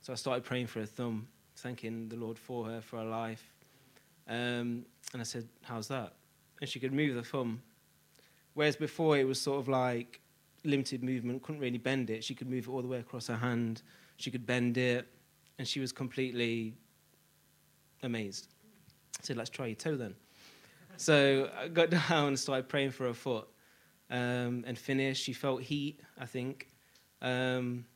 So 0.00 0.12
I 0.12 0.16
started 0.16 0.44
praying 0.44 0.66
for 0.66 0.80
a 0.80 0.86
thumb, 0.86 1.26
thanking 1.56 2.08
the 2.08 2.16
Lord 2.16 2.38
for 2.38 2.66
her, 2.66 2.80
for 2.80 2.98
her 2.98 3.04
life. 3.04 3.42
Um, 4.28 4.84
and 5.12 5.20
I 5.20 5.22
said, 5.22 5.48
How's 5.62 5.88
that? 5.88 6.12
And 6.60 6.68
she 6.68 6.78
could 6.78 6.92
move 6.92 7.14
the 7.14 7.22
thumb. 7.22 7.62
Whereas 8.54 8.76
before 8.76 9.18
it 9.18 9.26
was 9.26 9.40
sort 9.40 9.58
of 9.58 9.68
like 9.68 10.20
limited 10.62 11.02
movement, 11.02 11.42
couldn't 11.42 11.60
really 11.60 11.78
bend 11.78 12.10
it. 12.10 12.22
She 12.22 12.34
could 12.34 12.48
move 12.48 12.68
it 12.68 12.70
all 12.70 12.82
the 12.82 12.88
way 12.88 12.98
across 12.98 13.26
her 13.26 13.36
hand, 13.36 13.82
she 14.16 14.30
could 14.30 14.46
bend 14.46 14.78
it, 14.78 15.08
and 15.58 15.66
she 15.66 15.80
was 15.80 15.92
completely 15.92 16.74
amazed. 18.02 18.48
I 19.18 19.24
said, 19.24 19.36
Let's 19.36 19.50
try 19.50 19.66
your 19.66 19.76
toe 19.76 19.96
then. 19.96 20.14
So 20.96 21.50
I 21.58 21.68
got 21.68 21.90
down 22.08 22.28
and 22.28 22.38
started 22.38 22.68
praying 22.68 22.90
for 22.90 23.06
her 23.06 23.14
foot 23.14 23.48
um, 24.10 24.64
and 24.66 24.78
finished. 24.78 25.22
She 25.22 25.32
felt 25.32 25.62
heat, 25.62 26.00
I 26.18 26.26
think. 26.26 26.68
Um, 27.22 27.86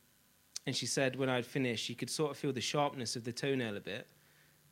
and 0.65 0.75
she 0.75 0.85
said 0.85 1.15
when 1.15 1.29
I'd 1.29 1.45
finished, 1.45 1.83
she 1.83 1.95
could 1.95 2.09
sort 2.09 2.31
of 2.31 2.37
feel 2.37 2.53
the 2.53 2.61
sharpness 2.61 3.15
of 3.15 3.23
the 3.23 3.31
toenail 3.31 3.77
a 3.77 3.79
bit, 3.79 4.07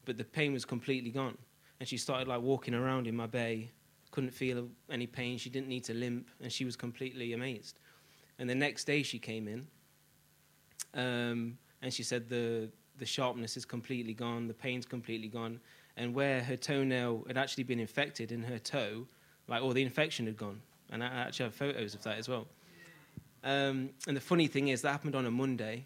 but 0.06 0.18
the 0.18 0.24
pain 0.24 0.54
was 0.54 0.66
completely 0.66 1.10
gone. 1.10 1.38
And 1.80 1.88
she 1.88 1.98
started 1.98 2.28
like 2.28 2.42
walking 2.42 2.74
around 2.74 3.08
in 3.08 3.16
my 3.16 3.28
bay, 3.28 3.72
couldn't 4.12 4.32
feel 4.32 4.68
any 4.90 5.08
pain. 5.08 5.38
She 5.38 5.50
didn't 5.50 5.68
need 5.68 5.84
to 5.86 5.94
limp, 5.94 6.30
and 6.42 6.52
she 6.52 6.66
was 6.66 6.76
completely 6.76 7.34
amazed. 7.34 7.80
And 8.40 8.50
the 8.50 8.56
next 8.56 8.86
day 8.86 9.04
she 9.04 9.20
came 9.20 9.48
in, 9.48 9.68
um, 10.94 11.58
and 11.82 11.94
she 11.94 12.04
said 12.04 12.30
the 12.30 12.70
the 12.98 13.06
sharpness 13.06 13.58
is 13.58 13.66
completely 13.66 14.14
gone, 14.14 14.48
the 14.48 14.54
pain's 14.54 14.86
completely 14.86 15.28
gone, 15.28 15.60
and 15.98 16.14
where 16.14 16.44
her 16.44 16.56
toenail 16.56 17.26
had 17.28 17.38
actually 17.38 17.64
been 17.64 17.80
infected 17.80 18.32
in 18.32 18.44
her 18.44 18.60
toe, 18.60 19.08
like 19.48 19.62
all 19.62 19.72
the 19.72 19.82
infection 19.82 20.28
had 20.28 20.38
gone. 20.38 20.62
And 20.92 21.04
I 21.04 21.08
actually 21.08 21.46
have 21.46 21.56
photos 21.56 21.96
of 21.96 22.04
that 22.04 22.18
as 22.18 22.30
well. 22.30 22.48
Um, 23.44 23.90
and 24.08 24.16
the 24.16 24.22
funny 24.22 24.48
thing 24.48 24.70
is, 24.70 24.84
that 24.84 24.92
happened 24.92 25.16
on 25.16 25.26
a 25.26 25.32
Monday. 25.32 25.86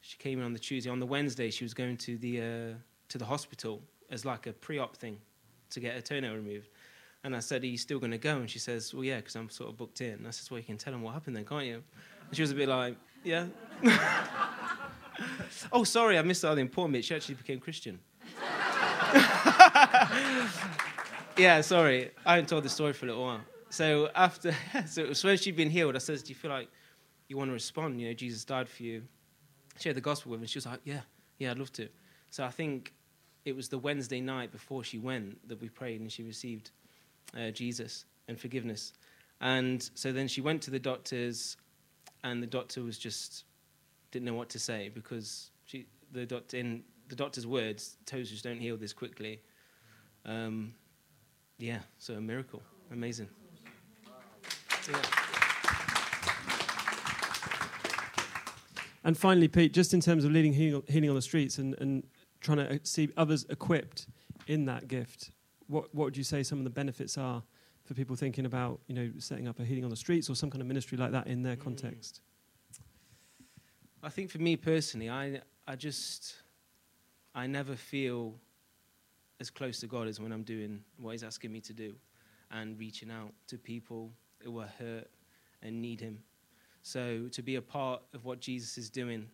She 0.00 0.16
came 0.16 0.38
in 0.38 0.44
on 0.44 0.52
the 0.52 0.58
Tuesday. 0.58 0.90
On 0.90 0.98
the 1.00 1.06
Wednesday, 1.06 1.50
she 1.50 1.64
was 1.64 1.74
going 1.74 1.96
to 1.98 2.16
the 2.16 2.40
uh, 2.40 2.74
to 3.08 3.18
the 3.18 3.24
hospital 3.24 3.82
as 4.10 4.24
like 4.24 4.46
a 4.46 4.52
pre-op 4.52 4.96
thing 4.96 5.18
to 5.70 5.80
get 5.80 5.94
her 5.94 6.00
toenail 6.00 6.34
removed. 6.34 6.68
And 7.22 7.34
I 7.36 7.40
said, 7.40 7.62
"Are 7.62 7.66
you 7.66 7.78
still 7.78 7.98
going 7.98 8.10
to 8.12 8.18
go?" 8.18 8.36
And 8.38 8.50
she 8.50 8.58
says, 8.58 8.92
"Well, 8.92 9.04
yeah, 9.04 9.16
because 9.16 9.36
I'm 9.36 9.48
sort 9.48 9.70
of 9.70 9.76
booked 9.76 10.00
in." 10.00 10.14
And 10.14 10.26
I 10.26 10.30
said, 10.30 10.50
"Well, 10.50 10.58
you 10.58 10.64
can 10.64 10.76
tell 10.76 10.92
them 10.92 11.02
what 11.02 11.14
happened 11.14 11.36
then, 11.36 11.44
can't 11.44 11.64
you?" 11.64 11.82
And 12.26 12.36
she 12.36 12.42
was 12.42 12.50
a 12.50 12.54
bit 12.54 12.68
like, 12.68 12.96
"Yeah." 13.22 13.46
oh, 15.72 15.84
sorry, 15.84 16.18
I 16.18 16.22
missed 16.22 16.44
out 16.44 16.54
the 16.54 16.60
important 16.60 16.92
bit. 16.92 17.04
She 17.04 17.14
actually 17.14 17.36
became 17.36 17.60
Christian. 17.60 17.98
yeah, 21.36 21.60
sorry, 21.60 22.10
I 22.26 22.34
haven't 22.34 22.48
told 22.48 22.64
the 22.64 22.68
story 22.68 22.92
for 22.92 23.06
a 23.06 23.08
little 23.08 23.24
while. 23.24 23.40
So 23.70 24.10
after, 24.14 24.54
so, 24.86 25.12
so 25.12 25.28
when 25.28 25.36
she'd 25.36 25.56
been 25.56 25.70
healed, 25.70 25.94
I 25.94 25.98
said, 25.98 26.22
"Do 26.22 26.28
you 26.28 26.34
feel 26.34 26.50
like 26.50 26.68
you 27.28 27.36
want 27.36 27.50
to 27.50 27.52
respond? 27.52 28.00
You 28.00 28.08
know, 28.08 28.14
Jesus 28.14 28.44
died 28.44 28.68
for 28.68 28.82
you." 28.82 29.02
Share 29.78 29.92
the 29.92 30.00
gospel 30.00 30.30
with 30.30 30.40
her. 30.40 30.42
And 30.42 30.50
she 30.50 30.58
was 30.58 30.66
like, 30.66 30.80
"Yeah, 30.84 31.00
yeah, 31.38 31.52
I'd 31.52 31.58
love 31.58 31.72
to." 31.74 31.88
So 32.30 32.44
I 32.44 32.50
think 32.50 32.92
it 33.44 33.54
was 33.54 33.68
the 33.68 33.78
Wednesday 33.78 34.20
night 34.20 34.50
before 34.50 34.84
she 34.84 34.98
went 34.98 35.46
that 35.48 35.60
we 35.60 35.68
prayed, 35.68 36.00
and 36.00 36.10
she 36.10 36.22
received 36.22 36.70
uh, 37.36 37.50
Jesus 37.50 38.04
and 38.28 38.38
forgiveness. 38.38 38.92
And 39.40 39.88
so 39.94 40.12
then 40.12 40.28
she 40.28 40.40
went 40.40 40.62
to 40.62 40.70
the 40.70 40.78
doctors, 40.78 41.56
and 42.22 42.42
the 42.42 42.46
doctor 42.46 42.82
was 42.82 42.98
just 42.98 43.44
didn't 44.10 44.26
know 44.26 44.34
what 44.34 44.48
to 44.50 44.60
say 44.60 44.90
because 44.94 45.50
she, 45.64 45.86
the 46.12 46.24
doctor, 46.24 46.56
in 46.56 46.84
the 47.08 47.16
doctor's 47.16 47.46
words, 47.46 47.96
toes 48.06 48.30
just 48.30 48.44
don't 48.44 48.60
heal 48.60 48.76
this 48.76 48.92
quickly. 48.92 49.40
Um, 50.24 50.74
yeah, 51.58 51.78
so 51.98 52.14
a 52.14 52.20
miracle, 52.20 52.62
amazing. 52.90 53.28
Yeah. 54.88 54.96
And 59.04 59.16
finally, 59.16 59.48
Pete, 59.48 59.74
just 59.74 59.92
in 59.92 60.00
terms 60.00 60.24
of 60.24 60.32
leading 60.32 60.52
healing 60.52 61.10
on 61.10 61.14
the 61.14 61.22
streets 61.22 61.58
and, 61.58 61.74
and 61.78 62.04
trying 62.40 62.58
to 62.58 62.80
see 62.84 63.10
others 63.18 63.44
equipped 63.50 64.06
in 64.46 64.64
that 64.64 64.88
gift, 64.88 65.30
what, 65.66 65.94
what 65.94 66.04
would 66.04 66.16
you 66.16 66.24
say 66.24 66.42
some 66.42 66.58
of 66.58 66.64
the 66.64 66.70
benefits 66.70 67.18
are 67.18 67.42
for 67.84 67.92
people 67.92 68.16
thinking 68.16 68.46
about, 68.46 68.80
you 68.86 68.94
know, 68.94 69.10
setting 69.18 69.46
up 69.46 69.60
a 69.60 69.64
healing 69.64 69.84
on 69.84 69.90
the 69.90 69.96
streets 69.96 70.30
or 70.30 70.34
some 70.34 70.50
kind 70.50 70.62
of 70.62 70.66
ministry 70.66 70.96
like 70.96 71.12
that 71.12 71.26
in 71.26 71.42
their 71.42 71.56
mm. 71.56 71.60
context? 71.60 72.22
I 74.02 74.08
think 74.08 74.30
for 74.30 74.38
me 74.38 74.56
personally, 74.56 75.10
I, 75.10 75.40
I 75.66 75.76
just, 75.76 76.36
I 77.34 77.46
never 77.46 77.74
feel 77.74 78.34
as 79.40 79.50
close 79.50 79.80
to 79.80 79.86
God 79.86 80.06
as 80.06 80.20
when 80.20 80.32
I'm 80.32 80.44
doing 80.44 80.82
what 80.98 81.12
He's 81.12 81.24
asking 81.24 81.52
me 81.52 81.60
to 81.62 81.72
do 81.72 81.94
and 82.50 82.78
reaching 82.78 83.10
out 83.10 83.32
to 83.48 83.58
people 83.58 84.10
who 84.40 84.60
are 84.60 84.70
hurt 84.78 85.10
and 85.62 85.80
need 85.80 86.00
Him. 86.00 86.18
So 86.82 87.28
to 87.32 87.42
be 87.42 87.56
a 87.56 87.62
part 87.62 88.02
of 88.12 88.24
what 88.24 88.40
Jesus 88.40 88.78
is 88.78 88.90
doing 88.90 89.26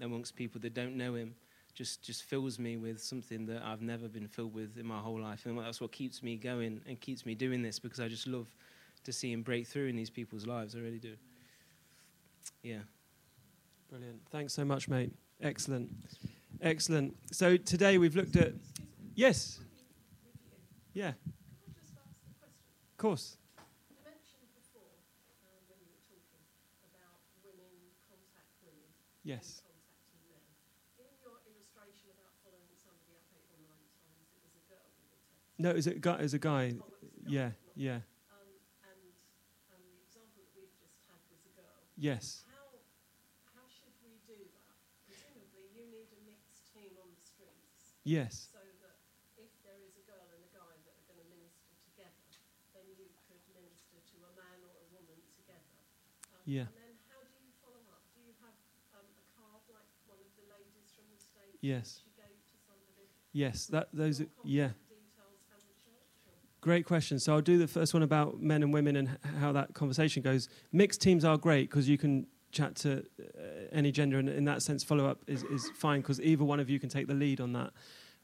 amongst 0.00 0.34
people 0.34 0.60
that 0.62 0.74
don't 0.74 0.96
know 0.96 1.14
Him 1.14 1.34
just, 1.74 2.02
just 2.02 2.24
fills 2.24 2.58
me 2.58 2.76
with 2.78 3.00
something 3.00 3.46
that 3.46 3.62
I've 3.62 3.82
never 3.82 4.08
been 4.08 4.26
filled 4.26 4.54
with 4.54 4.78
in 4.78 4.86
my 4.86 4.98
whole 4.98 5.20
life. 5.20 5.44
And 5.46 5.58
that's 5.58 5.80
what 5.80 5.92
keeps 5.92 6.22
me 6.22 6.36
going 6.36 6.80
and 6.88 6.98
keeps 6.98 7.26
me 7.26 7.34
doing 7.34 7.62
this 7.62 7.78
because 7.78 8.00
I 8.00 8.08
just 8.08 8.26
love 8.26 8.48
to 9.04 9.12
see 9.12 9.30
Him 9.30 9.42
break 9.42 9.66
through 9.66 9.86
in 9.86 9.96
these 9.96 10.10
people's 10.10 10.46
lives. 10.46 10.74
I 10.74 10.78
really 10.78 10.98
do. 10.98 11.14
Yeah. 12.62 12.80
Brilliant. 13.90 14.20
Thanks 14.30 14.54
so 14.54 14.64
much, 14.64 14.88
mate. 14.88 15.12
Excellent. 15.40 15.90
Excellent. 16.60 17.14
So 17.32 17.56
today 17.56 17.98
we've 17.98 18.16
looked 18.16 18.36
at. 18.36 18.52
Yes. 19.14 19.60
Yeah. 20.94 21.08
Of 21.08 22.96
course. 22.96 23.36
Yes. 29.22 29.60
No, 35.58 35.70
is 35.70 35.86
it 35.88 35.96
a 35.96 35.98
guy? 35.98 36.16
Is 36.18 36.34
a 36.34 36.38
guy? 36.38 36.74
Yeah, 37.26 37.50
yeah. 37.74 37.94
Um, 37.94 38.00
and 38.86 39.02
um, 39.72 39.82
the 39.82 39.98
example 40.06 40.44
that 40.44 40.52
we've 40.54 40.70
just 40.78 40.94
had 41.10 41.18
was 41.32 41.42
a. 41.58 41.66
Yes. 41.96 42.45
Yes. 48.06 48.54
So 48.54 48.62
that 48.62 49.02
if 49.34 49.50
there 49.66 49.82
is 49.82 49.98
a 49.98 50.04
girl 50.06 50.22
and 50.30 50.38
a 50.38 50.52
guy 50.54 50.78
that 50.86 50.94
are 50.94 51.06
going 51.10 51.18
to 51.18 51.26
minister 51.26 51.74
together, 51.90 52.22
then 52.70 52.86
you 52.94 53.10
could 53.26 53.42
minister 53.50 53.98
to 53.98 54.16
a 54.22 54.32
man 54.38 54.62
or 54.62 54.78
a 54.78 54.86
woman 54.94 55.18
together. 55.34 55.82
Um, 56.30 56.38
yeah. 56.46 56.70
And 56.70 56.78
then 56.78 56.94
how 57.10 57.18
do 57.26 57.34
you 57.42 57.50
follow 57.58 57.82
up? 57.90 58.06
Do 58.14 58.22
you 58.22 58.30
have 58.46 58.54
um, 58.94 59.10
a 59.10 59.26
card 59.34 59.58
like 59.74 59.90
one 60.06 60.22
of 60.22 60.30
the 60.38 60.46
ladies 60.46 60.94
from 60.94 61.10
the 61.10 61.18
States? 61.18 61.58
Yes. 61.58 62.06
She 62.06 62.14
gave 62.14 62.38
to 62.46 62.56
somebody? 62.62 63.10
Yes, 63.34 63.66
that 63.74 63.90
those 63.90 64.22
are, 64.22 64.30
yeah. 64.46 64.70
Great 66.62 66.86
question. 66.86 67.18
So 67.18 67.34
I'll 67.34 67.42
do 67.42 67.58
the 67.58 67.66
first 67.66 67.94
one 67.94 68.02
about 68.02 68.40
men 68.40 68.62
and 68.62 68.72
women 68.72 68.94
and 68.94 69.18
how 69.38 69.50
that 69.52 69.74
conversation 69.74 70.22
goes. 70.22 70.48
Mixed 70.70 71.00
teams 71.00 71.24
are 71.24 71.36
great 71.36 71.70
because 71.70 71.88
you 71.88 71.98
can 71.98 72.26
chat 72.56 72.74
to 72.76 72.98
uh, 72.98 73.42
any 73.72 73.92
gender, 73.92 74.18
and 74.18 74.28
in 74.28 74.44
that 74.46 74.62
sense, 74.62 74.82
follow 74.82 75.06
up 75.06 75.18
is, 75.26 75.42
is 75.44 75.70
fine 75.76 76.00
because 76.00 76.20
either 76.20 76.44
one 76.44 76.60
of 76.60 76.68
you 76.70 76.80
can 76.80 76.88
take 76.88 77.06
the 77.06 77.14
lead 77.14 77.40
on 77.40 77.52
that. 77.52 77.70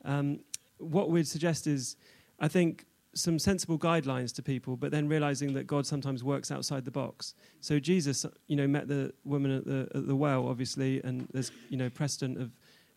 Um, 0.04 0.40
what 0.78 1.10
we'd 1.10 1.28
suggest 1.28 1.66
is, 1.66 1.96
I 2.40 2.48
think, 2.48 2.86
some 3.14 3.38
sensible 3.38 3.78
guidelines 3.78 4.34
to 4.34 4.42
people, 4.42 4.76
but 4.76 4.90
then 4.90 5.06
realizing 5.06 5.52
that 5.54 5.66
God 5.66 5.86
sometimes 5.86 6.24
works 6.24 6.50
outside 6.50 6.84
the 6.84 6.90
box. 6.90 7.34
So 7.60 7.78
Jesus, 7.78 8.24
you 8.46 8.56
know, 8.56 8.66
met 8.66 8.88
the 8.88 9.12
woman 9.24 9.50
at 9.50 9.66
the, 9.66 9.88
at 9.94 10.06
the 10.06 10.16
well, 10.16 10.48
obviously, 10.48 11.02
and 11.04 11.28
there's, 11.32 11.52
you 11.68 11.76
know, 11.76 11.90
precedent 11.90 12.40
of 12.40 12.50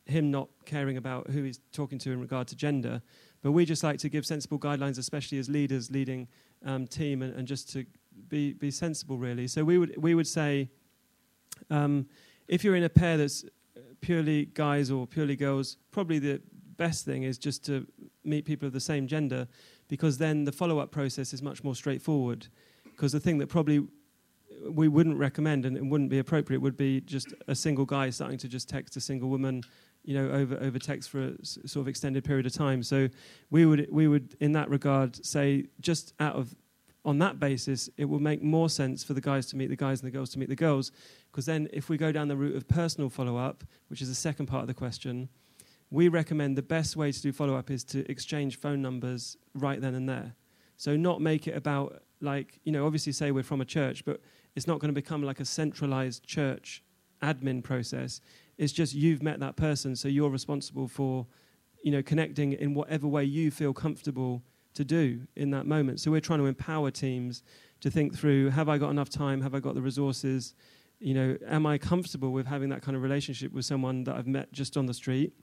him 0.06 0.32
not 0.32 0.48
caring 0.66 0.98
about 0.98 1.30
who 1.32 1.44
he's 1.44 1.60
talking 1.72 2.00
to 2.00 2.12
in 2.12 2.22
regard 2.22 2.48
to 2.48 2.56
gender. 2.56 3.02
But 3.42 3.52
we 3.52 3.66
just 3.66 3.84
like 3.84 4.00
to 4.00 4.10
give 4.10 4.26
sensible 4.26 4.58
guidelines, 4.58 4.98
especially 4.98 5.38
as 5.38 5.50
leaders 5.50 5.92
leading 5.92 6.28
um, 6.66 6.88
team, 6.88 7.22
and, 7.22 7.36
and, 7.36 7.48
just 7.48 7.72
to 7.74 7.86
be 8.28 8.54
be 8.54 8.72
sensible, 8.72 9.18
really. 9.18 9.48
So 9.48 9.64
we 9.64 9.78
would 9.78 9.96
we 9.98 10.16
would 10.16 10.28
say 10.28 10.70
um, 11.70 12.08
if 12.48 12.64
you're 12.64 12.76
in 12.76 12.84
a 12.84 12.90
pair 12.90 13.18
that's 13.18 13.46
purely 14.02 14.46
guys 14.46 14.92
or 14.92 15.08
purely 15.08 15.36
girls, 15.36 15.78
probably 15.92 16.20
the 16.20 16.42
best 16.78 17.06
thing 17.06 17.24
is 17.24 17.38
just 17.38 17.66
to 17.66 17.88
meet 18.24 18.46
people 18.46 18.68
of 18.68 18.74
the 18.74 18.80
same 18.80 19.08
gender 19.08 19.48
because 19.88 20.18
then 20.18 20.44
the 20.44 20.52
follow 20.52 20.80
up 20.80 20.92
process 20.92 21.34
is 21.34 21.42
much 21.42 21.64
more 21.64 21.76
straightforward. 21.76 22.48
Because 22.84 23.12
the 23.12 23.20
thing 23.20 23.38
that 23.40 23.48
probably 23.48 23.88
we 24.70 24.88
wouldn't 24.88 25.18
recommend 25.18 25.66
and 25.66 25.76
it 25.78 25.86
wouldn't 25.86 26.10
be 26.10 26.20
appropriate 26.20 26.60
would 26.62 26.78
be 26.78 27.02
just 27.02 27.34
a 27.48 27.56
single 27.56 27.86
guy 27.86 28.10
starting 28.10 28.38
to 28.38 28.48
just 28.48 28.70
text 28.70 28.96
a 28.96 29.02
single 29.02 29.30
woman 29.30 29.62
you 30.04 30.14
know 30.14 30.30
over 30.32 30.56
over 30.62 30.80
text 30.80 31.10
for 31.10 31.24
a 31.24 31.46
sort 31.46 31.84
of 31.84 31.88
extended 31.88 32.24
period 32.24 32.46
of 32.46 32.54
time 32.54 32.82
so 32.82 33.10
we 33.50 33.66
would 33.66 33.86
we 33.92 34.08
would 34.08 34.36
in 34.40 34.54
that 34.54 34.70
regard 34.70 35.24
say 35.26 35.66
just 35.82 36.14
out 36.20 36.36
of 36.36 36.56
on 37.06 37.20
that 37.20 37.40
basis, 37.40 37.88
it 37.98 38.06
will 38.06 38.20
make 38.20 38.42
more 38.42 38.68
sense 38.68 39.04
for 39.04 39.14
the 39.14 39.22
guys 39.22 39.46
to 39.48 39.56
meet 39.56 39.68
the 39.68 39.76
guys 39.76 40.02
and 40.02 40.08
the 40.08 40.12
girls 40.12 40.32
to 40.32 40.40
meet 40.40 40.50
the 40.50 40.56
girls. 40.56 40.92
Because 41.36 41.48
then, 41.48 41.68
if 41.74 41.90
we 41.90 41.98
go 41.98 42.14
down 42.14 42.30
the 42.30 42.38
route 42.38 42.56
of 42.56 42.66
personal 42.66 43.10
follow 43.10 43.36
up, 43.36 43.66
which 43.90 44.02
is 44.02 44.08
the 44.08 44.16
second 44.16 44.46
part 44.46 44.62
of 44.62 44.68
the 44.68 44.74
question, 44.74 45.28
we 45.92 46.08
recommend 46.08 46.58
the 46.58 46.62
best 46.62 46.96
way 46.96 47.12
to 47.12 47.22
do 47.22 47.34
follow 47.34 47.58
up 47.58 47.70
is 47.70 47.84
to 47.84 48.10
exchange 48.10 48.58
phone 48.58 48.82
numbers 48.82 49.36
right 49.54 49.82
then 49.82 49.96
and 49.96 50.08
there. 50.08 50.36
So, 50.78 50.96
not 50.96 51.20
make 51.20 51.46
it 51.46 51.58
about, 51.58 52.04
like, 52.22 52.62
you 52.64 52.72
know, 52.72 52.86
obviously 52.86 53.12
say 53.12 53.32
we're 53.32 53.44
from 53.44 53.60
a 53.60 53.66
church, 53.66 54.06
but 54.06 54.22
it's 54.56 54.66
not 54.66 54.80
going 54.80 54.88
to 54.88 54.94
become 54.94 55.24
like 55.24 55.42
a 55.42 55.46
centralized 55.46 56.26
church 56.26 56.82
admin 57.22 57.62
process. 57.62 58.22
It's 58.58 58.72
just 58.72 58.94
you've 58.94 59.22
met 59.22 59.42
that 59.42 59.58
person, 59.58 59.98
so 59.98 60.08
you're 60.08 60.30
responsible 60.30 60.88
for, 60.88 61.28
you 61.84 61.92
know, 61.92 62.02
connecting 62.02 62.54
in 62.54 62.74
whatever 62.74 63.10
way 63.10 63.26
you 63.26 63.52
feel 63.52 63.74
comfortable 63.74 64.42
to 64.76 64.86
do 64.86 65.28
in 65.36 65.52
that 65.52 65.66
moment. 65.66 66.00
So 66.00 66.12
we're 66.12 66.22
trying 66.22 66.40
to 66.40 66.46
empower 66.46 66.92
teams 66.92 67.44
to 67.82 67.92
think 67.92 68.16
through 68.16 68.52
have 68.52 68.70
I 68.70 68.78
got 68.78 68.92
enough 68.92 69.10
time? 69.10 69.42
Have 69.42 69.54
I 69.54 69.60
got 69.60 69.76
the 69.76 69.82
resources? 69.82 70.56
You 71.00 71.14
know, 71.14 71.38
am 71.48 71.66
I 71.66 71.78
comfortable 71.78 72.32
with 72.32 72.48
having 72.48 72.70
that 72.70 72.82
kind 72.82 72.96
of 72.96 73.04
relationship 73.04 73.52
with 73.52 73.66
someone 73.66 74.04
that 74.06 74.16
I've 74.16 74.28
met 74.28 74.52
just 74.52 74.78
on 74.78 74.86
the 74.86 74.94
street? 74.94 75.34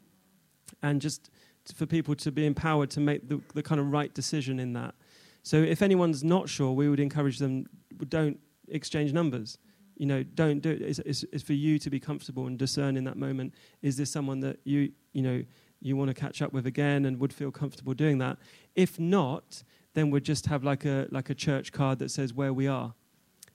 And 0.82 1.00
just 1.00 1.30
for 1.74 1.86
people 1.86 2.14
to 2.16 2.32
be 2.32 2.46
empowered 2.46 2.90
to 2.90 3.00
make 3.00 3.28
the, 3.28 3.40
the 3.54 3.62
kind 3.62 3.80
of 3.80 3.92
right 3.92 4.12
decision 4.14 4.58
in 4.58 4.72
that. 4.72 4.94
So 5.42 5.56
if 5.56 5.82
anyone's 5.82 6.24
not 6.24 6.48
sure, 6.48 6.72
we 6.72 6.88
would 6.88 7.00
encourage 7.00 7.38
them 7.38 7.66
don't 8.08 8.38
exchange 8.68 9.12
numbers. 9.12 9.58
You 9.96 10.06
know, 10.06 10.22
don't 10.22 10.60
do 10.60 10.70
it. 10.70 10.82
It's, 10.82 10.98
it's, 11.00 11.24
it's 11.32 11.42
for 11.42 11.52
you 11.52 11.78
to 11.78 11.90
be 11.90 12.00
comfortable 12.00 12.46
and 12.46 12.58
discern 12.58 12.96
in 12.96 13.04
that 13.04 13.16
moment. 13.16 13.54
Is 13.82 13.96
this 13.96 14.10
someone 14.10 14.40
that 14.40 14.58
you 14.64 14.92
you 15.12 15.22
know 15.22 15.44
you 15.80 15.96
want 15.96 16.08
to 16.08 16.14
catch 16.14 16.42
up 16.42 16.52
with 16.52 16.66
again 16.66 17.04
and 17.04 17.18
would 17.20 17.32
feel 17.32 17.50
comfortable 17.50 17.94
doing 17.94 18.18
that? 18.18 18.38
If 18.74 18.98
not, 18.98 19.62
then 19.94 20.10
we'd 20.10 20.24
just 20.24 20.46
have 20.46 20.64
like 20.64 20.84
a 20.84 21.06
like 21.10 21.30
a 21.30 21.34
church 21.34 21.72
card 21.72 21.98
that 21.98 22.10
says 22.10 22.32
where 22.32 22.52
we 22.52 22.66
are. 22.66 22.94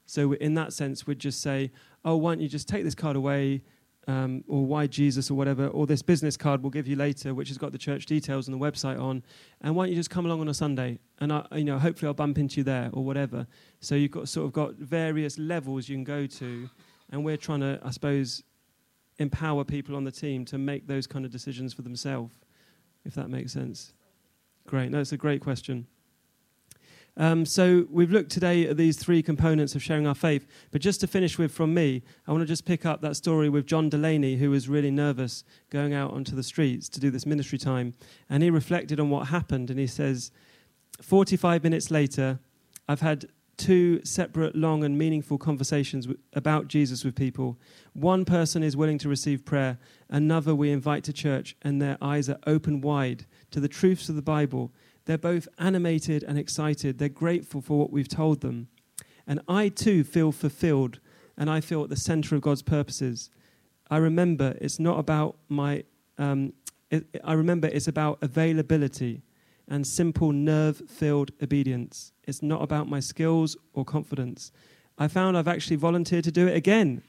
So 0.08 0.34
in 0.34 0.56
that 0.56 0.74
sense, 0.74 1.06
we'd 1.06 1.20
just 1.20 1.42
say, 1.42 1.72
oh, 2.04 2.16
why 2.18 2.32
don't 2.32 2.42
you 2.42 2.50
just 2.50 2.68
take 2.68 2.84
this 2.84 2.96
card 2.96 3.16
away? 3.16 3.62
um, 4.08 4.44
or 4.48 4.66
why 4.66 4.88
Jesus 4.88 5.30
or 5.30 5.36
whatever, 5.36 5.68
or 5.68 5.86
this 5.86 6.02
business 6.02 6.38
card 6.38 6.64
we'll 6.64 6.70
give 6.70 6.88
you 6.88 6.96
later, 6.96 7.34
which 7.34 7.50
has 7.50 7.58
got 7.58 7.74
the 7.74 7.78
church 7.78 8.06
details 8.06 8.48
and 8.48 8.60
the 8.60 8.66
website 8.66 9.00
on. 9.00 9.22
And 9.62 9.76
why 9.76 9.84
don't 9.86 9.90
you 9.92 9.98
just 9.98 10.10
come 10.10 10.26
along 10.26 10.40
on 10.40 10.48
a 10.48 10.54
Sunday? 10.54 11.00
And 11.20 11.34
I, 11.34 11.46
you 11.56 11.66
know, 11.66 11.78
hopefully 11.78 12.08
I'll 12.08 12.14
bump 12.14 12.38
into 12.38 12.58
you 12.58 12.64
there 12.64 12.90
or 12.94 13.04
whatever. 13.04 13.46
So 13.82 13.96
you've 13.96 14.12
got 14.12 14.30
sort 14.30 14.46
of 14.46 14.54
got 14.54 14.76
various 14.76 15.38
levels 15.38 15.90
you 15.90 15.98
can 15.98 16.06
go 16.06 16.26
to, 16.26 16.70
and 17.12 17.26
we're 17.26 17.38
trying 17.38 17.60
to, 17.60 17.80
I 17.84 17.92
suppose, 17.92 18.44
empower 19.18 19.66
people 19.66 19.96
on 19.96 20.06
the 20.06 20.12
team 20.12 20.46
to 20.46 20.58
make 20.58 20.88
those 20.88 21.06
kind 21.06 21.26
of 21.26 21.32
decisions 21.32 21.74
for 21.74 21.82
themselves, 21.82 22.34
if 23.04 23.14
that 23.16 23.30
makes 23.30 23.52
sense. 23.52 23.94
Great. 24.68 24.90
No, 24.90 25.00
it's 25.00 25.12
a 25.12 25.18
great 25.18 25.42
question. 25.42 25.88
Um, 27.18 27.48
so 27.48 27.88
we've 27.90 28.12
looked 28.12 28.30
today 28.30 28.68
at 28.68 28.78
these 28.78 28.96
three 28.96 29.24
components 29.24 29.74
of 29.74 29.82
sharing 29.82 30.06
our 30.06 30.16
faith. 30.16 30.48
But 30.72 30.82
just 30.82 31.02
to 31.02 31.08
finish 31.08 31.38
with 31.40 31.52
from 31.52 31.74
me, 31.74 32.04
I 32.28 32.32
want 32.32 32.44
to 32.44 32.48
just 32.48 32.64
pick 32.64 32.86
up 32.86 33.02
that 33.02 33.16
story 33.16 33.50
with 33.50 33.66
John 33.66 33.90
Delaney, 33.90 34.38
who 34.38 34.52
was 34.52 34.70
really 34.70 34.92
nervous 34.92 35.44
going 35.72 35.94
out 35.94 36.14
onto 36.14 36.36
the 36.36 36.44
streets 36.44 36.88
to 36.90 37.00
do 37.00 37.10
this 37.10 37.26
ministry 37.26 37.58
time. 37.58 37.96
And 38.30 38.44
he 38.44 38.52
reflected 38.52 39.00
on 39.00 39.10
what 39.10 39.28
happened. 39.28 39.72
And 39.72 39.80
he 39.80 39.88
says, 39.88 40.32
45 41.02 41.64
minutes 41.64 41.90
later, 41.90 42.40
I've 42.88 43.02
had 43.02 43.26
two 43.58 44.00
separate, 44.04 44.56
long, 44.56 44.84
and 44.84 44.96
meaningful 44.96 45.40
conversations 45.40 46.06
w- 46.06 46.22
about 46.34 46.68
Jesus 46.68 47.04
with 47.04 47.16
people. 47.16 47.58
One 47.94 48.24
person 48.24 48.62
is 48.62 48.78
willing 48.78 49.00
to 49.00 49.10
receive 49.10 49.44
prayer, 49.44 49.80
another 50.10 50.54
we 50.54 50.70
invite 50.70 51.04
to 51.06 51.14
church, 51.14 51.56
and 51.64 51.82
their 51.82 51.98
eyes 52.00 52.30
are 52.30 52.38
open 52.46 52.82
wide 52.82 53.26
to 53.50 53.60
the 53.60 53.68
truths 53.68 54.10
of 54.10 54.16
the 54.16 54.22
Bible 54.22 54.72
they're 55.08 55.18
both 55.18 55.48
animated 55.58 56.24
and 56.24 56.38
excited. 56.38 57.00
They're 57.00 57.10
grateful 57.10 57.62
for 57.62 57.80
what 57.80 57.92
we've 57.92 58.10
told 58.10 58.42
them. 58.42 58.68
And 59.26 59.40
I 59.48 59.70
too 59.70 60.04
feel 60.04 60.34
fulfilled 60.34 61.00
and 61.38 61.50
I 61.50 61.62
feel 61.62 61.84
at 61.84 61.90
the 61.90 61.96
center 61.96 62.36
of 62.36 62.42
God's 62.42 62.62
purposes. 62.62 63.30
I 63.90 63.98
remember 63.98 64.58
it's 64.60 64.80
not 64.80 65.00
about 65.00 65.38
my, 65.48 65.86
um, 66.18 66.52
it, 66.92 67.06
I 67.24 67.34
remember 67.34 67.68
it's 67.68 67.88
about 67.88 68.20
availability 68.22 69.22
and 69.70 69.88
simple 69.88 70.34
nerve 70.34 70.82
filled 70.90 71.32
obedience. 71.42 72.12
It's 72.26 72.44
not 72.44 72.62
about 72.62 72.90
my 72.90 73.00
skills 73.00 73.56
or 73.74 73.86
confidence. 73.86 74.52
I 74.98 75.08
found 75.08 75.38
I've 75.38 75.48
actually 75.48 75.78
volunteered 75.78 76.26
to 76.26 76.32
do 76.32 76.48
it 76.48 76.56
again. 76.56 77.02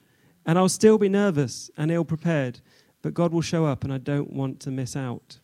And 0.46 0.56
I'll 0.56 0.68
still 0.68 0.98
be 0.98 1.08
nervous 1.08 1.68
and 1.76 1.90
ill 1.90 2.04
prepared, 2.04 2.60
but 3.02 3.12
God 3.12 3.32
will 3.32 3.42
show 3.42 3.66
up 3.66 3.82
and 3.82 3.92
I 3.92 3.98
don't 3.98 4.32
want 4.32 4.60
to 4.60 4.70
miss 4.70 4.94
out. 4.94 5.40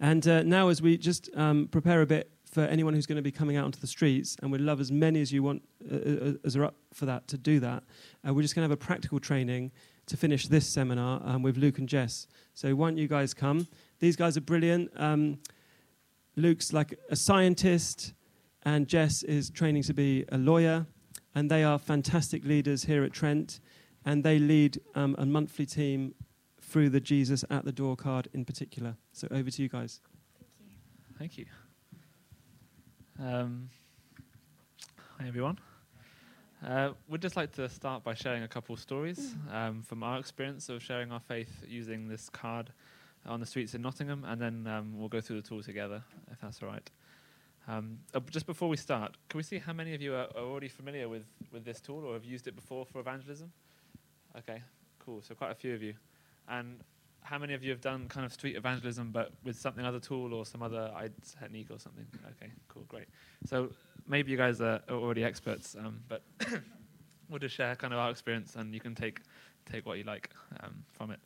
And 0.00 0.26
uh, 0.28 0.42
now, 0.42 0.68
as 0.68 0.80
we 0.80 0.96
just 0.96 1.28
um, 1.36 1.68
prepare 1.70 2.02
a 2.02 2.06
bit 2.06 2.30
for 2.50 2.62
anyone 2.62 2.94
who's 2.94 3.06
going 3.06 3.16
to 3.16 3.22
be 3.22 3.32
coming 3.32 3.56
out 3.56 3.64
onto 3.64 3.80
the 3.80 3.86
streets, 3.86 4.36
and 4.40 4.50
we'd 4.50 4.60
love 4.60 4.80
as 4.80 4.90
many 4.90 5.20
as 5.20 5.32
you 5.32 5.42
want 5.42 5.62
uh, 5.90 5.96
uh 5.96 6.32
as 6.44 6.56
are 6.56 6.64
up 6.64 6.76
for 6.94 7.06
that 7.06 7.26
to 7.28 7.36
do 7.36 7.60
that, 7.60 7.82
uh, 8.26 8.32
we're 8.32 8.42
just 8.42 8.54
going 8.54 8.66
to 8.66 8.70
have 8.70 8.78
a 8.78 8.84
practical 8.84 9.18
training 9.18 9.70
to 10.06 10.16
finish 10.16 10.48
this 10.48 10.66
seminar 10.66 11.20
um, 11.24 11.42
with 11.42 11.56
Luke 11.56 11.78
and 11.78 11.88
Jess. 11.88 12.26
So, 12.54 12.74
why 12.74 12.88
don't 12.88 12.96
you 12.96 13.08
guys 13.08 13.34
come? 13.34 13.66
These 13.98 14.16
guys 14.16 14.36
are 14.36 14.40
brilliant. 14.42 14.90
Um, 14.96 15.38
Luke's 16.36 16.72
like 16.72 16.98
a 17.10 17.16
scientist, 17.16 18.14
and 18.62 18.86
Jess 18.86 19.22
is 19.24 19.50
training 19.50 19.82
to 19.84 19.94
be 19.94 20.24
a 20.30 20.38
lawyer, 20.38 20.86
and 21.34 21.50
they 21.50 21.64
are 21.64 21.78
fantastic 21.78 22.44
leaders 22.44 22.84
here 22.84 23.02
at 23.02 23.12
Trent, 23.12 23.60
and 24.04 24.22
they 24.22 24.38
lead 24.38 24.80
um, 24.94 25.16
a 25.18 25.26
monthly 25.26 25.66
team 25.66 26.14
through 26.68 26.90
the 26.90 27.00
Jesus 27.00 27.44
at 27.50 27.64
the 27.64 27.72
door 27.72 27.96
card 27.96 28.28
in 28.32 28.44
particular. 28.44 28.96
So 29.12 29.26
over 29.30 29.50
to 29.50 29.62
you 29.62 29.68
guys. 29.68 30.00
Thank 31.18 31.38
you. 31.38 31.46
Thank 33.18 33.34
Um, 33.34 33.70
hi, 35.18 35.26
everyone. 35.26 35.58
Uh, 36.64 36.90
we'd 37.08 37.22
just 37.22 37.36
like 37.36 37.52
to 37.52 37.68
start 37.68 38.04
by 38.04 38.14
sharing 38.14 38.42
a 38.42 38.48
couple 38.48 38.74
of 38.74 38.80
stories 38.80 39.34
um, 39.52 39.82
from 39.82 40.02
our 40.02 40.18
experience 40.18 40.68
of 40.68 40.82
sharing 40.82 41.10
our 41.10 41.20
faith 41.20 41.64
using 41.66 42.08
this 42.08 42.28
card 42.28 42.70
on 43.26 43.40
the 43.40 43.46
streets 43.46 43.74
in 43.74 43.82
Nottingham, 43.82 44.24
and 44.24 44.40
then 44.40 44.66
um, 44.66 44.98
we'll 44.98 45.08
go 45.08 45.20
through 45.20 45.40
the 45.40 45.48
tool 45.48 45.62
together, 45.62 46.02
if 46.30 46.40
that's 46.40 46.62
all 46.62 46.68
right. 46.68 46.90
Um, 47.66 47.98
uh, 48.14 48.20
just 48.30 48.46
before 48.46 48.68
we 48.68 48.76
start, 48.76 49.16
can 49.28 49.38
we 49.38 49.42
see 49.42 49.58
how 49.58 49.72
many 49.72 49.94
of 49.94 50.02
you 50.02 50.14
are, 50.14 50.28
are, 50.34 50.42
already 50.42 50.68
familiar 50.68 51.08
with, 51.08 51.24
with 51.52 51.64
this 51.64 51.80
tool 51.80 52.04
or 52.04 52.14
have 52.14 52.24
used 52.24 52.46
it 52.46 52.56
before 52.56 52.86
for 52.86 53.00
evangelism? 53.00 53.52
Okay, 54.36 54.62
cool. 54.98 55.22
So 55.22 55.34
quite 55.34 55.50
a 55.50 55.54
few 55.54 55.74
of 55.74 55.82
you. 55.82 55.94
And 56.48 56.80
how 57.22 57.38
many 57.38 57.54
of 57.54 57.62
you 57.62 57.70
have 57.70 57.80
done 57.80 58.08
kind 58.08 58.24
of 58.24 58.32
street 58.32 58.56
evangelism, 58.56 59.10
but 59.12 59.32
with 59.44 59.56
something 59.56 59.84
other 59.84 60.00
tool 60.00 60.32
or 60.32 60.46
some 60.46 60.62
other 60.62 60.90
technique 61.40 61.68
or 61.70 61.78
something? 61.78 62.06
Okay, 62.36 62.50
cool, 62.68 62.84
great. 62.88 63.06
So 63.44 63.70
maybe 64.06 64.30
you 64.30 64.36
guys 64.36 64.60
are 64.60 64.80
already 64.90 65.24
experts, 65.24 65.76
um, 65.78 66.00
but 66.08 66.22
we'll 67.28 67.38
just 67.38 67.54
share 67.54 67.76
kind 67.76 67.92
of 67.92 67.98
our 67.98 68.10
experience, 68.10 68.56
and 68.56 68.72
you 68.72 68.80
can 68.80 68.94
take 68.94 69.20
take 69.70 69.84
what 69.84 69.98
you 69.98 70.04
like 70.04 70.30
um, 70.60 70.84
from 70.92 71.10
it. 71.10 71.20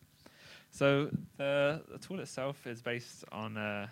So 0.72 1.10
the, 1.36 1.82
the, 1.88 1.98
tool 1.98 2.18
itself 2.18 2.66
is 2.66 2.82
based 2.82 3.24
on 3.30 3.56
a, 3.56 3.88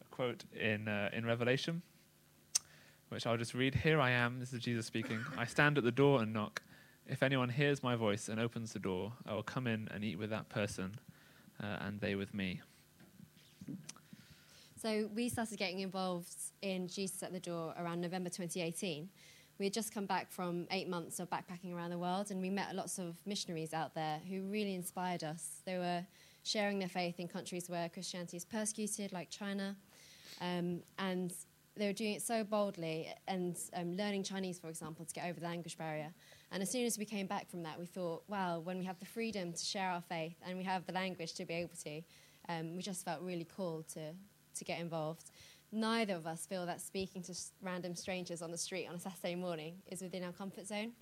a 0.00 0.04
quote 0.10 0.42
in 0.58 0.88
uh, 0.88 1.10
in 1.12 1.24
Revelation, 1.24 1.82
which 3.10 3.26
I'll 3.26 3.36
just 3.36 3.54
read. 3.54 3.74
Here 3.74 4.00
I 4.00 4.10
am. 4.10 4.40
This 4.40 4.52
is 4.52 4.60
Jesus 4.60 4.86
speaking. 4.86 5.20
I 5.36 5.44
stand 5.44 5.78
at 5.78 5.84
the 5.84 5.92
door 5.92 6.22
and 6.22 6.32
knock. 6.32 6.62
If 7.08 7.22
anyone 7.22 7.48
hears 7.48 7.82
my 7.82 7.96
voice 7.96 8.28
and 8.28 8.38
opens 8.38 8.74
the 8.74 8.78
door, 8.78 9.14
I 9.26 9.32
will 9.32 9.42
come 9.42 9.66
in 9.66 9.88
and 9.92 10.04
eat 10.04 10.18
with 10.18 10.28
that 10.28 10.50
person, 10.50 11.00
uh, 11.62 11.78
and 11.80 11.98
they 12.00 12.14
with 12.14 12.34
me. 12.34 12.60
So 14.80 15.08
we 15.14 15.30
started 15.30 15.58
getting 15.58 15.80
involved 15.80 16.34
in 16.60 16.86
Jesus 16.86 17.22
at 17.22 17.32
the 17.32 17.40
Door 17.40 17.74
around 17.80 18.02
November 18.02 18.28
2018. 18.28 19.08
We 19.58 19.64
had 19.64 19.72
just 19.72 19.92
come 19.92 20.04
back 20.04 20.30
from 20.30 20.66
eight 20.70 20.86
months 20.86 21.18
of 21.18 21.30
backpacking 21.30 21.74
around 21.74 21.90
the 21.90 21.98
world, 21.98 22.30
and 22.30 22.42
we 22.42 22.50
met 22.50 22.74
lots 22.74 22.98
of 22.98 23.16
missionaries 23.24 23.72
out 23.72 23.94
there 23.94 24.20
who 24.28 24.42
really 24.42 24.74
inspired 24.74 25.24
us. 25.24 25.62
They 25.64 25.78
were 25.78 26.04
sharing 26.44 26.78
their 26.78 26.88
faith 26.88 27.18
in 27.18 27.26
countries 27.26 27.70
where 27.70 27.88
Christianity 27.88 28.36
is 28.36 28.44
persecuted, 28.44 29.12
like 29.12 29.30
China, 29.30 29.76
um, 30.42 30.82
and 30.98 31.32
they 31.74 31.86
were 31.86 31.92
doing 31.94 32.12
it 32.12 32.22
so 32.22 32.44
boldly 32.44 33.08
and 33.26 33.56
um, 33.74 33.96
learning 33.96 34.24
Chinese, 34.24 34.58
for 34.58 34.68
example, 34.68 35.06
to 35.06 35.14
get 35.14 35.24
over 35.24 35.40
the 35.40 35.46
language 35.46 35.78
barrier. 35.78 36.12
And 36.50 36.62
as 36.62 36.70
soon 36.70 36.86
as 36.86 36.98
we 36.98 37.04
came 37.04 37.26
back 37.26 37.50
from 37.50 37.62
that, 37.64 37.78
we 37.78 37.86
thought, 37.86 38.22
wow, 38.28 38.60
when 38.60 38.78
we 38.78 38.84
have 38.84 38.98
the 38.98 39.06
freedom 39.06 39.52
to 39.52 39.64
share 39.64 39.90
our 39.90 40.00
faith 40.00 40.36
and 40.46 40.56
we 40.56 40.64
have 40.64 40.86
the 40.86 40.92
language 40.92 41.34
to 41.34 41.44
be 41.44 41.54
able 41.54 41.76
to, 41.84 42.00
um, 42.48 42.74
we 42.74 42.82
just 42.82 43.04
felt 43.04 43.20
really 43.20 43.46
cool 43.54 43.84
to, 43.94 44.12
to 44.54 44.64
get 44.64 44.80
involved. 44.80 45.30
Neither 45.70 46.14
of 46.14 46.26
us 46.26 46.46
feel 46.46 46.64
that 46.64 46.80
speaking 46.80 47.22
to 47.24 47.34
random 47.62 47.94
strangers 47.94 48.40
on 48.40 48.50
the 48.50 48.56
street 48.56 48.86
on 48.88 48.94
a 48.94 48.98
Saturday 48.98 49.34
morning 49.34 49.74
is 49.90 50.00
within 50.00 50.24
our 50.24 50.32
comfort 50.32 50.66
zone. 50.66 50.92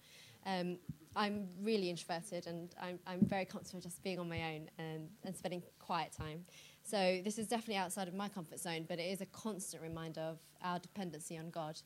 Um, 0.45 0.79
I'm 1.15 1.49
really 1.63 1.89
introverted 1.89 2.47
and 2.47 2.75
I'm, 2.81 2.99
I'm 3.07 3.21
very 3.25 3.45
comfortable 3.45 3.81
just 3.81 4.03
being 4.03 4.19
on 4.19 4.29
my 4.29 4.55
own 4.55 4.69
and, 4.79 5.09
and 5.25 5.37
spending 5.37 5.63
quiet 5.79 6.13
time. 6.13 6.45
So 6.83 7.21
this 7.25 7.39
is 7.39 7.49
definitely 7.49 7.77
outside 7.77 8.07
of 8.07 8.15
my 8.15 8.29
comfort 8.29 8.61
zone, 8.61 8.85
but 8.89 8.99
it 8.99 9.05
is 9.11 9.21
a 9.21 9.27
constant 9.27 9.83
reminder 9.83 10.21
of 10.21 10.39
our 10.63 10.79
dependency 10.79 11.39
on 11.39 11.51
God. 11.51 11.81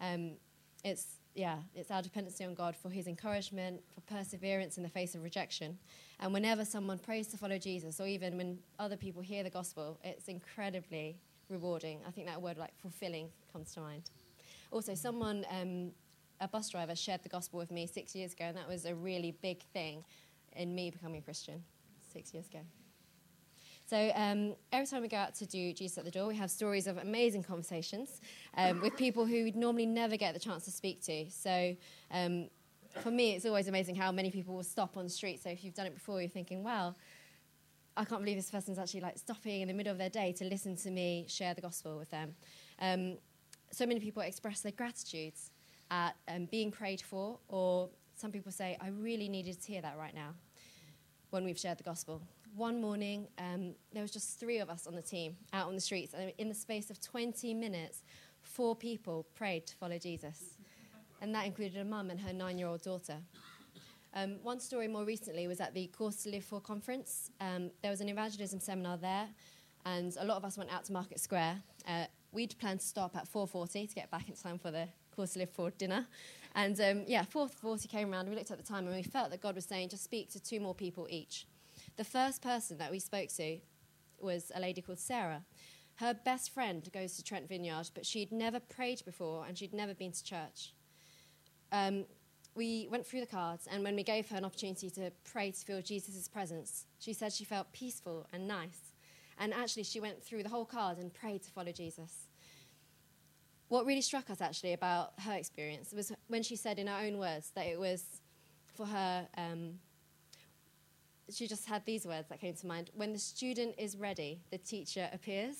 Um, 0.00 0.32
it's 0.84 1.06
yeah, 1.34 1.58
it's 1.74 1.90
our 1.90 2.00
dependency 2.00 2.44
on 2.44 2.54
God 2.54 2.76
for 2.76 2.90
His 2.90 3.06
encouragement, 3.06 3.82
for 3.92 4.00
perseverance 4.02 4.76
in 4.76 4.82
the 4.82 4.88
face 4.88 5.14
of 5.14 5.22
rejection. 5.22 5.76
And 6.20 6.32
whenever 6.32 6.64
someone 6.64 6.98
prays 6.98 7.26
to 7.28 7.36
follow 7.36 7.58
Jesus, 7.58 8.00
or 8.00 8.06
even 8.06 8.36
when 8.36 8.58
other 8.78 8.96
people 8.96 9.20
hear 9.20 9.42
the 9.42 9.50
gospel, 9.50 9.98
it's 10.04 10.28
incredibly 10.28 11.16
rewarding. 11.48 12.00
I 12.06 12.10
think 12.10 12.28
that 12.28 12.40
word 12.40 12.56
like 12.56 12.72
fulfilling 12.80 13.30
comes 13.52 13.72
to 13.74 13.80
mind. 13.80 14.10
Also, 14.70 14.94
someone, 14.94 15.44
um, 15.50 15.90
a 16.40 16.48
bus 16.48 16.70
driver, 16.70 16.94
shared 16.94 17.22
the 17.22 17.28
gospel 17.28 17.58
with 17.58 17.70
me 17.70 17.86
six 17.86 18.14
years 18.14 18.32
ago, 18.32 18.44
and 18.44 18.56
that 18.56 18.68
was 18.68 18.84
a 18.84 18.94
really 18.94 19.32
big 19.42 19.62
thing 19.72 20.04
in 20.52 20.74
me 20.74 20.90
becoming 20.90 21.18
a 21.18 21.22
Christian 21.22 21.62
six 22.12 22.32
years 22.32 22.46
ago. 22.46 22.60
So 23.94 24.10
um, 24.16 24.56
every 24.72 24.88
time 24.88 25.02
we 25.02 25.08
go 25.08 25.18
out 25.18 25.36
to 25.36 25.46
do 25.46 25.72
Jesus 25.72 25.98
at 25.98 26.04
the 26.04 26.10
Door, 26.10 26.26
we 26.26 26.34
have 26.34 26.50
stories 26.50 26.88
of 26.88 26.98
amazing 26.98 27.44
conversations 27.44 28.20
um, 28.56 28.80
with 28.80 28.96
people 28.96 29.24
who 29.24 29.44
we'd 29.44 29.54
normally 29.54 29.86
never 29.86 30.16
get 30.16 30.34
the 30.34 30.40
chance 30.40 30.64
to 30.64 30.72
speak 30.72 31.00
to. 31.04 31.30
So 31.30 31.76
um, 32.10 32.48
for 33.02 33.12
me, 33.12 33.36
it's 33.36 33.46
always 33.46 33.68
amazing 33.68 33.94
how 33.94 34.10
many 34.10 34.32
people 34.32 34.52
will 34.52 34.64
stop 34.64 34.96
on 34.96 35.04
the 35.04 35.10
street. 35.10 35.40
So 35.40 35.48
if 35.48 35.62
you've 35.62 35.74
done 35.74 35.86
it 35.86 35.94
before, 35.94 36.20
you're 36.20 36.28
thinking, 36.28 36.64
wow, 36.64 36.96
I 37.96 38.04
can't 38.04 38.20
believe 38.20 38.36
this 38.36 38.50
person's 38.50 38.80
actually 38.80 39.02
like 39.02 39.16
stopping 39.16 39.60
in 39.60 39.68
the 39.68 39.74
middle 39.74 39.92
of 39.92 39.98
their 39.98 40.10
day 40.10 40.32
to 40.38 40.44
listen 40.44 40.74
to 40.78 40.90
me 40.90 41.26
share 41.28 41.54
the 41.54 41.60
gospel 41.60 41.96
with 41.96 42.10
them. 42.10 42.34
Um, 42.80 43.18
so 43.70 43.86
many 43.86 44.00
people 44.00 44.22
express 44.22 44.60
their 44.60 44.72
gratitudes 44.72 45.52
at 45.92 46.16
um, 46.26 46.46
being 46.46 46.72
prayed 46.72 47.00
for, 47.00 47.38
or 47.46 47.90
some 48.16 48.32
people 48.32 48.50
say, 48.50 48.76
I 48.80 48.88
really 48.88 49.28
needed 49.28 49.62
to 49.62 49.68
hear 49.70 49.82
that 49.82 49.96
right 49.96 50.16
now 50.16 50.30
when 51.30 51.44
we've 51.44 51.58
shared 51.58 51.78
the 51.78 51.84
gospel 51.84 52.22
one 52.54 52.80
morning, 52.80 53.26
um, 53.38 53.74
there 53.92 54.02
was 54.02 54.10
just 54.10 54.38
three 54.38 54.58
of 54.58 54.70
us 54.70 54.86
on 54.86 54.94
the 54.94 55.02
team 55.02 55.36
out 55.52 55.66
on 55.66 55.74
the 55.74 55.80
streets. 55.80 56.14
And 56.14 56.32
in 56.38 56.48
the 56.48 56.54
space 56.54 56.90
of 56.90 57.00
20 57.00 57.54
minutes, 57.54 58.02
four 58.42 58.76
people 58.76 59.26
prayed 59.34 59.66
to 59.66 59.76
follow 59.76 59.98
Jesus. 59.98 60.56
And 61.20 61.34
that 61.34 61.46
included 61.46 61.78
a 61.78 61.84
mum 61.84 62.10
and 62.10 62.20
her 62.20 62.32
nine 62.32 62.58
year 62.58 62.68
old 62.68 62.82
daughter. 62.82 63.16
Um, 64.14 64.36
one 64.42 64.60
story 64.60 64.86
more 64.86 65.04
recently 65.04 65.48
was 65.48 65.60
at 65.60 65.74
the 65.74 65.88
Course 65.88 66.22
to 66.22 66.28
Live 66.28 66.44
For 66.44 66.60
conference. 66.60 67.32
Um, 67.40 67.70
there 67.82 67.90
was 67.90 68.00
an 68.00 68.08
evangelism 68.08 68.60
seminar 68.60 68.96
there, 68.96 69.26
and 69.86 70.16
a 70.20 70.24
lot 70.24 70.36
of 70.36 70.44
us 70.44 70.56
went 70.56 70.72
out 70.72 70.84
to 70.84 70.92
Market 70.92 71.18
Square. 71.18 71.60
Uh, 71.88 72.04
we'd 72.30 72.56
planned 72.60 72.80
to 72.80 72.86
stop 72.86 73.16
at 73.16 73.28
4.40 73.28 73.88
to 73.88 73.94
get 73.94 74.10
back 74.12 74.28
in 74.28 74.36
time 74.36 74.58
for 74.58 74.70
the 74.70 74.86
Course 75.16 75.32
to 75.32 75.40
Live 75.40 75.50
For 75.50 75.70
dinner. 75.70 76.06
And 76.54 76.80
um, 76.80 77.02
yeah, 77.08 77.24
4.40 77.24 77.88
came 77.88 78.12
around, 78.12 78.28
we 78.28 78.36
looked 78.36 78.52
at 78.52 78.58
the 78.58 78.64
time, 78.64 78.86
and 78.86 78.94
we 78.94 79.02
felt 79.02 79.30
that 79.30 79.40
God 79.40 79.56
was 79.56 79.64
saying, 79.64 79.88
just 79.88 80.04
speak 80.04 80.30
to 80.30 80.40
two 80.40 80.60
more 80.60 80.74
people 80.74 81.08
each. 81.10 81.46
The 81.96 82.04
first 82.04 82.42
person 82.42 82.78
that 82.78 82.90
we 82.90 82.98
spoke 82.98 83.28
to 83.36 83.58
was 84.18 84.50
a 84.54 84.60
lady 84.60 84.80
called 84.80 84.98
Sarah. 84.98 85.44
Her 85.96 86.12
best 86.12 86.50
friend 86.52 86.88
goes 86.92 87.16
to 87.16 87.22
Trent 87.22 87.48
Vineyard, 87.48 87.90
but 87.94 88.04
she'd 88.04 88.32
never 88.32 88.58
prayed 88.58 89.04
before 89.04 89.46
and 89.46 89.56
she'd 89.56 89.72
never 89.72 89.94
been 89.94 90.10
to 90.10 90.24
church. 90.24 90.74
Um, 91.70 92.06
we 92.56 92.88
went 92.90 93.06
through 93.06 93.20
the 93.20 93.26
cards, 93.26 93.66
and 93.70 93.82
when 93.82 93.96
we 93.96 94.04
gave 94.04 94.28
her 94.28 94.36
an 94.36 94.44
opportunity 94.44 94.88
to 94.90 95.10
pray 95.24 95.50
to 95.50 95.58
feel 95.58 95.82
Jesus' 95.82 96.28
presence, 96.28 96.86
she 96.98 97.12
said 97.12 97.32
she 97.32 97.44
felt 97.44 97.72
peaceful 97.72 98.26
and 98.32 98.46
nice. 98.46 98.92
And 99.38 99.52
actually, 99.52 99.82
she 99.82 100.00
went 100.00 100.22
through 100.22 100.44
the 100.44 100.48
whole 100.48 100.64
card 100.64 100.98
and 100.98 101.12
prayed 101.12 101.42
to 101.42 101.50
follow 101.50 101.72
Jesus. 101.72 102.28
What 103.68 103.86
really 103.86 104.02
struck 104.02 104.30
us 104.30 104.40
actually 104.40 104.72
about 104.72 105.14
her 105.20 105.32
experience 105.32 105.92
was 105.92 106.12
when 106.28 106.44
she 106.44 106.54
said 106.54 106.78
in 106.78 106.86
her 106.86 107.04
own 107.04 107.18
words 107.18 107.50
that 107.56 107.66
it 107.66 107.78
was 107.78 108.04
for 108.72 108.86
her, 108.86 109.26
um, 109.36 109.80
she 111.30 111.46
just 111.46 111.66
had 111.66 111.84
these 111.84 112.06
words 112.06 112.28
that 112.28 112.40
came 112.40 112.54
to 112.54 112.66
mind 112.66 112.90
when 112.94 113.12
the 113.12 113.18
student 113.18 113.74
is 113.78 113.96
ready, 113.96 114.40
the 114.50 114.58
teacher 114.58 115.08
appears. 115.12 115.56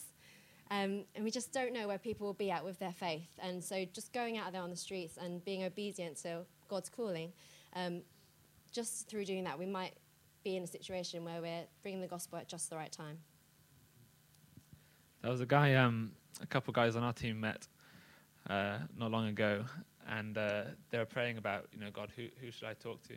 Um, 0.70 1.04
and 1.14 1.22
we 1.22 1.30
just 1.30 1.52
don't 1.52 1.72
know 1.72 1.86
where 1.86 1.98
people 1.98 2.26
will 2.26 2.34
be 2.34 2.50
at 2.50 2.64
with 2.64 2.78
their 2.78 2.92
faith. 2.92 3.28
And 3.38 3.62
so 3.62 3.84
just 3.92 4.12
going 4.12 4.38
out 4.38 4.52
there 4.52 4.62
on 4.62 4.70
the 4.70 4.76
streets 4.76 5.18
and 5.18 5.44
being 5.44 5.64
obedient 5.64 6.16
to 6.22 6.40
God's 6.68 6.88
calling, 6.88 7.32
um, 7.74 8.00
just 8.72 9.08
through 9.08 9.26
doing 9.26 9.44
that, 9.44 9.58
we 9.58 9.66
might 9.66 9.94
be 10.42 10.56
in 10.56 10.62
a 10.62 10.66
situation 10.66 11.24
where 11.24 11.40
we're 11.40 11.64
bringing 11.82 12.00
the 12.00 12.06
gospel 12.06 12.38
at 12.38 12.48
just 12.48 12.70
the 12.70 12.76
right 12.76 12.92
time. 12.92 13.18
There 15.22 15.30
was 15.30 15.40
a 15.40 15.46
guy, 15.46 15.74
um, 15.74 16.12
a 16.42 16.46
couple 16.46 16.72
guys 16.72 16.96
on 16.96 17.02
our 17.02 17.12
team 17.12 17.40
met 17.40 17.66
uh, 18.48 18.78
not 18.98 19.10
long 19.10 19.28
ago, 19.28 19.64
and 20.08 20.36
uh, 20.36 20.64
they 20.90 20.98
were 20.98 21.06
praying 21.06 21.38
about, 21.38 21.66
you 21.72 21.80
know, 21.80 21.90
God, 21.90 22.10
who, 22.14 22.26
who 22.40 22.50
should 22.50 22.68
I 22.68 22.74
talk 22.74 23.02
to? 23.08 23.14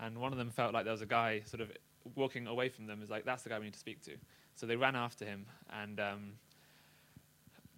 And 0.00 0.18
one 0.18 0.32
of 0.32 0.38
them 0.38 0.50
felt 0.50 0.72
like 0.74 0.84
there 0.84 0.92
was 0.92 1.02
a 1.02 1.06
guy 1.06 1.42
sort 1.44 1.60
of 1.60 1.70
walking 2.14 2.46
away 2.46 2.68
from 2.68 2.86
them, 2.86 3.00
is 3.02 3.10
like, 3.10 3.24
that's 3.24 3.42
the 3.42 3.48
guy 3.48 3.58
we 3.58 3.66
need 3.66 3.74
to 3.74 3.78
speak 3.78 4.02
to. 4.02 4.12
So 4.56 4.66
they 4.66 4.76
ran 4.76 4.96
after 4.96 5.24
him 5.24 5.46
and 5.70 6.00
um, 6.00 6.32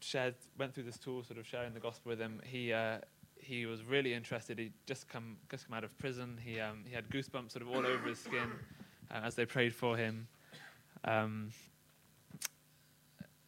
shared, 0.01 0.35
went 0.59 0.75
through 0.75 0.85
this 0.85 0.99
tool, 0.99 1.23
sort 1.23 1.39
of 1.39 1.47
sharing 1.47 1.75
the 1.75 1.81
gospel 1.81 2.11
with 2.11 2.19
him. 2.19 2.41
He 2.45 2.73
uh, 2.73 2.99
he 3.37 3.67
was 3.67 3.85
really 3.85 4.15
interested. 4.15 4.59
He'd 4.59 4.73
just 4.87 5.09
come 5.09 5.37
just 5.51 5.69
come 5.69 5.77
out 5.77 5.85
of 5.85 5.97
prison. 5.99 6.39
He 6.43 6.59
um, 6.61 6.85
he 6.87 6.95
had 6.95 7.09
goosebumps 7.11 7.53
sort 7.53 7.63
of 7.63 7.69
all 7.69 7.87
over 7.87 8.09
his 8.09 8.19
skin 8.19 8.51
uh, 9.11 9.21
as 9.23 9.35
they 9.35 9.45
prayed 9.45 9.75
for 9.75 9.97
him. 9.97 10.27
Um, 11.05 11.51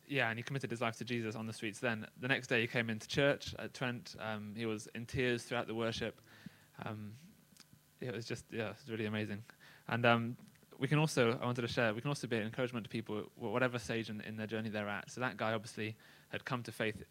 yeah, 0.09 0.29
and 0.29 0.39
he 0.39 0.43
committed 0.43 0.71
his 0.71 0.81
life 0.81 0.97
to 0.99 1.05
Jesus 1.05 1.35
on 1.35 1.47
the 1.47 1.53
streets. 1.53 1.81
Then 1.81 2.07
the 2.21 2.29
next 2.29 2.47
day 2.47 2.61
he 2.61 2.67
came 2.67 2.91
into 2.91 3.09
church 3.09 3.55
at 3.59 3.75
Trent. 3.75 4.15
Um, 4.21 4.55
he 4.57 4.67
was 4.67 4.89
in 4.95 5.05
tears 5.07 5.43
throughout 5.43 5.67
the 5.67 5.75
worship. 5.75 6.21
Um, 6.85 7.13
it 8.01 8.15
was 8.15 8.25
just 8.25 8.45
yeah, 8.51 8.71
it 8.71 8.77
was 8.85 8.91
really 8.91 9.07
amazing. 9.07 9.43
And 9.89 10.05
um, 10.05 10.37
we 10.79 10.89
can 10.89 10.99
also 10.99 11.39
I 11.41 11.45
wanted 11.45 11.63
to 11.63 11.69
share 11.69 11.95
we 11.95 12.01
can 12.01 12.09
also 12.09 12.27
be 12.27 12.37
an 12.37 12.43
encouragement 12.43 12.85
to 12.85 12.91
people 12.91 13.25
whatever 13.37 13.79
stage 13.79 14.11
in, 14.11 14.21
in 14.23 14.37
their 14.37 14.47
journey 14.47 14.69
they're 14.69 14.89
at. 14.89 15.11
So 15.11 15.21
that 15.21 15.37
guy 15.37 15.53
obviously 15.53 15.97
had 16.29 16.45
come 16.45 16.63
to 16.65 16.73
faith 16.73 17.03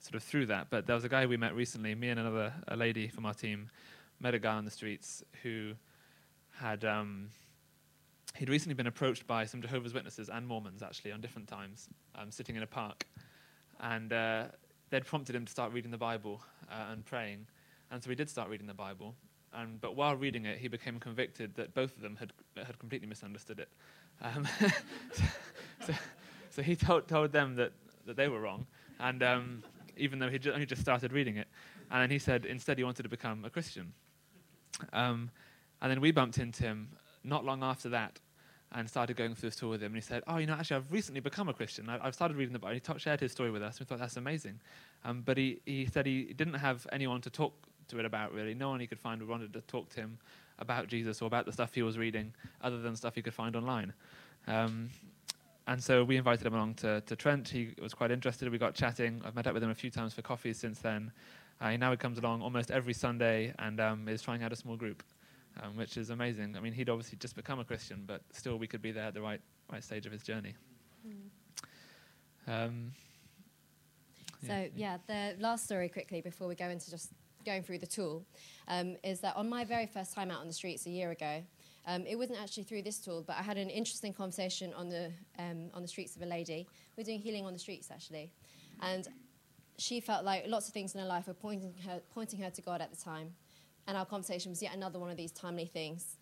sort 0.00 0.14
of 0.14 0.22
through 0.22 0.46
that. 0.46 0.68
But 0.70 0.86
there 0.86 0.94
was 0.94 1.04
a 1.04 1.08
guy 1.08 1.26
we 1.26 1.36
met 1.36 1.54
recently, 1.54 1.94
me 1.94 2.10
and 2.10 2.20
another 2.20 2.52
a 2.68 2.76
lady 2.76 3.08
from 3.08 3.26
our 3.26 3.34
team, 3.34 3.70
met 4.20 4.34
a 4.34 4.38
guy 4.38 4.54
on 4.54 4.64
the 4.64 4.70
streets 4.70 5.24
who 5.42 5.72
had 6.52 6.84
um, 6.84 7.30
he'd 8.36 8.50
recently 8.50 8.74
been 8.74 8.86
approached 8.86 9.26
by 9.26 9.44
some 9.44 9.62
Jehovah's 9.62 9.94
Witnesses 9.94 10.28
and 10.28 10.46
Mormons 10.46 10.82
actually 10.82 11.12
on 11.12 11.20
different 11.20 11.48
times, 11.48 11.88
um, 12.14 12.30
sitting 12.30 12.56
in 12.56 12.62
a 12.62 12.66
park, 12.66 13.06
and 13.80 14.12
uh, 14.12 14.44
they'd 14.90 15.06
prompted 15.06 15.34
him 15.34 15.44
to 15.44 15.50
start 15.50 15.72
reading 15.72 15.90
the 15.90 15.98
Bible 15.98 16.42
uh, 16.70 16.92
and 16.92 17.04
praying, 17.04 17.46
and 17.90 18.02
so 18.02 18.10
he 18.10 18.16
did 18.16 18.28
start 18.28 18.48
reading 18.48 18.66
the 18.66 18.74
Bible. 18.74 19.14
And, 19.54 19.80
but 19.80 19.94
while 19.94 20.16
reading 20.16 20.46
it, 20.46 20.58
he 20.58 20.68
became 20.68 20.98
convicted 20.98 21.54
that 21.54 21.74
both 21.74 21.94
of 21.96 22.02
them 22.02 22.16
had 22.16 22.32
had 22.56 22.78
completely 22.78 23.06
misunderstood 23.06 23.60
it. 23.60 23.68
Um, 24.22 24.48
so, 25.12 25.22
so, 25.86 25.92
so, 26.50 26.62
he 26.62 26.76
told 26.76 27.08
told 27.08 27.32
them 27.32 27.54
that, 27.56 27.72
that 28.06 28.16
they 28.16 28.28
were 28.28 28.40
wrong, 28.40 28.66
and 29.00 29.22
um, 29.22 29.62
even 29.96 30.18
though 30.18 30.28
he 30.28 30.38
ju- 30.38 30.52
only 30.52 30.66
just 30.66 30.82
started 30.82 31.12
reading 31.12 31.36
it. 31.36 31.48
And 31.90 32.02
then 32.02 32.10
he 32.10 32.18
said 32.18 32.44
instead 32.44 32.78
he 32.78 32.84
wanted 32.84 33.02
to 33.04 33.08
become 33.08 33.44
a 33.44 33.50
Christian. 33.50 33.92
Um, 34.92 35.30
and 35.80 35.90
then 35.90 36.00
we 36.00 36.10
bumped 36.10 36.38
into 36.38 36.62
him 36.62 36.88
not 37.22 37.44
long 37.44 37.62
after 37.62 37.88
that 37.90 38.18
and 38.72 38.88
started 38.88 39.16
going 39.16 39.34
through 39.34 39.50
this 39.50 39.56
tour 39.56 39.70
with 39.70 39.82
him. 39.82 39.92
And 39.92 39.96
he 39.96 40.00
said, 40.00 40.22
Oh, 40.26 40.38
you 40.38 40.46
know, 40.46 40.54
actually, 40.54 40.76
I've 40.76 40.90
recently 40.90 41.20
become 41.20 41.48
a 41.48 41.54
Christian. 41.54 41.88
I, 41.88 42.04
have 42.04 42.14
started 42.14 42.36
reading 42.36 42.52
the 42.52 42.58
Bible. 42.58 42.74
He 42.74 42.80
t- 42.80 42.98
shared 42.98 43.20
his 43.20 43.32
story 43.32 43.50
with 43.50 43.62
us. 43.62 43.78
And 43.78 43.86
We 43.86 43.88
thought 43.88 44.00
that's 44.00 44.16
amazing. 44.16 44.60
Um, 45.04 45.22
but 45.24 45.38
he, 45.38 45.60
he 45.64 45.86
said 45.86 46.06
he 46.06 46.32
didn't 46.32 46.54
have 46.54 46.86
anyone 46.90 47.20
to 47.20 47.30
talk 47.30 47.54
to 47.88 47.98
it 47.98 48.04
about, 48.04 48.32
really. 48.32 48.54
No 48.54 48.70
one 48.70 48.80
he 48.80 48.86
could 48.86 49.00
find 49.00 49.20
who 49.20 49.26
wanted 49.26 49.52
to 49.52 49.60
talk 49.62 49.88
to 49.90 50.00
him 50.00 50.18
about 50.58 50.88
Jesus 50.88 51.20
or 51.20 51.26
about 51.26 51.46
the 51.46 51.52
stuff 51.52 51.74
he 51.74 51.82
was 51.82 51.98
reading, 51.98 52.32
other 52.62 52.80
than 52.80 52.96
stuff 52.96 53.14
he 53.14 53.22
could 53.22 53.34
find 53.34 53.56
online. 53.56 53.92
Um, 54.46 54.90
and 55.66 55.82
so 55.82 56.04
we 56.04 56.16
invited 56.16 56.46
him 56.46 56.54
along 56.54 56.74
to, 56.74 57.00
to 57.02 57.16
Trent. 57.16 57.48
He 57.48 57.74
was 57.80 57.94
quite 57.94 58.10
interested. 58.10 58.50
We 58.50 58.58
got 58.58 58.74
chatting. 58.74 59.22
I've 59.24 59.34
met 59.34 59.46
up 59.46 59.54
with 59.54 59.62
him 59.62 59.70
a 59.70 59.74
few 59.74 59.90
times 59.90 60.12
for 60.12 60.22
coffee 60.22 60.52
since 60.52 60.78
then. 60.80 61.10
Uh, 61.60 61.76
now 61.76 61.90
he 61.90 61.96
comes 61.96 62.18
along 62.18 62.42
almost 62.42 62.70
every 62.70 62.92
Sunday 62.92 63.54
and 63.58 63.80
um, 63.80 64.08
is 64.08 64.20
trying 64.20 64.42
out 64.42 64.52
a 64.52 64.56
small 64.56 64.76
group, 64.76 65.02
um, 65.62 65.76
which 65.76 65.96
is 65.96 66.10
amazing. 66.10 66.56
I 66.56 66.60
mean, 66.60 66.72
he'd 66.72 66.90
obviously 66.90 67.16
just 67.18 67.34
become 67.34 67.60
a 67.60 67.64
Christian, 67.64 68.04
but 68.06 68.20
still 68.32 68.58
we 68.58 68.66
could 68.66 68.82
be 68.82 68.92
there 68.92 69.04
at 69.04 69.14
the 69.14 69.22
right, 69.22 69.40
right 69.72 69.82
stage 69.82 70.04
of 70.04 70.12
his 70.12 70.22
journey. 70.22 70.54
Mm. 71.06 72.66
Um, 72.66 72.92
so, 74.46 74.68
yeah, 74.76 74.98
the 75.06 75.36
last 75.38 75.64
story 75.64 75.88
quickly 75.88 76.20
before 76.20 76.48
we 76.48 76.54
go 76.54 76.68
into 76.68 76.90
just 76.90 77.12
going 77.44 77.62
through 77.62 77.78
the 77.78 77.86
tool 77.86 78.24
um, 78.68 78.96
is 79.02 79.20
that 79.20 79.36
on 79.36 79.48
my 79.48 79.64
very 79.64 79.86
first 79.86 80.14
time 80.14 80.30
out 80.30 80.40
on 80.40 80.46
the 80.46 80.52
streets 80.52 80.86
a 80.86 80.90
year 80.90 81.10
ago, 81.10 81.42
um, 81.86 82.06
it 82.06 82.16
wasn't 82.16 82.40
actually 82.40 82.62
through 82.62 82.82
this 82.82 82.98
tool, 82.98 83.22
but 83.26 83.36
I 83.36 83.42
had 83.42 83.58
an 83.58 83.68
interesting 83.68 84.12
conversation 84.12 84.72
on 84.74 84.88
the 84.88 85.12
um, 85.38 85.70
on 85.74 85.82
the 85.82 85.88
streets 85.88 86.16
of 86.16 86.22
a 86.22 86.26
lady. 86.26 86.66
We're 86.96 87.04
doing 87.04 87.20
healing 87.20 87.44
on 87.44 87.52
the 87.52 87.58
streets 87.58 87.90
actually, 87.90 88.32
and 88.80 89.06
she 89.76 90.00
felt 90.00 90.24
like 90.24 90.44
lots 90.46 90.66
of 90.68 90.74
things 90.74 90.94
in 90.94 91.00
her 91.00 91.06
life 91.06 91.26
were 91.26 91.34
pointing 91.34 91.74
her 91.86 92.00
pointing 92.14 92.40
her 92.40 92.50
to 92.50 92.62
God 92.62 92.80
at 92.80 92.90
the 92.90 92.96
time, 92.96 93.34
and 93.86 93.96
our 93.98 94.06
conversation 94.06 94.50
was 94.50 94.62
yet 94.62 94.74
another 94.74 94.98
one 94.98 95.10
of 95.10 95.16
these 95.16 95.32
timely 95.32 95.66
things. 95.66 96.16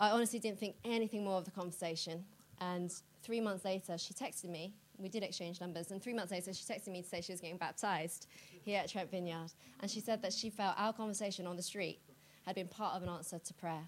I 0.00 0.10
honestly 0.10 0.38
didn't 0.38 0.58
think 0.58 0.76
anything 0.84 1.24
more 1.24 1.36
of 1.36 1.44
the 1.44 1.50
conversation, 1.50 2.24
and 2.60 2.90
three 3.22 3.40
months 3.40 3.64
later, 3.66 3.98
she 3.98 4.14
texted 4.14 4.48
me. 4.48 4.72
We 4.98 5.08
did 5.08 5.22
exchange 5.22 5.60
numbers, 5.60 5.90
and 5.90 6.02
three 6.02 6.14
months 6.14 6.32
later, 6.32 6.52
she 6.52 6.64
texted 6.64 6.88
me 6.88 7.02
to 7.02 7.08
say 7.08 7.20
she 7.20 7.32
was 7.32 7.40
getting 7.40 7.58
baptized 7.58 8.26
here 8.64 8.80
at 8.80 8.88
Trent 8.88 9.10
Vineyard, 9.10 9.52
and 9.80 9.90
she 9.90 10.00
said 10.00 10.22
that 10.22 10.32
she 10.32 10.50
felt 10.50 10.74
our 10.78 10.92
conversation 10.92 11.46
on 11.46 11.56
the 11.56 11.62
street 11.62 12.00
had 12.46 12.54
been 12.54 12.68
part 12.68 12.94
of 12.94 13.02
an 13.02 13.08
answer 13.08 13.38
to 13.38 13.54
prayer. 13.54 13.84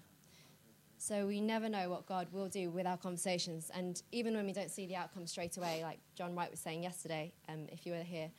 So 0.97 1.25
we 1.25 1.39
never 1.39 1.69
know 1.69 1.89
what 1.89 2.05
God 2.05 2.27
will 2.33 2.49
do 2.49 2.69
with 2.69 2.85
our 2.85 2.97
conversations. 2.97 3.71
And 3.73 4.01
even 4.11 4.35
when 4.35 4.45
we 4.45 4.51
don't 4.51 4.69
see 4.69 4.85
the 4.85 4.97
outcome 4.97 5.25
straight 5.27 5.55
away, 5.55 5.79
like 5.81 5.99
John 6.13 6.35
Wright 6.35 6.51
was 6.51 6.59
saying 6.59 6.83
yesterday, 6.83 7.31
um, 7.47 7.67
if 7.71 7.85
you 7.85 7.93
were 7.93 8.03
here, 8.03 8.29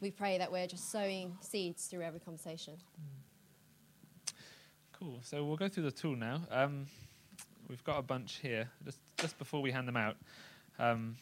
we 0.00 0.12
pray 0.12 0.38
that 0.38 0.52
we're 0.52 0.68
just 0.68 0.92
sowing 0.92 1.36
seeds 1.40 1.86
through 1.86 2.02
every 2.02 2.20
conversation. 2.20 2.74
Cool. 4.92 5.18
So 5.22 5.44
we'll 5.44 5.56
go 5.56 5.68
through 5.68 5.82
the 5.82 5.90
tool 5.90 6.14
now. 6.14 6.42
Um, 6.50 6.86
we've 7.68 7.82
got 7.82 7.98
a 7.98 8.02
bunch 8.02 8.38
here. 8.40 8.68
Just 8.84 9.00
just 9.18 9.36
before 9.36 9.60
we 9.60 9.72
hand 9.72 9.88
them 9.88 9.96
out, 9.96 10.16
um, 10.78 11.16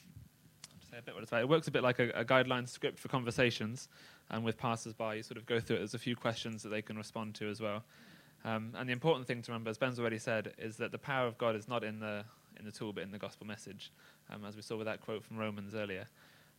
say 0.95 0.99
a 1.01 1.03
bit 1.03 1.15
what 1.15 1.23
it's. 1.25 1.33
It 1.33 1.49
works 1.49 1.67
a 1.67 1.71
bit 1.71 1.83
like 1.83 1.99
a, 1.99 2.11
a 2.11 2.25
guideline 2.25 2.69
script 2.69 2.99
for 2.99 3.09
conversations, 3.09 3.89
and 4.31 4.45
with 4.45 4.57
passers-by, 4.57 5.15
you 5.15 5.23
sort 5.23 5.39
of 5.39 5.47
go 5.47 5.59
through 5.59 5.77
it. 5.77 5.79
There's 5.81 5.95
a 5.95 5.99
few 5.99 6.15
questions 6.15 6.63
that 6.63 6.69
they 6.69 6.83
can 6.83 6.97
respond 6.97 7.35
to 7.37 7.51
as 7.51 7.61
well. 7.61 7.83
Um, 8.45 8.73
and 8.77 8.89
the 8.89 8.93
important 8.93 9.27
thing 9.27 9.43
to 9.43 9.51
remember, 9.51 9.71
as 9.71 9.79
Ben's 9.79 9.99
already 9.99 10.19
said, 10.19 10.53
is 10.59 10.77
that 10.77 10.93
the 10.93 10.99
power 10.99 11.27
of 11.27 11.37
God 11.39 11.57
is 11.57 11.67
not 11.67 11.83
in 11.83 11.99
the 11.99 12.25
in 12.59 12.65
the 12.65 12.71
tool, 12.71 12.93
but 12.93 13.03
in 13.03 13.11
the 13.11 13.19
gospel 13.19 13.47
message, 13.47 13.91
um, 14.31 14.45
as 14.45 14.55
we 14.55 14.63
saw 14.63 14.77
with 14.77 14.87
that 14.87 15.01
quote 15.01 15.25
from 15.25 15.37
Romans 15.37 15.75
earlier. 15.75 16.07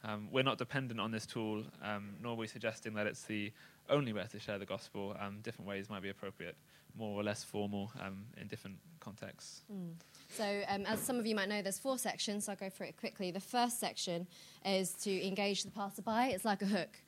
Um, 0.04 0.30
we're 0.32 0.44
not 0.44 0.58
dependent 0.58 1.00
on 1.00 1.12
this 1.12 1.26
tool, 1.26 1.64
um, 1.84 2.16
nor 2.22 2.34
are 2.34 2.36
we 2.36 2.48
suggesting 2.48 2.94
that 2.94 3.08
it's 3.08 3.24
the 3.24 3.52
only 3.90 4.14
way 4.14 4.26
to 4.32 4.40
share 4.40 4.60
the 4.60 4.66
gospel. 4.66 5.16
Um, 5.20 5.40
different 5.42 5.68
ways 5.68 5.90
might 5.90 6.04
be 6.04 6.10
appropriate, 6.10 6.56
more 6.98 7.20
or 7.20 7.24
less 7.24 7.44
formal 7.44 7.92
um, 8.00 8.26
in 8.38 8.48
different 8.48 8.78
contexts. 9.00 9.62
Mm. 9.72 9.94
So, 10.30 10.44
as 10.44 11.00
some 11.00 11.18
of 11.18 11.26
you 11.26 11.36
might 11.36 11.50
know, 11.50 11.62
there's 11.62 11.80
four 11.80 11.98
sections. 11.98 12.46
So 12.46 12.52
I'll 12.52 12.58
go 12.58 12.70
through 12.70 12.88
it 12.88 12.98
quickly. 12.98 13.32
The 13.32 13.40
first 13.40 13.80
section 13.80 14.28
is 14.66 14.94
to 15.04 15.26
engage 15.26 15.64
the 15.64 15.72
passerby. 15.72 16.34
It's 16.34 16.46
like 16.46 16.62
a 16.62 16.66
hook. 16.66 17.00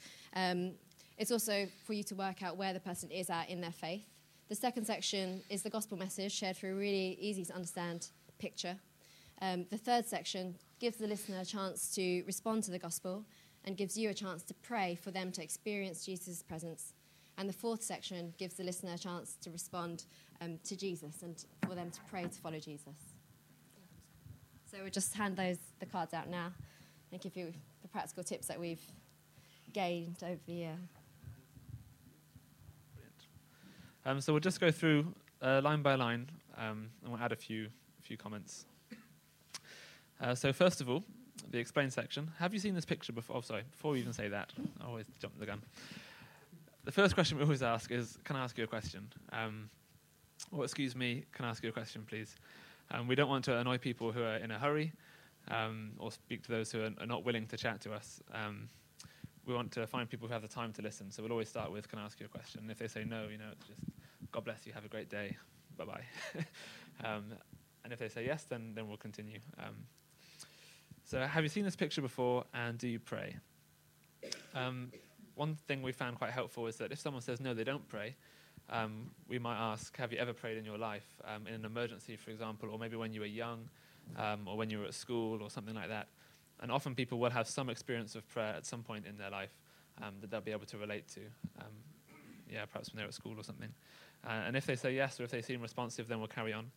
it's 1.17 1.31
also 1.31 1.67
for 1.85 1.93
you 1.93 2.03
to 2.03 2.15
work 2.15 2.41
out 2.43 2.57
where 2.57 2.73
the 2.73 2.79
person 2.79 3.11
is 3.11 3.29
at 3.29 3.49
in 3.49 3.61
their 3.61 3.71
faith. 3.71 4.05
The 4.49 4.55
second 4.55 4.85
section 4.85 5.41
is 5.49 5.61
the 5.61 5.69
gospel 5.69 5.97
message 5.97 6.31
shared 6.31 6.55
through 6.55 6.73
a 6.73 6.77
really 6.77 7.17
easy 7.19 7.43
to 7.43 7.53
understand 7.53 8.07
picture. 8.39 8.77
Um, 9.41 9.65
the 9.69 9.77
third 9.77 10.05
section 10.05 10.55
gives 10.79 10.97
the 10.97 11.07
listener 11.07 11.39
a 11.39 11.45
chance 11.45 11.93
to 11.95 12.23
respond 12.25 12.63
to 12.63 12.71
the 12.71 12.79
gospel 12.79 13.25
and 13.65 13.75
gives 13.75 13.97
you 13.97 14.09
a 14.09 14.13
chance 14.13 14.43
to 14.43 14.53
pray 14.53 14.95
for 14.95 15.11
them 15.11 15.31
to 15.31 15.43
experience 15.43 16.05
Jesus' 16.05 16.41
presence. 16.43 16.93
And 17.37 17.47
the 17.47 17.53
fourth 17.53 17.83
section 17.83 18.33
gives 18.37 18.55
the 18.55 18.63
listener 18.63 18.93
a 18.93 18.97
chance 18.97 19.37
to 19.41 19.51
respond 19.51 20.05
um, 20.41 20.59
to 20.63 20.75
Jesus 20.75 21.21
and 21.21 21.43
for 21.67 21.75
them 21.75 21.91
to 21.91 21.99
pray 22.09 22.23
to 22.23 22.29
follow 22.29 22.59
Jesus. 22.59 22.95
So 24.71 24.77
we'll 24.81 24.89
just 24.89 25.13
hand 25.13 25.37
those 25.37 25.57
the 25.79 25.85
cards 25.85 26.13
out 26.13 26.29
now 26.29 26.51
and 27.11 27.21
give 27.21 27.35
you 27.35 27.53
the 27.81 27.87
practical 27.87 28.23
tips 28.23 28.47
that 28.47 28.59
we've 28.59 28.81
gained 29.73 30.17
over 30.23 30.39
the 30.45 30.53
year. 30.53 30.75
Um, 34.05 34.21
so 34.21 34.33
we'll 34.33 34.39
just 34.39 34.59
go 34.59 34.71
through 34.71 35.13
uh, 35.41 35.61
line 35.63 35.81
by 35.81 35.95
line, 35.95 36.29
um, 36.57 36.89
and 37.03 37.11
we'll 37.11 37.21
add 37.21 37.31
a 37.31 37.35
few 37.35 37.67
few 38.01 38.15
comments. 38.15 38.65
Uh, 40.19 40.33
so 40.33 40.51
first 40.51 40.81
of 40.81 40.89
all, 40.89 41.03
the 41.51 41.59
explain 41.59 41.89
section. 41.89 42.31
Have 42.39 42.53
you 42.53 42.59
seen 42.59 42.73
this 42.73 42.85
picture 42.85 43.13
before? 43.13 43.37
Oh, 43.37 43.41
sorry. 43.41 43.63
Before 43.71 43.91
we 43.91 43.99
even 43.99 44.13
say 44.13 44.27
that, 44.29 44.51
I 44.81 44.87
always 44.87 45.05
jump 45.19 45.39
the 45.39 45.45
gun. 45.45 45.61
The 46.83 46.91
first 46.91 47.13
question 47.13 47.37
we 47.37 47.43
always 47.43 47.63
ask 47.63 47.91
is, 47.91 48.17
"Can 48.23 48.35
I 48.35 48.43
ask 48.43 48.57
you 48.57 48.63
a 48.63 48.67
question?" 48.67 49.11
Um, 49.31 49.69
or, 50.51 50.63
excuse 50.63 50.95
me, 50.95 51.25
can 51.31 51.45
I 51.45 51.49
ask 51.49 51.63
you 51.63 51.69
a 51.69 51.73
question, 51.73 52.05
please? 52.07 52.35
Um, 52.91 53.07
we 53.07 53.15
don't 53.15 53.29
want 53.29 53.43
to 53.45 53.57
annoy 53.57 53.77
people 53.77 54.11
who 54.11 54.23
are 54.23 54.37
in 54.37 54.51
a 54.51 54.59
hurry, 54.59 54.93
um, 55.49 55.91
or 55.99 56.11
speak 56.11 56.43
to 56.43 56.51
those 56.51 56.71
who 56.71 56.81
are, 56.81 56.91
are, 56.99 57.05
not 57.05 57.25
willing 57.25 57.45
to 57.47 57.57
chat 57.57 57.81
to 57.81 57.93
us. 57.93 58.21
Um, 58.33 58.69
we 59.45 59.53
want 59.53 59.71
to 59.73 59.85
find 59.87 60.09
people 60.09 60.27
who 60.27 60.33
have 60.33 60.41
the 60.41 60.47
time 60.47 60.73
to 60.73 60.81
listen. 60.81 61.11
So 61.11 61.23
we'll 61.23 61.31
always 61.31 61.49
start 61.49 61.71
with, 61.71 61.87
"Can 61.87 61.99
I 61.99 62.05
ask 62.05 62.19
you 62.19 62.25
a 62.25 62.29
question?" 62.29 62.61
And 62.61 62.71
if 62.71 62.79
they 62.79 62.87
say 62.87 63.03
no, 63.03 63.27
you 63.27 63.37
know, 63.37 63.49
it's 63.51 63.67
just, 63.67 63.81
"God 64.31 64.43
bless 64.45 64.65
you, 64.65 64.73
have 64.73 64.85
a 64.85 64.89
great 64.89 65.09
day, 65.09 65.37
bye 65.77 65.85
bye." 65.85 66.03
Um, 67.03 67.25
and 67.83 67.93
if 67.93 67.99
they 67.99 68.09
say 68.09 68.25
yes, 68.25 68.43
then 68.45 68.73
then 68.73 68.87
we'll 68.87 68.97
continue. 68.97 69.39
So, 71.09 71.21
have 71.21 71.41
you 71.41 71.47
seen 71.47 71.63
this 71.63 71.77
picture 71.77 72.01
before, 72.01 72.43
and 72.53 72.77
do 72.77 72.85
you 72.85 72.99
pray? 72.99 73.37
Um, 74.53 74.91
one 75.35 75.55
thing 75.55 75.81
we 75.81 75.93
found 75.93 76.17
quite 76.17 76.31
helpful 76.31 76.67
is 76.67 76.75
that 76.77 76.91
if 76.91 76.99
someone 76.99 77.21
says 77.21 77.39
no, 77.39 77.53
they 77.53 77.63
don't 77.63 77.87
pray, 77.87 78.17
um, 78.69 79.09
we 79.29 79.39
might 79.39 79.55
ask, 79.55 79.95
Have 79.95 80.11
you 80.11 80.17
ever 80.17 80.33
prayed 80.33 80.57
in 80.57 80.65
your 80.65 80.77
life 80.77 81.07
um, 81.23 81.47
in 81.47 81.53
an 81.53 81.63
emergency, 81.63 82.17
for 82.17 82.29
example, 82.31 82.67
or 82.69 82.77
maybe 82.77 82.97
when 82.97 83.13
you 83.13 83.21
were 83.21 83.25
young, 83.25 83.69
um, 84.17 84.49
or 84.49 84.57
when 84.57 84.69
you 84.69 84.79
were 84.79 84.83
at 84.83 84.93
school, 84.93 85.41
or 85.41 85.49
something 85.49 85.75
like 85.75 85.87
that? 85.87 86.09
And 86.59 86.69
often 86.69 86.93
people 86.93 87.19
will 87.19 87.29
have 87.29 87.47
some 87.47 87.69
experience 87.69 88.13
of 88.15 88.27
prayer 88.27 88.53
at 88.57 88.65
some 88.65 88.83
point 88.83 89.05
in 89.05 89.17
their 89.17 89.29
life 89.29 89.55
um, 90.01 90.15
that 90.19 90.29
they'll 90.29 90.41
be 90.41 90.51
able 90.51 90.65
to 90.65 90.77
relate 90.77 91.07
to. 91.13 91.21
Um, 91.61 91.71
yeah, 92.51 92.65
perhaps 92.65 92.91
when 92.91 92.97
they're 92.97 93.07
at 93.07 93.13
school 93.13 93.35
or 93.37 93.45
something. 93.45 93.69
Uh, 94.27 94.43
and 94.45 94.57
if 94.57 94.65
they 94.65 94.75
say 94.75 94.93
yes, 94.93 95.21
or 95.21 95.23
if 95.23 95.31
they 95.31 95.41
seem 95.41 95.61
responsive, 95.61 96.09
then 96.09 96.19
we'll 96.19 96.27
carry 96.27 96.51
on. 96.51 96.69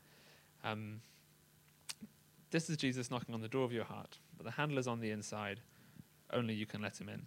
This 2.51 2.68
is 2.68 2.76
Jesus 2.76 3.11
knocking 3.11 3.34
on 3.34 3.40
the 3.40 3.48
door 3.48 3.64
of 3.64 3.72
your 3.72 3.84
heart, 3.84 4.18
but 4.36 4.44
the 4.44 4.53
handle 4.53 4.78
is 4.78 4.88
on 4.88 5.01
the 5.01 5.11
inside. 5.11 5.61
Only 6.32 6.55
you 6.55 6.66
can 6.66 6.82
let 6.82 7.01
him 7.01 7.09
in. 7.09 7.22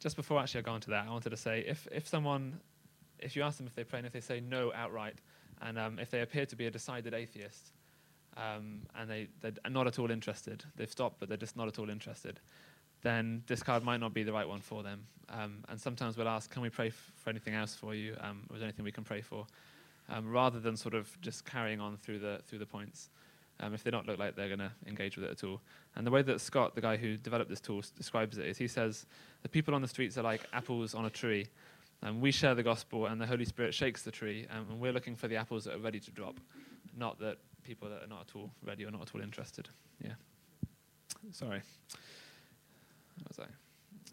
Just 0.00 0.16
before 0.16 0.40
actually 0.40 0.60
I 0.60 0.62
go 0.62 0.72
on 0.72 0.80
to 0.82 0.90
that, 0.90 1.06
I 1.06 1.10
wanted 1.10 1.30
to 1.30 1.36
say 1.36 1.64
if, 1.66 1.88
if 1.90 2.06
someone, 2.06 2.60
if 3.18 3.34
you 3.34 3.42
ask 3.42 3.58
them 3.58 3.66
if 3.66 3.74
they 3.74 3.84
pray 3.84 3.98
and 3.98 4.06
if 4.06 4.12
they 4.12 4.20
say 4.20 4.40
no 4.40 4.72
outright, 4.74 5.16
and 5.62 5.78
um, 5.78 5.98
if 5.98 6.10
they 6.10 6.20
appear 6.20 6.46
to 6.46 6.56
be 6.56 6.66
a 6.66 6.70
decided 6.70 7.14
atheist, 7.14 7.72
um, 8.36 8.82
and 8.94 9.10
they, 9.10 9.28
they're 9.40 9.52
not 9.70 9.86
at 9.86 9.98
all 9.98 10.10
interested, 10.10 10.64
they've 10.76 10.90
stopped 10.90 11.18
but 11.18 11.28
they're 11.28 11.38
just 11.38 11.56
not 11.56 11.66
at 11.66 11.78
all 11.78 11.88
interested, 11.88 12.40
then 13.02 13.42
this 13.46 13.62
card 13.62 13.82
might 13.82 14.00
not 14.00 14.12
be 14.12 14.22
the 14.22 14.32
right 14.32 14.48
one 14.48 14.60
for 14.60 14.82
them. 14.82 15.06
Um, 15.30 15.64
and 15.68 15.80
sometimes 15.80 16.16
we'll 16.16 16.28
ask, 16.28 16.50
can 16.50 16.62
we 16.62 16.70
pray 16.70 16.88
f- 16.88 17.12
for 17.16 17.30
anything 17.30 17.54
else 17.54 17.74
for 17.74 17.94
you? 17.94 18.16
Um, 18.20 18.44
or 18.48 18.56
is 18.56 18.60
there 18.60 18.68
anything 18.68 18.84
we 18.84 18.92
can 18.92 19.04
pray 19.04 19.22
for? 19.22 19.46
Um, 20.08 20.30
rather 20.30 20.60
than 20.60 20.76
sort 20.76 20.94
of 20.94 21.20
just 21.20 21.44
carrying 21.44 21.80
on 21.80 21.96
through 21.96 22.20
the, 22.20 22.40
through 22.46 22.60
the 22.60 22.66
points. 22.66 23.10
Um, 23.58 23.74
if 23.74 23.82
they 23.82 23.90
don't 23.90 24.06
look 24.06 24.18
like 24.18 24.36
they're 24.36 24.48
going 24.48 24.60
to 24.60 24.70
engage 24.86 25.16
with 25.16 25.24
it 25.24 25.30
at 25.30 25.42
all. 25.42 25.60
And 25.96 26.06
the 26.06 26.10
way 26.10 26.22
that 26.22 26.40
Scott, 26.40 26.74
the 26.74 26.80
guy 26.80 26.96
who 26.96 27.16
developed 27.16 27.50
this 27.50 27.60
tool, 27.60 27.78
s- 27.78 27.90
describes 27.90 28.38
it 28.38 28.46
is 28.46 28.58
he 28.58 28.68
says, 28.68 29.06
the 29.42 29.48
people 29.48 29.74
on 29.74 29.82
the 29.82 29.88
streets 29.88 30.18
are 30.18 30.22
like 30.22 30.42
apples 30.52 30.94
on 30.94 31.06
a 31.06 31.10
tree. 31.10 31.46
And 32.02 32.20
we 32.20 32.30
share 32.30 32.54
the 32.54 32.62
gospel, 32.62 33.06
and 33.06 33.18
the 33.18 33.26
Holy 33.26 33.46
Spirit 33.46 33.72
shakes 33.72 34.02
the 34.02 34.10
tree, 34.10 34.46
um, 34.50 34.66
and 34.70 34.78
we're 34.78 34.92
looking 34.92 35.16
for 35.16 35.28
the 35.28 35.36
apples 35.36 35.64
that 35.64 35.74
are 35.74 35.78
ready 35.78 35.98
to 35.98 36.10
drop, 36.10 36.38
not 36.94 37.18
that 37.20 37.38
people 37.64 37.88
that 37.88 38.02
are 38.02 38.06
not 38.06 38.26
at 38.28 38.36
all 38.36 38.50
ready 38.62 38.84
or 38.84 38.90
not 38.90 39.00
at 39.00 39.14
all 39.14 39.22
interested. 39.22 39.70
Yeah. 40.04 40.12
Sorry. 41.32 41.62
What 43.22 43.28
was 43.28 43.38
I? 43.38 43.46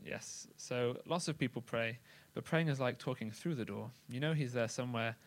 Yes. 0.06 0.48
So 0.56 0.98
lots 1.06 1.28
of 1.28 1.38
people 1.38 1.62
pray, 1.62 2.00
but 2.34 2.46
praying 2.46 2.70
is 2.70 2.80
like 2.80 3.00
talking 3.00 3.30
through 3.30 3.56
the 3.56 3.66
door. 3.66 3.92
You 4.10 4.22
know 4.22 4.34
he's 4.34 4.54
there 4.54 4.70
somewhere, 4.70 5.18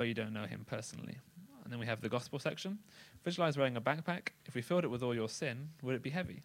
but 0.00 0.08
you 0.08 0.14
don't 0.14 0.32
know 0.32 0.46
him 0.46 0.64
personally. 0.66 1.18
And 1.62 1.70
then 1.70 1.78
we 1.78 1.84
have 1.84 2.00
the 2.00 2.08
gospel 2.08 2.38
section. 2.38 2.78
Visualize 3.22 3.58
wearing 3.58 3.76
a 3.76 3.82
backpack. 3.82 4.28
If 4.46 4.54
we 4.54 4.62
filled 4.62 4.84
it 4.84 4.90
with 4.90 5.02
all 5.02 5.14
your 5.14 5.28
sin, 5.28 5.68
would 5.82 5.94
it 5.94 6.02
be 6.02 6.08
heavy? 6.08 6.40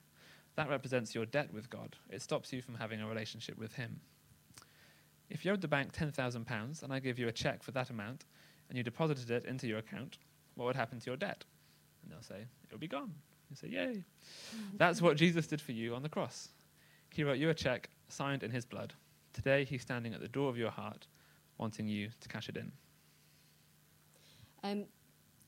That 0.57 0.67
represents 0.67 1.15
your 1.15 1.25
debt 1.25 1.53
with 1.53 1.69
God. 1.69 1.95
It 2.09 2.21
stops 2.21 2.51
you 2.51 2.61
from 2.61 2.75
having 2.75 2.99
a 2.99 3.07
relationship 3.07 3.57
with 3.57 3.75
him. 3.75 4.01
If 5.29 5.45
you 5.45 5.53
owed 5.53 5.61
the 5.61 5.69
bank 5.69 5.93
£10,000 5.93 6.83
and 6.83 6.93
I 6.93 6.99
give 6.99 7.17
you 7.17 7.29
a 7.29 7.31
check 7.31 7.63
for 7.63 7.71
that 7.71 7.89
amount 7.89 8.25
and 8.67 8.77
you 8.77 8.83
deposited 8.83 9.31
it 9.31 9.45
into 9.45 9.67
your 9.67 9.77
account, 9.77 10.17
what 10.55 10.65
would 10.65 10.75
happen 10.75 10.99
to 10.99 11.05
your 11.05 11.15
debt? 11.15 11.45
And 12.03 12.11
they'll 12.11 12.21
say, 12.21 12.47
it'll 12.67 12.77
be 12.77 12.89
gone. 12.89 13.13
You 13.49 13.55
say, 13.55 13.69
yay. 13.69 14.03
That's 14.77 15.01
what 15.01 15.15
Jesus 15.15 15.47
did 15.47 15.61
for 15.61 15.71
you 15.71 15.95
on 15.95 16.03
the 16.03 16.09
cross. 16.09 16.49
He 17.13 17.23
wrote 17.23 17.37
you 17.37 17.49
a 17.49 17.53
check 17.53 17.89
signed 18.09 18.43
in 18.43 18.51
his 18.51 18.65
blood. 18.65 18.95
Today 19.31 19.63
he's 19.63 19.81
standing 19.81 20.13
at 20.13 20.19
the 20.19 20.27
door 20.27 20.49
of 20.49 20.57
your 20.57 20.71
heart, 20.71 21.07
wanting 21.57 21.87
you 21.87 22.09
to 22.19 22.27
cash 22.27 22.49
it 22.49 22.57
in. 22.57 22.73
Um, 24.65 24.85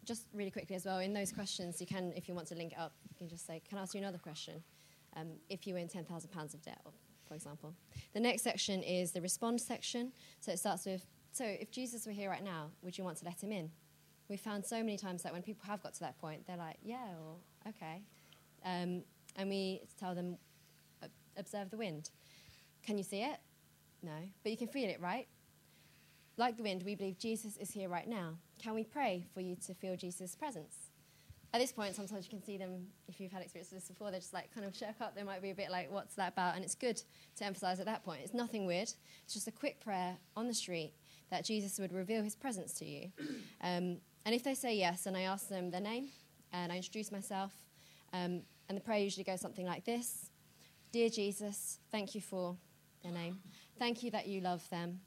just 0.05 0.27
really 0.33 0.51
quickly 0.51 0.75
as 0.75 0.85
well, 0.85 0.99
in 0.99 1.13
those 1.13 1.31
questions, 1.31 1.81
you 1.81 1.87
can, 1.87 2.13
if 2.15 2.29
you 2.29 2.35
want 2.35 2.47
to 2.47 2.55
link 2.55 2.73
it 2.73 2.79
up, 2.79 2.93
you 3.09 3.15
can 3.17 3.27
just 3.27 3.45
say, 3.45 3.61
Can 3.67 3.77
I 3.77 3.81
ask 3.81 3.93
you 3.93 3.99
another 3.99 4.17
question? 4.17 4.63
Um, 5.15 5.29
if 5.49 5.65
you 5.65 5.73
were 5.73 5.79
in 5.79 5.87
£10,000 5.87 6.53
of 6.53 6.61
debt, 6.61 6.79
for 7.27 7.33
example. 7.33 7.73
The 8.13 8.19
next 8.19 8.43
section 8.43 8.83
is 8.83 9.11
the 9.11 9.21
respond 9.21 9.59
section. 9.59 10.11
So 10.39 10.51
it 10.51 10.59
starts 10.59 10.85
with, 10.85 11.05
So 11.31 11.43
if 11.43 11.71
Jesus 11.71 12.05
were 12.05 12.11
here 12.11 12.29
right 12.29 12.43
now, 12.43 12.69
would 12.83 12.97
you 12.97 13.03
want 13.03 13.17
to 13.17 13.25
let 13.25 13.43
him 13.43 13.51
in? 13.51 13.71
We 14.29 14.37
found 14.37 14.65
so 14.65 14.77
many 14.77 14.97
times 14.97 15.23
that 15.23 15.33
when 15.33 15.41
people 15.41 15.65
have 15.67 15.81
got 15.81 15.93
to 15.95 15.99
that 16.01 16.19
point, 16.19 16.45
they're 16.45 16.57
like, 16.57 16.77
Yeah, 16.83 17.07
or 17.19 17.69
okay. 17.69 18.03
Um, 18.63 19.03
and 19.35 19.49
we 19.49 19.81
tell 19.99 20.15
them, 20.15 20.37
Observe 21.37 21.69
the 21.69 21.77
wind. 21.77 22.09
Can 22.83 22.97
you 22.97 23.03
see 23.03 23.21
it? 23.21 23.37
No. 24.01 24.11
But 24.43 24.51
you 24.51 24.57
can 24.57 24.67
feel 24.67 24.89
it, 24.89 24.99
right? 24.99 25.27
Like 26.35 26.57
the 26.57 26.63
wind, 26.63 26.83
we 26.83 26.95
believe 26.95 27.17
Jesus 27.19 27.57
is 27.57 27.71
here 27.71 27.89
right 27.89 28.07
now. 28.07 28.37
Can 28.61 28.73
we 28.73 28.83
pray 28.83 29.25
for 29.33 29.41
you 29.41 29.55
to 29.67 29.73
feel 29.73 29.95
Jesus' 29.95 30.35
presence? 30.35 30.91
At 31.53 31.61
this 31.61 31.71
point, 31.71 31.95
sometimes 31.95 32.25
you 32.25 32.29
can 32.29 32.43
see 32.43 32.57
them, 32.57 32.87
if 33.07 33.19
you've 33.19 33.31
had 33.31 33.41
experience 33.41 33.71
with 33.71 33.81
this 33.81 33.87
before, 33.87 34.11
they're 34.11 34.19
just 34.19 34.33
like 34.33 34.53
kind 34.53 34.65
of 34.65 34.75
shirk 34.75 34.99
up. 34.99 35.15
They 35.15 35.23
might 35.23 35.41
be 35.41 35.51
a 35.51 35.55
bit 35.55 35.71
like, 35.71 35.91
what's 35.91 36.15
that 36.15 36.33
about? 36.33 36.55
And 36.55 36.63
it's 36.63 36.75
good 36.75 37.01
to 37.37 37.45
emphasize 37.45 37.79
at 37.79 37.85
that 37.85 38.03
point. 38.03 38.21
It's 38.23 38.33
nothing 38.33 38.65
weird. 38.65 38.91
It's 39.23 39.33
just 39.33 39.47
a 39.47 39.51
quick 39.51 39.79
prayer 39.79 40.17
on 40.35 40.47
the 40.47 40.53
street 40.53 40.93
that 41.31 41.45
Jesus 41.45 41.79
would 41.79 41.93
reveal 41.93 42.21
his 42.21 42.35
presence 42.35 42.73
to 42.73 42.85
you. 42.85 43.11
Um, 43.59 43.97
and 44.23 44.35
if 44.35 44.43
they 44.43 44.53
say 44.53 44.75
yes, 44.75 45.07
and 45.07 45.17
I 45.17 45.21
ask 45.21 45.49
them 45.49 45.71
their 45.71 45.81
name, 45.81 46.09
and 46.53 46.71
I 46.71 46.75
introduce 46.75 47.11
myself, 47.11 47.53
um, 48.13 48.41
and 48.69 48.77
the 48.77 48.81
prayer 48.81 48.99
usually 48.99 49.23
goes 49.23 49.41
something 49.41 49.65
like 49.65 49.83
this 49.83 50.29
Dear 50.91 51.09
Jesus, 51.09 51.79
thank 51.91 52.13
you 52.13 52.21
for 52.21 52.55
their 53.03 53.11
name. 53.11 53.39
Thank 53.79 54.03
you 54.03 54.11
that 54.11 54.27
you 54.27 54.41
love 54.41 54.69
them. 54.69 54.99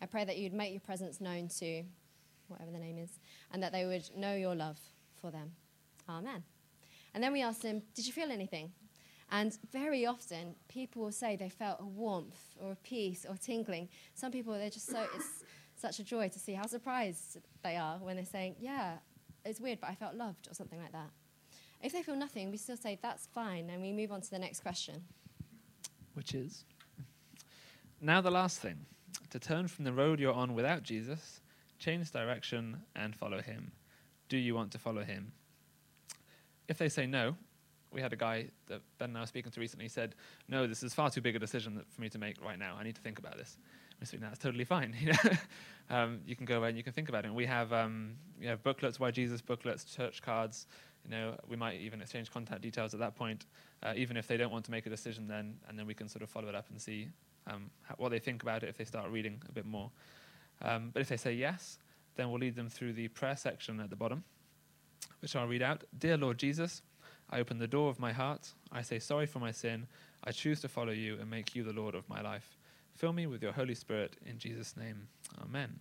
I 0.00 0.06
pray 0.06 0.24
that 0.24 0.36
you'd 0.36 0.52
make 0.52 0.72
your 0.72 0.80
presence 0.80 1.20
known 1.20 1.48
to 1.58 1.84
whatever 2.48 2.70
the 2.70 2.78
name 2.78 2.98
is, 2.98 3.10
and 3.52 3.62
that 3.62 3.72
they 3.72 3.84
would 3.84 4.08
know 4.16 4.34
your 4.34 4.54
love 4.54 4.78
for 5.20 5.30
them. 5.30 5.52
Amen. 6.08 6.42
And 7.14 7.22
then 7.22 7.32
we 7.32 7.42
ask 7.42 7.60
them, 7.60 7.82
Did 7.94 8.06
you 8.06 8.12
feel 8.12 8.30
anything? 8.30 8.72
And 9.30 9.58
very 9.72 10.06
often, 10.06 10.54
people 10.68 11.02
will 11.02 11.12
say 11.12 11.34
they 11.34 11.48
felt 11.48 11.78
a 11.80 11.84
warmth 11.84 12.54
or 12.60 12.72
a 12.72 12.76
peace 12.76 13.26
or 13.28 13.36
tingling. 13.36 13.88
Some 14.14 14.30
people, 14.30 14.52
they're 14.52 14.70
just 14.70 14.88
so, 14.88 15.04
it's 15.16 15.42
such 15.74 15.98
a 15.98 16.04
joy 16.04 16.28
to 16.28 16.38
see 16.38 16.52
how 16.52 16.66
surprised 16.66 17.38
they 17.64 17.76
are 17.76 17.98
when 17.98 18.16
they're 18.16 18.24
saying, 18.24 18.56
Yeah, 18.60 18.98
it's 19.44 19.60
weird, 19.60 19.80
but 19.80 19.90
I 19.90 19.94
felt 19.94 20.14
loved, 20.14 20.48
or 20.48 20.54
something 20.54 20.80
like 20.80 20.92
that. 20.92 21.10
If 21.82 21.92
they 21.92 22.02
feel 22.02 22.16
nothing, 22.16 22.50
we 22.50 22.56
still 22.56 22.76
say, 22.76 22.98
That's 23.02 23.26
fine, 23.26 23.70
and 23.70 23.82
we 23.82 23.92
move 23.92 24.12
on 24.12 24.20
to 24.20 24.30
the 24.30 24.38
next 24.38 24.60
question. 24.60 25.02
Which 26.14 26.34
is? 26.34 26.64
Now, 28.00 28.20
the 28.20 28.30
last 28.30 28.60
thing 28.60 28.86
to 29.30 29.38
turn 29.38 29.68
from 29.68 29.84
the 29.84 29.92
road 29.92 30.20
you're 30.20 30.32
on 30.32 30.54
without 30.54 30.82
Jesus, 30.82 31.40
change 31.78 32.10
direction, 32.10 32.82
and 32.94 33.14
follow 33.14 33.40
him. 33.40 33.72
Do 34.28 34.36
you 34.36 34.54
want 34.54 34.72
to 34.72 34.78
follow 34.78 35.02
him? 35.04 35.32
If 36.68 36.78
they 36.78 36.88
say 36.88 37.06
no, 37.06 37.36
we 37.92 38.00
had 38.00 38.12
a 38.12 38.16
guy 38.16 38.48
that 38.66 38.82
Ben 38.98 39.10
and 39.10 39.18
I 39.18 39.20
were 39.22 39.26
speaking 39.26 39.50
to 39.52 39.60
recently 39.60 39.88
said, 39.88 40.14
No, 40.48 40.66
this 40.66 40.82
is 40.82 40.92
far 40.94 41.10
too 41.10 41.20
big 41.20 41.36
a 41.36 41.38
decision 41.38 41.82
for 41.88 42.00
me 42.00 42.08
to 42.10 42.18
make 42.18 42.42
right 42.44 42.58
now. 42.58 42.76
I 42.78 42.84
need 42.84 42.94
to 42.96 43.00
think 43.00 43.18
about 43.18 43.36
this. 43.38 43.56
We 44.00 44.06
said, 44.06 44.20
That's 44.20 44.38
totally 44.38 44.64
fine. 44.64 44.94
um, 45.90 46.20
you 46.26 46.36
can 46.36 46.44
go 46.44 46.58
away 46.58 46.68
and 46.68 46.76
you 46.76 46.84
can 46.84 46.92
think 46.92 47.08
about 47.08 47.24
it. 47.24 47.28
And 47.28 47.36
we 47.36 47.46
have, 47.46 47.72
um, 47.72 48.16
we 48.38 48.46
have 48.46 48.62
booklets, 48.62 49.00
Why 49.00 49.10
Jesus 49.10 49.40
booklets, 49.40 49.84
church 49.84 50.22
cards. 50.22 50.66
You 51.04 51.10
know, 51.10 51.36
we 51.48 51.56
might 51.56 51.80
even 51.80 52.00
exchange 52.02 52.32
contact 52.32 52.62
details 52.62 52.92
at 52.92 52.98
that 52.98 53.14
point, 53.14 53.46
uh, 53.84 53.92
even 53.96 54.16
if 54.16 54.26
they 54.26 54.36
don't 54.36 54.50
want 54.50 54.64
to 54.64 54.72
make 54.72 54.86
a 54.86 54.90
decision 54.90 55.28
then, 55.28 55.54
and 55.68 55.78
then 55.78 55.86
we 55.86 55.94
can 55.94 56.08
sort 56.08 56.22
of 56.22 56.28
follow 56.28 56.48
it 56.48 56.54
up 56.56 56.68
and 56.68 56.80
see 56.80 57.08
um, 57.46 57.70
how, 57.82 57.94
what 57.98 58.10
they 58.10 58.18
think 58.18 58.42
about 58.42 58.64
it 58.64 58.68
if 58.68 58.76
they 58.76 58.84
start 58.84 59.08
reading 59.10 59.40
a 59.48 59.52
bit 59.52 59.64
more. 59.64 59.90
Um, 60.62 60.90
but 60.92 61.02
if 61.02 61.08
they 61.08 61.16
say 61.16 61.34
yes, 61.34 61.78
Then 62.16 62.30
we'll 62.30 62.40
lead 62.40 62.56
them 62.56 62.68
through 62.68 62.94
the 62.94 63.08
prayer 63.08 63.36
section 63.36 63.78
at 63.78 63.90
the 63.90 63.96
bottom, 63.96 64.24
which 65.20 65.36
I'll 65.36 65.46
read 65.46 65.62
out. 65.62 65.84
Dear 65.96 66.16
Lord 66.16 66.38
Jesus, 66.38 66.82
I 67.30 67.40
open 67.40 67.58
the 67.58 67.66
door 67.66 67.90
of 67.90 68.00
my 68.00 68.12
heart. 68.12 68.52
I 68.72 68.82
say 68.82 68.98
sorry 68.98 69.26
for 69.26 69.38
my 69.38 69.52
sin. 69.52 69.86
I 70.24 70.32
choose 70.32 70.60
to 70.62 70.68
follow 70.68 70.92
you 70.92 71.18
and 71.20 71.30
make 71.30 71.54
you 71.54 71.62
the 71.62 71.72
Lord 71.72 71.94
of 71.94 72.08
my 72.08 72.22
life. 72.22 72.56
Fill 72.96 73.12
me 73.12 73.26
with 73.26 73.42
your 73.42 73.52
Holy 73.52 73.74
Spirit 73.74 74.16
in 74.24 74.38
Jesus' 74.38 74.76
name. 74.76 75.08
Amen. 75.42 75.80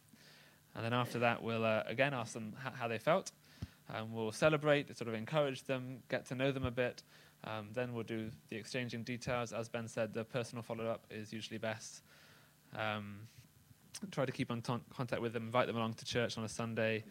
And 0.75 0.83
then 0.83 0.93
after 0.93 1.19
that, 1.19 1.41
we'll 1.41 1.63
uh, 1.63 1.83
again 1.87 2.13
ask 2.13 2.33
them 2.33 2.53
how 2.59 2.87
they 2.89 2.97
felt. 2.97 3.31
Um, 3.93 4.13
we'll 4.13 4.33
celebrate, 4.33 4.95
sort 4.97 5.07
of 5.07 5.13
encourage 5.13 5.63
them, 5.63 5.99
get 6.09 6.25
to 6.27 6.35
know 6.35 6.51
them 6.51 6.65
a 6.65 6.71
bit. 6.71 7.03
Um, 7.45 7.69
then 7.73 7.93
we'll 7.93 8.03
do 8.03 8.29
the 8.49 8.57
exchanging 8.57 9.03
details. 9.03 9.53
As 9.53 9.69
Ben 9.69 9.87
said, 9.87 10.13
the 10.13 10.25
personal 10.25 10.63
follow 10.63 10.87
up 10.87 11.05
is 11.09 11.31
usually 11.31 11.59
best. 11.59 12.01
Um, 12.77 13.19
try 14.11 14.25
to 14.25 14.31
keep 14.31 14.51
on 14.51 14.61
contact 14.61 15.21
with 15.21 15.33
them, 15.33 15.43
invite 15.43 15.67
them 15.67 15.77
along 15.77 15.93
to 15.95 16.05
church 16.05 16.37
on 16.37 16.43
a 16.43 16.49
Sunday, 16.49 17.03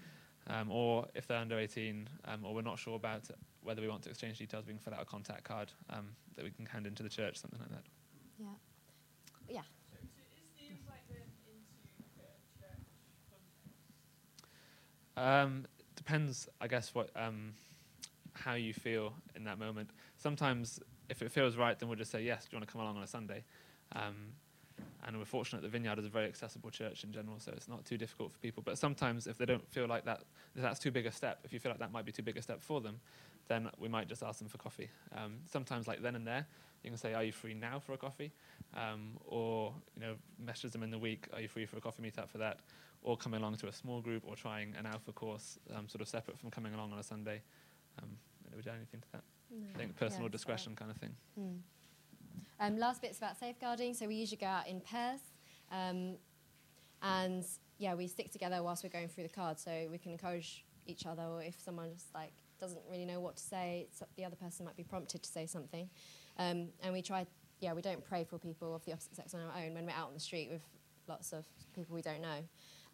um, 0.46 0.70
or 0.70 1.06
if 1.14 1.26
they're 1.26 1.38
under 1.38 1.58
18 1.58 2.08
um, 2.26 2.44
or 2.44 2.54
we're 2.54 2.62
not 2.62 2.78
sure 2.78 2.96
about 2.96 3.22
whether 3.62 3.80
we 3.80 3.88
want 3.88 4.02
to 4.02 4.10
exchange 4.10 4.38
details, 4.38 4.66
we 4.66 4.72
can 4.72 4.78
fill 4.78 4.94
out 4.94 5.02
a 5.02 5.06
contact 5.06 5.44
card 5.44 5.72
um, 5.90 6.08
that 6.36 6.44
we 6.44 6.50
can 6.50 6.66
hand 6.66 6.86
into 6.86 7.02
the 7.02 7.08
church, 7.08 7.38
something 7.38 7.58
like 7.60 7.70
that. 7.70 7.84
Yeah. 8.38 8.46
Yeah. 9.48 9.60
So, 9.90 9.96
so 10.00 10.22
is 10.36 10.44
the 10.58 10.70
invite 10.70 11.06
then 11.08 11.22
into 11.46 12.20
a 12.20 12.60
church 12.60 12.84
context? 13.30 13.64
Um, 15.16 15.66
depends, 15.96 16.48
I 16.60 16.66
guess, 16.68 16.94
what 16.94 17.10
um, 17.16 17.54
how 18.34 18.54
you 18.54 18.74
feel 18.74 19.14
in 19.34 19.44
that 19.44 19.58
moment. 19.58 19.90
Sometimes, 20.18 20.80
if 21.08 21.22
it 21.22 21.30
feels 21.30 21.56
right, 21.56 21.78
then 21.78 21.88
we'll 21.88 21.98
just 21.98 22.10
say 22.10 22.22
yes. 22.22 22.44
Do 22.44 22.48
you 22.52 22.58
want 22.58 22.68
to 22.68 22.72
come 22.72 22.82
along 22.82 22.96
on 22.98 23.02
a 23.02 23.06
Sunday? 23.06 23.44
Um, 23.94 24.32
and 25.04 25.18
we're 25.18 25.24
fortunate 25.24 25.62
the 25.62 25.68
Vineyard 25.68 25.98
is 25.98 26.06
a 26.06 26.08
very 26.08 26.26
accessible 26.26 26.70
church 26.70 27.04
in 27.04 27.12
general, 27.12 27.38
so 27.38 27.52
it's 27.52 27.68
not 27.68 27.84
too 27.84 27.98
difficult 27.98 28.32
for 28.32 28.38
people. 28.38 28.62
But 28.64 28.78
sometimes, 28.78 29.26
if 29.26 29.36
they 29.38 29.44
don't 29.46 29.66
feel 29.68 29.86
like 29.86 30.04
that, 30.06 30.22
if 30.54 30.62
that's 30.62 30.78
too 30.78 30.90
big 30.90 31.06
a 31.06 31.12
step. 31.12 31.40
If 31.44 31.52
you 31.52 31.60
feel 31.60 31.70
like 31.70 31.78
that 31.80 31.92
might 31.92 32.04
be 32.04 32.12
too 32.12 32.22
big 32.22 32.36
a 32.36 32.42
step 32.42 32.62
for 32.62 32.80
them, 32.80 33.00
then 33.48 33.70
we 33.78 33.88
might 33.88 34.08
just 34.08 34.22
ask 34.22 34.38
them 34.38 34.48
for 34.48 34.58
coffee. 34.58 34.88
Um, 35.16 35.40
sometimes, 35.50 35.86
like 35.86 36.00
then 36.02 36.16
and 36.16 36.26
there, 36.26 36.46
you 36.82 36.90
can 36.90 36.96
say, 36.98 37.12
"Are 37.14 37.22
you 37.24 37.32
free 37.32 37.54
now 37.54 37.78
for 37.78 37.92
a 37.92 37.98
coffee?" 37.98 38.32
Um, 38.74 39.18
or 39.26 39.74
you 39.94 40.00
know, 40.02 40.14
message 40.38 40.72
them 40.72 40.82
in 40.82 40.90
the 40.90 40.98
week, 40.98 41.28
"Are 41.32 41.40
you 41.40 41.48
free 41.48 41.66
for 41.66 41.76
a 41.76 41.80
coffee 41.80 42.02
meetup 42.02 42.28
for 42.30 42.38
that?" 42.38 42.60
Or 43.02 43.16
coming 43.18 43.40
along 43.40 43.56
to 43.56 43.68
a 43.68 43.72
small 43.72 44.00
group, 44.00 44.22
or 44.26 44.34
trying 44.36 44.74
an 44.78 44.86
alpha 44.86 45.12
course, 45.12 45.58
um, 45.74 45.88
sort 45.88 46.00
of 46.00 46.08
separate 46.08 46.38
from 46.38 46.50
coming 46.50 46.72
along 46.72 46.92
on 46.92 46.98
a 46.98 47.02
Sunday. 47.02 47.42
Um, 48.02 48.16
would 48.56 48.64
you 48.64 48.70
add 48.72 48.76
anything 48.76 49.00
to 49.00 49.12
that? 49.12 49.24
No. 49.50 49.66
I 49.74 49.78
think 49.78 49.96
personal 49.96 50.24
Yeah, 50.24 50.30
discretion 50.32 50.72
so- 50.72 50.76
kind 50.78 50.90
of 50.90 50.96
thing. 50.96 51.14
Hmm. 51.34 51.56
Um, 52.60 52.78
last 52.78 53.02
bit's 53.02 53.18
about 53.18 53.38
safeguarding. 53.38 53.94
So 53.94 54.06
we 54.06 54.14
usually 54.14 54.38
go 54.38 54.46
out 54.46 54.68
in 54.68 54.80
pairs, 54.80 55.20
um, 55.70 56.16
and 57.02 57.44
yeah, 57.78 57.94
we 57.94 58.06
stick 58.06 58.30
together 58.30 58.62
whilst 58.62 58.84
we're 58.84 58.90
going 58.90 59.08
through 59.08 59.24
the 59.24 59.34
cards, 59.34 59.62
so 59.62 59.88
we 59.90 59.98
can 59.98 60.12
encourage 60.12 60.64
each 60.86 61.06
other. 61.06 61.22
Or 61.22 61.42
if 61.42 61.60
someone 61.60 61.92
just 61.92 62.14
like 62.14 62.32
doesn't 62.60 62.82
really 62.90 63.04
know 63.04 63.20
what 63.20 63.36
to 63.36 63.42
say, 63.42 63.88
the 64.16 64.24
other 64.24 64.36
person 64.36 64.64
might 64.64 64.76
be 64.76 64.84
prompted 64.84 65.22
to 65.22 65.28
say 65.28 65.46
something. 65.46 65.88
Um, 66.38 66.68
and 66.82 66.92
we 66.92 67.02
try, 67.02 67.26
yeah, 67.60 67.72
we 67.72 67.82
don't 67.82 68.04
pray 68.04 68.24
for 68.24 68.38
people 68.38 68.74
of 68.74 68.84
the 68.84 68.92
opposite 68.92 69.16
sex 69.16 69.34
on 69.34 69.40
our 69.40 69.62
own 69.62 69.74
when 69.74 69.86
we're 69.86 69.92
out 69.92 70.08
on 70.08 70.14
the 70.14 70.20
street 70.20 70.48
with 70.50 70.62
lots 71.08 71.32
of 71.32 71.44
people 71.74 71.94
we 71.94 72.02
don't 72.02 72.22
know. 72.22 72.38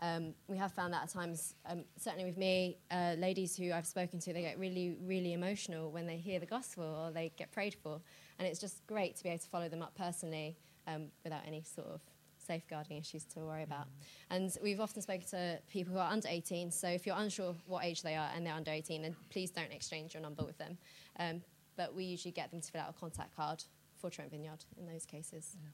Um, 0.03 0.35
we 0.49 0.57
have 0.57 0.73
found 0.73 0.95
that 0.95 1.03
at 1.03 1.09
times, 1.11 1.55
um, 1.67 1.85
certainly 1.99 2.25
with 2.25 2.39
me, 2.39 2.79
uh, 2.91 3.15
ladies 3.19 3.55
who 3.57 3.73
I've 3.73 3.87
spoken 3.87 4.19
to, 4.21 4.33
they 4.33 4.41
get 4.41 4.59
really, 4.59 4.97
really 5.03 5.35
emotional 5.35 5.91
when 5.91 6.07
they 6.07 6.17
hear 6.17 6.41
the 6.41 6.47
gospel 6.47 6.85
or 6.85 7.13
they 7.13 7.33
get 7.37 7.53
prayed 7.53 7.75
for. 7.75 8.01
And 8.39 8.49
it's 8.49 8.59
just 8.59 8.87
great 8.87 9.17
to 9.17 9.23
be 9.23 9.29
able 9.29 9.41
to 9.41 9.49
follow 9.49 9.69
them 9.69 9.83
up 9.83 9.95
personally 9.95 10.57
um, 10.87 11.09
without 11.23 11.43
any 11.47 11.63
sort 11.63 11.89
of 11.89 12.01
safeguarding 12.39 12.97
issues 12.97 13.25
to 13.25 13.41
worry 13.41 13.63
about. 13.63 13.87
And 14.31 14.57
we've 14.63 14.81
often 14.81 15.03
spoken 15.03 15.27
to 15.29 15.59
people 15.71 15.93
who 15.93 15.99
are 15.99 16.11
under 16.11 16.29
18, 16.29 16.71
so 16.71 16.89
if 16.89 17.07
you're 17.07 17.17
unsure 17.19 17.55
what 17.67 17.85
age 17.85 18.03
they 18.03 18.17
are 18.17 18.31
and 18.35 18.47
they're 18.47 18.55
under 18.55 18.71
18, 18.71 19.03
then 19.03 19.15
please 19.29 19.51
don't 19.51 19.71
exchange 19.73 20.15
your 20.15 20.23
number 20.23 20.45
with 20.45 20.57
them. 20.57 20.79
Um, 21.19 21.43
but 21.77 21.95
we 21.95 22.05
usually 22.05 22.33
get 22.33 22.51
them 22.51 22.61
to 22.61 22.71
fill 22.73 22.81
out 22.81 22.91
a 22.91 22.99
contact 22.99 23.37
card 23.37 23.63
for 23.99 24.11
Trent 24.11 24.31
Vineyard 24.31 24.65
in 24.79 24.87
those 24.87 25.05
cases. 25.05 25.57
Yeah. 25.63 25.69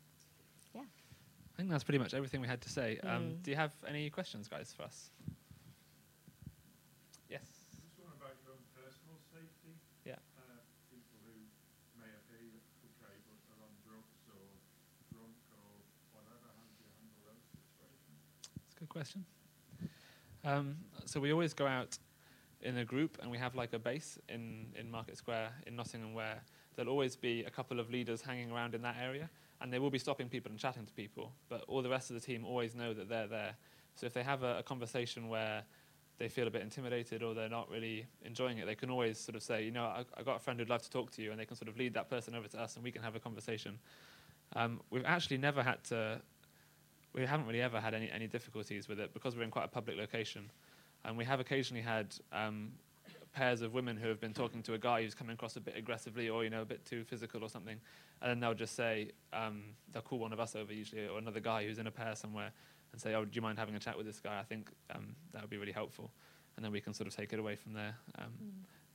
I 1.56 1.62
think 1.64 1.70
that's 1.70 1.84
pretty 1.84 1.98
much 1.98 2.12
everything 2.12 2.42
we 2.42 2.46
had 2.48 2.60
to 2.60 2.68
say. 2.68 2.98
Um, 3.02 3.32
Mm. 3.32 3.42
Do 3.42 3.50
you 3.50 3.56
have 3.56 3.72
any 3.88 4.10
questions, 4.10 4.46
guys, 4.46 4.74
for 4.76 4.82
us? 4.82 5.10
Yes. 7.30 7.48
Just 7.80 7.96
one 7.96 8.12
about 8.12 8.36
your 8.44 8.52
own 8.52 8.64
personal 8.76 9.16
safety. 9.32 9.72
Yeah. 10.04 10.20
Uh, 10.36 10.60
people 10.92 11.16
who 11.24 11.32
may 11.96 12.12
appear 12.12 12.44
okay 12.84 13.16
but 13.24 13.40
are 13.56 13.62
on 13.64 13.72
drugs 13.88 14.20
or 14.28 14.44
drunk 15.08 15.32
or 15.56 15.80
whatever, 16.12 16.44
how 16.44 16.68
do 16.68 16.76
you 16.76 16.92
handle 17.00 17.24
those 17.24 17.40
situations? 17.48 18.20
That's 18.60 18.76
a 18.76 18.80
good 18.80 18.92
question. 18.92 19.24
Um, 20.44 20.76
so 21.06 21.20
we 21.20 21.32
always 21.32 21.54
go 21.54 21.66
out 21.66 21.96
in 22.60 22.76
a 22.76 22.84
group, 22.84 23.16
and 23.22 23.30
we 23.30 23.38
have 23.38 23.54
like 23.54 23.72
a 23.72 23.78
base 23.78 24.18
in, 24.28 24.66
in 24.78 24.90
Market 24.90 25.16
Square 25.16 25.52
in 25.66 25.74
Nottingham 25.74 26.12
where 26.12 26.42
there'll 26.74 26.90
always 26.92 27.16
be 27.16 27.44
a 27.44 27.50
couple 27.50 27.80
of 27.80 27.88
leaders 27.90 28.20
hanging 28.20 28.50
around 28.52 28.74
in 28.74 28.82
that 28.82 28.96
area, 29.00 29.30
and 29.60 29.72
they 29.72 29.78
will 29.78 29.90
be 29.90 29.98
stopping 29.98 30.28
people 30.28 30.50
and 30.50 30.58
chatting 30.58 30.84
to 30.84 30.92
people. 30.92 31.32
But 31.48 31.64
all 31.68 31.82
the 31.82 31.88
rest 31.88 32.10
of 32.10 32.14
the 32.14 32.20
team 32.20 32.44
always 32.44 32.74
know 32.74 32.92
that 32.94 33.08
they're 33.08 33.26
there. 33.26 33.56
So 33.94 34.06
if 34.06 34.12
they 34.12 34.22
have 34.22 34.42
a, 34.42 34.58
a 34.58 34.62
conversation 34.62 35.28
where 35.28 35.62
they 36.18 36.28
feel 36.28 36.46
a 36.46 36.50
bit 36.50 36.62
intimidated 36.62 37.22
or 37.22 37.34
they're 37.34 37.48
not 37.48 37.70
really 37.70 38.06
enjoying 38.24 38.58
it, 38.58 38.66
they 38.66 38.74
can 38.74 38.90
always 38.90 39.18
sort 39.18 39.36
of 39.36 39.42
say, 39.42 39.64
you 39.64 39.70
know, 39.70 39.84
I, 39.84 40.04
I 40.16 40.22
got 40.22 40.36
a 40.36 40.38
friend 40.40 40.58
who'd 40.58 40.68
love 40.68 40.82
to 40.82 40.90
talk 40.90 41.10
to 41.12 41.22
you, 41.22 41.30
and 41.30 41.40
they 41.40 41.44
can 41.44 41.56
sort 41.56 41.68
of 41.68 41.76
lead 41.76 41.94
that 41.94 42.08
person 42.08 42.34
over 42.34 42.48
to 42.48 42.60
us, 42.60 42.76
and 42.76 42.84
we 42.84 42.90
can 42.90 43.02
have 43.02 43.16
a 43.16 43.20
conversation. 43.20 43.78
Um, 44.54 44.80
we've 44.90 45.04
actually 45.04 45.38
never 45.38 45.62
had 45.62 45.82
to 45.84 46.20
we 47.16 47.24
haven't 47.24 47.46
really 47.46 47.62
ever 47.62 47.80
had 47.80 47.94
any, 47.94 48.10
any 48.10 48.26
difficulties 48.26 48.88
with 48.88 49.00
it 49.00 49.14
because 49.14 49.34
we're 49.34 49.42
in 49.42 49.50
quite 49.50 49.64
a 49.64 49.68
public 49.68 49.96
location. 49.96 50.50
And 51.04 51.16
we 51.16 51.24
have 51.24 51.40
occasionally 51.40 51.82
had 51.82 52.14
um, 52.30 52.72
pairs 53.36 53.60
of 53.60 53.74
women 53.74 53.98
who 53.98 54.08
have 54.08 54.18
been 54.18 54.32
talking 54.32 54.62
to 54.62 54.72
a 54.72 54.78
guy 54.78 55.02
who's 55.02 55.14
coming 55.14 55.34
across 55.34 55.56
a 55.56 55.60
bit 55.60 55.76
aggressively 55.76 56.30
or 56.30 56.42
you 56.42 56.48
know 56.48 56.62
a 56.62 56.64
bit 56.64 56.84
too 56.86 57.04
physical 57.04 57.44
or 57.44 57.50
something, 57.50 57.78
and 58.22 58.30
then 58.30 58.40
they'll 58.40 58.54
just 58.54 58.74
say 58.74 59.10
um, 59.34 59.62
they'll 59.92 60.02
call 60.02 60.18
one 60.18 60.32
of 60.32 60.40
us 60.40 60.56
over 60.56 60.72
usually 60.72 61.06
or 61.06 61.18
another 61.18 61.38
guy 61.38 61.66
who's 61.66 61.78
in 61.78 61.86
a 61.86 61.90
pair 61.90 62.16
somewhere 62.16 62.50
and 62.92 63.00
say, 63.00 63.14
"Oh, 63.14 63.26
do 63.26 63.30
you 63.34 63.42
mind 63.42 63.58
having 63.58 63.74
a 63.74 63.78
chat 63.78 63.96
with 63.96 64.06
this 64.06 64.20
guy? 64.20 64.40
I 64.40 64.42
think 64.42 64.70
um, 64.94 65.14
that 65.32 65.42
would 65.42 65.50
be 65.50 65.58
really 65.58 65.72
helpful," 65.72 66.10
and 66.56 66.64
then 66.64 66.72
we 66.72 66.80
can 66.80 66.94
sort 66.94 67.06
of 67.06 67.14
take 67.14 67.34
it 67.34 67.38
away 67.38 67.56
from 67.56 67.74
there. 67.74 67.94
Um, 68.18 68.32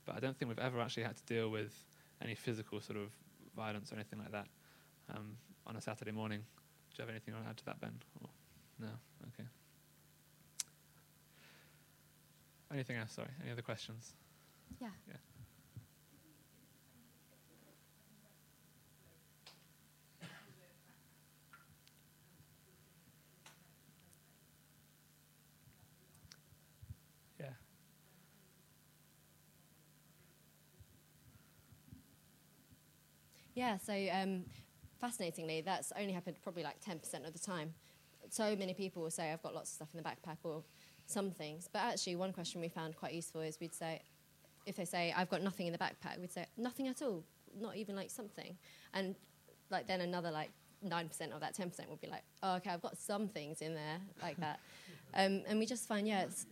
But 0.04 0.16
I 0.16 0.20
don't 0.20 0.36
think 0.36 0.48
we've 0.48 0.58
ever 0.58 0.80
actually 0.80 1.04
had 1.04 1.16
to 1.16 1.24
deal 1.24 1.48
with 1.48 1.72
any 2.20 2.34
physical 2.34 2.80
sort 2.80 2.98
of 2.98 3.12
violence 3.54 3.92
or 3.92 3.94
anything 3.94 4.18
like 4.18 4.32
that 4.32 4.48
um, 5.14 5.36
on 5.68 5.76
a 5.76 5.80
Saturday 5.80 6.10
morning. 6.10 6.40
Do 6.40 6.94
you 6.96 7.02
have 7.02 7.10
anything 7.10 7.32
you 7.32 7.36
want 7.36 7.46
to 7.46 7.50
add 7.50 7.56
to 7.58 7.64
that, 7.66 7.80
Ben? 7.80 7.94
Or 8.20 8.28
no? 8.80 8.88
Okay. 9.28 9.48
Anything 12.72 12.96
else? 12.96 13.12
Sorry. 13.12 13.28
Any 13.42 13.52
other 13.52 13.62
questions? 13.62 14.14
Yeah. 14.80 14.88
Yeah. 15.08 15.16
Yeah. 27.40 27.46
Yeah, 33.54 33.76
so 33.78 33.92
um, 34.12 34.44
fascinatingly, 35.00 35.60
that's 35.60 35.92
only 35.98 36.12
happened 36.12 36.36
probably 36.42 36.62
like 36.62 36.80
10% 36.80 37.26
of 37.26 37.32
the 37.32 37.38
time. 37.38 37.74
So 38.30 38.56
many 38.56 38.72
people 38.74 39.02
will 39.02 39.10
say, 39.10 39.30
I've 39.30 39.42
got 39.42 39.54
lots 39.54 39.70
of 39.70 39.74
stuff 39.74 39.88
in 39.92 40.02
the 40.02 40.08
backpack 40.08 40.38
or 40.42 40.62
some 41.06 41.30
things. 41.30 41.68
But 41.72 41.80
actually, 41.80 42.16
one 42.16 42.32
question 42.32 42.60
we 42.60 42.68
found 42.68 42.96
quite 42.96 43.12
useful 43.12 43.42
is 43.42 43.58
we'd 43.60 43.74
say, 43.74 44.00
if 44.66 44.76
they 44.76 44.84
say, 44.84 45.12
I've 45.16 45.30
got 45.30 45.42
nothing 45.42 45.66
in 45.66 45.72
the 45.72 45.78
backpack, 45.78 46.18
we'd 46.20 46.32
say, 46.32 46.46
nothing 46.56 46.88
at 46.88 47.02
all, 47.02 47.24
not 47.58 47.76
even 47.76 47.96
like 47.96 48.10
something. 48.10 48.56
And 48.94 49.14
like 49.70 49.86
then 49.86 50.00
another 50.00 50.30
like 50.30 50.50
9% 50.84 51.32
of 51.32 51.40
that 51.40 51.56
10% 51.56 51.88
would 51.88 52.00
be 52.00 52.08
like, 52.08 52.24
oh, 52.42 52.56
okay, 52.56 52.70
I've 52.70 52.82
got 52.82 52.96
some 52.96 53.28
things 53.28 53.62
in 53.62 53.74
there 53.74 53.98
like 54.22 54.38
that. 54.38 54.60
Um, 55.14 55.42
and 55.46 55.58
we 55.58 55.66
just 55.66 55.86
find, 55.86 56.08
yeah, 56.08 56.22
it's 56.22 56.46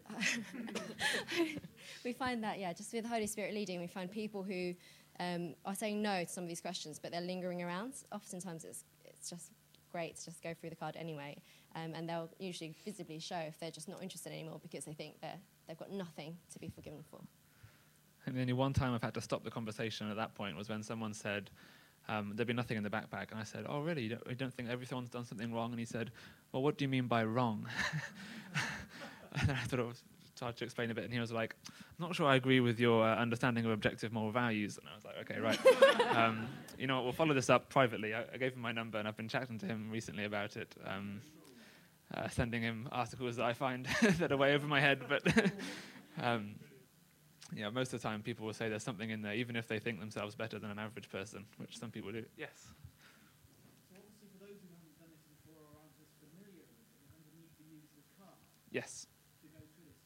we 2.04 2.12
find 2.12 2.44
that, 2.44 2.58
yeah, 2.58 2.74
just 2.74 2.92
with 2.92 3.04
the 3.04 3.08
Holy 3.08 3.26
Spirit 3.26 3.54
leading, 3.54 3.80
we 3.80 3.86
find 3.86 4.10
people 4.10 4.42
who 4.42 4.74
um, 5.18 5.54
are 5.64 5.74
saying 5.74 6.02
no 6.02 6.24
to 6.24 6.28
some 6.30 6.44
of 6.44 6.48
these 6.48 6.60
questions, 6.60 6.98
but 6.98 7.12
they're 7.12 7.20
lingering 7.20 7.62
around. 7.62 7.94
Oftentimes, 8.12 8.64
it's 8.64 8.84
it's 9.04 9.30
just 9.30 9.50
great 9.92 10.16
to 10.16 10.24
just 10.24 10.42
go 10.42 10.54
through 10.54 10.70
the 10.70 10.76
card 10.76 10.96
anyway, 10.96 11.36
um, 11.76 11.92
and 11.94 12.08
they'll 12.08 12.30
usually 12.38 12.74
visibly 12.84 13.18
show 13.18 13.36
if 13.36 13.58
they're 13.60 13.70
just 13.70 13.88
not 13.88 14.02
interested 14.02 14.32
anymore 14.32 14.58
because 14.62 14.84
they 14.84 14.94
think 14.94 15.20
they're 15.20 15.38
they've 15.68 15.78
got 15.78 15.90
nothing 15.90 16.36
to 16.52 16.58
be 16.58 16.68
forgiven 16.68 17.04
for. 17.10 17.20
And 18.26 18.36
the 18.36 18.40
only 18.40 18.52
one 18.52 18.72
time 18.72 18.94
I've 18.94 19.02
had 19.02 19.14
to 19.14 19.20
stop 19.20 19.44
the 19.44 19.50
conversation 19.50 20.10
at 20.10 20.16
that 20.16 20.34
point 20.34 20.56
was 20.56 20.68
when 20.68 20.82
someone 20.82 21.14
said, 21.14 21.50
um, 22.08 22.32
there'd 22.34 22.48
be 22.48 22.54
nothing 22.54 22.76
in 22.76 22.82
the 22.82 22.90
backpack. 22.90 23.30
And 23.30 23.40
I 23.40 23.44
said, 23.44 23.66
oh, 23.68 23.80
really? 23.80 24.02
You 24.02 24.10
don't, 24.10 24.22
you 24.28 24.34
don't 24.34 24.52
think 24.52 24.68
everyone's 24.68 25.10
done 25.10 25.24
something 25.24 25.52
wrong? 25.52 25.70
And 25.70 25.78
he 25.78 25.86
said, 25.86 26.10
well, 26.52 26.62
what 26.62 26.76
do 26.76 26.84
you 26.84 26.88
mean 26.88 27.06
by 27.06 27.24
wrong? 27.24 27.66
and 29.40 29.50
I 29.52 29.62
thought 29.64 29.80
it 29.80 29.86
was 29.86 30.02
hard 30.40 30.56
to 30.56 30.64
explain 30.64 30.90
a 30.90 30.94
bit. 30.94 31.04
And 31.04 31.12
he 31.12 31.20
was 31.20 31.32
like, 31.32 31.54
I'm 31.68 32.06
not 32.06 32.14
sure 32.14 32.26
I 32.26 32.36
agree 32.36 32.60
with 32.60 32.80
your 32.80 33.04
uh, 33.04 33.16
understanding 33.16 33.64
of 33.64 33.70
objective 33.70 34.12
moral 34.12 34.32
values. 34.32 34.78
And 34.78 34.88
I 34.88 34.94
was 34.94 35.04
like, 35.04 35.16
okay, 35.20 35.40
right. 35.40 36.16
um, 36.16 36.46
you 36.78 36.86
know 36.86 36.96
what? 36.96 37.04
We'll 37.04 37.12
follow 37.12 37.34
this 37.34 37.50
up 37.50 37.68
privately. 37.68 38.14
I, 38.14 38.24
I 38.32 38.38
gave 38.38 38.54
him 38.54 38.60
my 38.60 38.72
number 38.72 38.98
and 38.98 39.06
I've 39.06 39.16
been 39.16 39.28
chatting 39.28 39.58
to 39.58 39.66
him 39.66 39.88
recently 39.90 40.24
about 40.24 40.56
it. 40.56 40.74
Um, 40.84 41.20
uh, 42.12 42.28
sending 42.28 42.60
him 42.62 42.88
articles 42.90 43.36
that 43.36 43.44
I 43.44 43.52
find 43.52 43.86
that 44.18 44.32
are 44.32 44.36
way 44.36 44.54
over 44.54 44.66
my 44.66 44.80
head. 44.80 45.02
But 45.08 45.22
yeah, 47.54 47.70
most 47.70 47.92
of 47.92 48.00
the 48.00 48.08
time 48.08 48.22
people 48.22 48.46
will 48.46 48.54
say 48.54 48.68
there's 48.68 48.82
something 48.82 49.10
in 49.10 49.22
there, 49.22 49.34
even 49.34 49.56
if 49.56 49.66
they 49.66 49.78
think 49.78 50.00
themselves 50.00 50.34
better 50.34 50.58
than 50.58 50.70
an 50.70 50.78
average 50.78 51.08
person, 51.10 51.44
which 51.58 51.78
some 51.78 51.90
people 51.90 52.12
do. 52.12 52.24
Yes. 52.36 52.70
So 53.90 53.98
obviously 53.98 54.28
for 54.32 54.46
those 54.46 54.58
who 54.62 54.68
haven't 54.70 54.96
done 54.98 55.10
it 55.10 55.22
before 55.26 55.58
or 55.58 55.82
aren't 55.82 55.98
as 55.98 56.10
familiar 56.22 56.54
with 56.54 56.70
it, 56.70 56.86
you're 56.94 57.10
going 57.10 57.26
to 57.26 57.34
need 57.34 57.50
to 57.58 57.64
use 57.66 57.86
the 57.96 58.02
card 58.18 58.38
Yes. 58.70 59.06
to 59.42 59.46
go 59.50 59.58
through 59.74 59.90
this. 59.90 60.02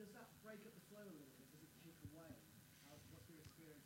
Does 0.00 0.10
that 0.16 0.28
break 0.40 0.64
up 0.64 0.72
the 0.72 0.84
flow 0.88 1.04
a 1.04 1.12
little 1.12 1.32
bit? 1.36 1.46
Does 1.52 1.62
it 1.64 1.72
chip 1.84 1.96
away? 2.12 2.32
How, 2.88 2.96
what's 3.12 3.28
your 3.28 3.40
experience 3.44 3.84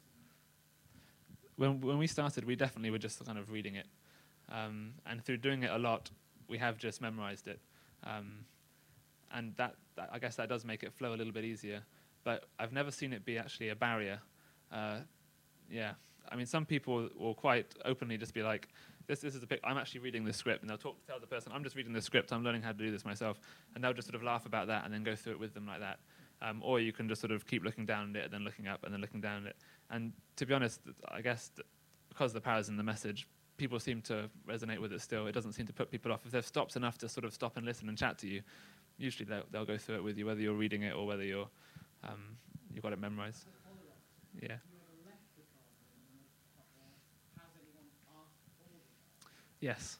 when 1.61 1.81
when 1.83 1.99
we 1.99 2.07
started, 2.07 2.45
we 2.45 2.57
definitely 2.57 2.91
were 2.91 2.99
just 2.99 3.24
kind 3.24 3.39
of 3.39 3.51
reading 3.51 3.74
it, 3.74 3.87
um, 4.51 4.95
and 5.05 5.22
through 5.22 5.37
doing 5.37 5.62
it 5.62 5.70
a 5.70 5.78
lot, 5.78 6.11
we 6.49 6.57
have 6.57 6.78
just 6.78 7.03
memorized 7.03 7.49
it, 7.49 7.61
um, 8.05 8.47
and 9.35 9.55
that, 9.57 9.74
that 9.97 10.09
I 10.11 10.18
guess 10.18 10.37
that 10.37 10.49
does 10.49 10.64
make 10.64 10.83
it 10.83 10.93
flow 10.95 11.12
a 11.12 11.16
little 11.16 11.35
bit 11.35 11.45
easier. 11.45 11.83
But 12.25 12.45
I've 12.59 12.73
never 12.73 12.91
seen 12.91 13.12
it 13.12 13.25
be 13.25 13.39
actually 13.39 13.71
a 13.71 13.77
barrier. 13.77 14.21
Uh, 14.71 15.01
yeah, 15.71 15.93
I 16.31 16.37
mean, 16.37 16.47
some 16.47 16.66
people 16.66 17.09
will 17.18 17.35
quite 17.35 17.75
openly 17.85 18.16
just 18.16 18.35
be 18.35 18.43
like, 18.43 18.68
"This, 19.07 19.21
this 19.21 19.35
is 19.35 19.43
a 19.43 19.47
pic. 19.47 19.61
I'm 19.64 19.79
actually 19.79 20.01
reading 20.01 20.25
this 20.25 20.37
script," 20.37 20.62
and 20.62 20.71
they'll 20.71 20.79
talk 20.79 21.01
to 21.01 21.07
tell 21.07 21.21
the 21.21 21.27
person, 21.27 21.53
"I'm 21.55 21.64
just 21.64 21.77
reading 21.77 21.93
this 21.93 22.05
script. 22.05 22.33
I'm 22.33 22.45
learning 22.45 22.62
how 22.62 22.73
to 22.73 22.79
do 22.79 22.91
this 22.91 23.05
myself," 23.05 23.41
and 23.75 23.83
they'll 23.83 23.93
just 23.93 24.09
sort 24.09 24.16
of 24.16 24.23
laugh 24.23 24.47
about 24.47 24.66
that 24.68 24.85
and 24.85 24.93
then 24.93 25.03
go 25.03 25.16
through 25.16 25.33
it 25.33 25.41
with 25.41 25.55
them 25.55 25.66
like 25.66 25.81
that. 25.81 25.99
Um, 26.43 26.62
or 26.64 26.81
you 26.81 26.93
can 26.93 27.09
just 27.09 27.21
sort 27.21 27.33
of 27.33 27.47
keep 27.47 27.64
looking 27.64 27.85
down 27.85 28.11
at 28.11 28.16
it 28.16 28.25
and 28.25 28.33
then 28.33 28.45
looking 28.45 28.66
up 28.66 28.85
and 28.85 28.95
then 28.95 29.01
looking 29.01 29.21
down 29.21 29.45
at 29.45 29.51
it. 29.51 29.57
And 29.91 30.12
to 30.37 30.47
be 30.47 30.55
honest, 30.55 30.81
I 31.09 31.21
guess 31.21 31.51
because 32.09 32.33
the 32.33 32.41
power's 32.41 32.68
in 32.68 32.77
the 32.77 32.83
message, 32.83 33.27
people 33.57 33.79
seem 33.79 34.01
to 34.03 34.31
resonate 34.49 34.79
with 34.79 34.93
it 34.93 35.03
still. 35.03 35.27
It 35.27 35.33
doesn't 35.33 35.53
seem 35.53 35.66
to 35.66 35.73
put 35.73 35.91
people 35.91 36.12
off. 36.12 36.25
If 36.25 36.33
they've 36.33 36.45
stopped 36.45 36.77
enough 36.77 36.97
to 36.99 37.09
sort 37.09 37.25
of 37.25 37.35
stop 37.35 37.57
and 37.59 37.66
listen 37.66 37.89
and 37.91 37.99
chat 37.99 38.16
to 38.18 38.27
you, 38.27 38.41
usually 38.97 39.27
they'll, 39.27 39.45
they'll 39.51 39.66
go 39.66 39.77
through 39.77 39.97
it 39.97 40.05
with 40.05 40.16
you, 40.16 40.25
whether 40.25 40.41
you're 40.41 40.55
reading 40.55 40.83
it 40.83 40.95
or 40.95 41.07
whether 41.07 41.23
you're 41.23 41.49
um, 42.05 42.37
you've 42.73 42.83
got 42.83 42.93
it 42.93 43.01
memorized. 43.01 43.45
Yeah. 44.41 44.49
Have 44.49 44.61
you 44.71 44.79
ever 44.81 45.11
left 45.11 45.27
the 45.37 45.43
card 45.51 45.75
then? 45.91 46.23
Or 47.37 47.43
has 47.43 47.55
anyone 47.59 47.89
asked 48.15 48.47
for 48.57 48.69
the 48.71 48.81
card? 49.27 49.35
Yes. 49.61 49.99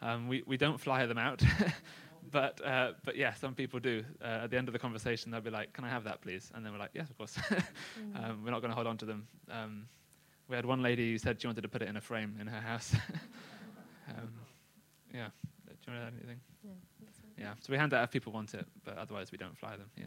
Um, 0.00 0.28
we, 0.28 0.42
we 0.46 0.56
don't 0.56 0.80
flyer 0.80 1.06
them 1.06 1.18
out, 1.18 1.42
but 2.32 2.64
uh, 2.64 2.92
but 3.04 3.16
yeah, 3.16 3.34
some 3.34 3.54
people 3.54 3.78
do. 3.78 4.04
Uh, 4.20 4.44
at 4.44 4.50
the 4.50 4.58
end 4.58 4.68
of 4.68 4.72
the 4.72 4.78
conversation, 4.78 5.30
they'll 5.30 5.40
be 5.40 5.50
like, 5.50 5.72
"Can 5.72 5.84
I 5.84 5.88
have 5.90 6.04
that, 6.04 6.20
please?" 6.22 6.50
And 6.54 6.66
then 6.66 6.72
we're 6.72 6.80
like, 6.80 6.90
"Yes, 6.92 7.08
of 7.08 7.16
course." 7.16 7.38
um, 8.16 8.42
we're 8.44 8.50
not 8.50 8.60
going 8.60 8.70
to 8.70 8.74
hold 8.74 8.88
on 8.88 8.96
to 8.98 9.04
them. 9.04 9.28
Um, 9.48 9.86
we 10.48 10.56
had 10.56 10.66
one 10.66 10.82
lady 10.82 11.12
who 11.12 11.18
said 11.18 11.40
she 11.40 11.46
wanted 11.46 11.62
to 11.62 11.68
put 11.68 11.82
it 11.82 11.88
in 11.88 11.96
a 11.96 12.00
frame 12.00 12.36
in 12.40 12.48
her 12.48 12.60
house. 12.60 12.94
um, 14.08 14.32
yeah. 15.14 15.28
Do 15.66 15.72
you 15.86 15.92
want 15.92 16.02
to 16.02 16.06
add 16.08 16.14
anything? 16.18 16.40
Yeah. 16.64 16.72
Yeah. 17.38 17.54
So 17.60 17.72
we 17.72 17.78
hand 17.78 17.92
that 17.92 18.02
if 18.04 18.10
people 18.10 18.32
want 18.32 18.54
it, 18.54 18.66
but 18.84 18.98
otherwise 18.98 19.32
we 19.32 19.38
don't 19.38 19.56
fly 19.56 19.76
them. 19.76 19.90
Yeah. 19.96 20.06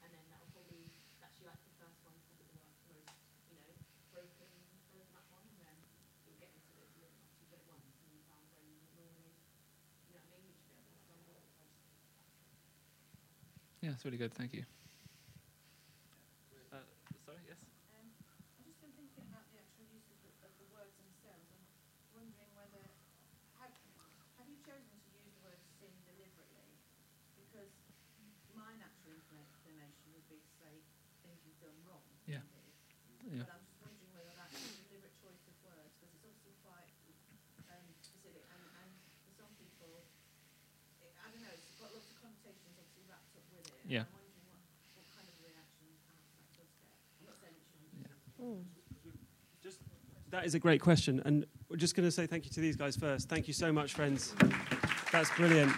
Yeah, 13.81 13.91
it's 13.97 14.05
really 14.05 14.17
good. 14.21 14.33
Thank 14.37 14.53
you. 14.53 14.61
Uh, 16.69 16.85
sorry. 17.25 17.41
Yes. 17.49 17.57
Um, 17.97 18.05
I've 18.29 18.65
just 18.65 18.77
been 18.77 18.93
thinking 18.93 19.25
about 19.25 19.49
the 19.49 19.57
actual 19.57 19.89
use 19.89 20.05
of 20.13 20.21
the, 20.21 20.29
of 20.45 20.51
the 20.61 20.67
words 20.69 20.93
themselves. 21.01 21.49
I'm 21.49 21.65
wondering 22.13 22.51
whether 22.53 22.77
have, 23.57 23.73
have 24.37 24.47
you 24.47 24.61
chosen 24.61 24.85
to 25.01 25.09
use 25.17 25.25
the 25.33 25.33
word 25.41 25.57
sin 25.81 25.89
deliberately? 26.05 26.77
Because 27.41 27.73
my 28.53 28.69
natural 28.77 29.17
inclination 29.33 30.13
would 30.13 30.29
be 30.29 30.37
to 30.37 30.51
say 30.61 30.73
things 31.25 31.41
you've 31.41 31.57
done 31.57 31.77
wrong. 31.89 32.05
Yeah. 32.29 32.45
maybe. 32.53 33.41
Yeah. 33.41 33.49
But 33.49 33.57
I'm 33.57 33.65
just 33.65 33.81
wondering 33.81 34.13
whether 34.13 34.33
that's 34.37 34.53
a 34.61 34.61
deliberate 34.93 35.17
choice 35.25 35.41
of 35.49 35.57
words 35.65 35.89
because 35.97 36.13
it's 36.21 36.25
obviously 36.29 36.53
quite 36.61 36.89
um, 37.73 37.85
specific 37.97 38.45
and, 38.45 38.61
and 38.85 38.89
for 39.25 39.33
some 39.41 39.51
people, 39.57 39.89
it, 41.01 41.13
I 41.21 41.33
don't 41.33 41.41
know, 41.41 41.53
it's 41.53 41.73
got 41.81 41.89
lots 41.93 42.09
of 42.09 42.17
connotations 42.21 42.77
obviously 42.77 43.05
wrapped 43.09 43.33
up 43.37 43.45
with 43.53 43.65
it. 43.69 43.77
and 43.85 43.89
Yeah. 43.93 44.05
I'm 44.09 44.17
wondering 44.17 44.45
what, 44.49 44.61
what 44.97 45.05
kind 45.13 45.27
of 45.29 45.35
reaction 45.37 45.85
perhaps 46.01 46.33
that 46.33 46.49
does 46.57 46.71
get. 46.81 46.97
I'm 47.21 47.25
not 47.29 47.37
saying 47.41 47.55
it 47.61 47.65
shouldn't. 47.69 47.93
Mm. 48.41 48.65
That 50.31 50.45
is 50.45 50.55
a 50.55 50.59
great 50.59 50.79
question. 50.79 51.21
And 51.25 51.45
we're 51.69 51.75
just 51.75 51.93
going 51.93 52.07
to 52.07 52.11
say 52.11 52.25
thank 52.25 52.45
you 52.45 52.51
to 52.51 52.61
these 52.61 52.77
guys 52.77 52.95
first. 52.95 53.27
Thank 53.27 53.49
you 53.49 53.53
so 53.53 53.73
much, 53.73 53.93
friends. 53.93 54.33
That's 55.11 55.29
brilliant. 55.31 55.73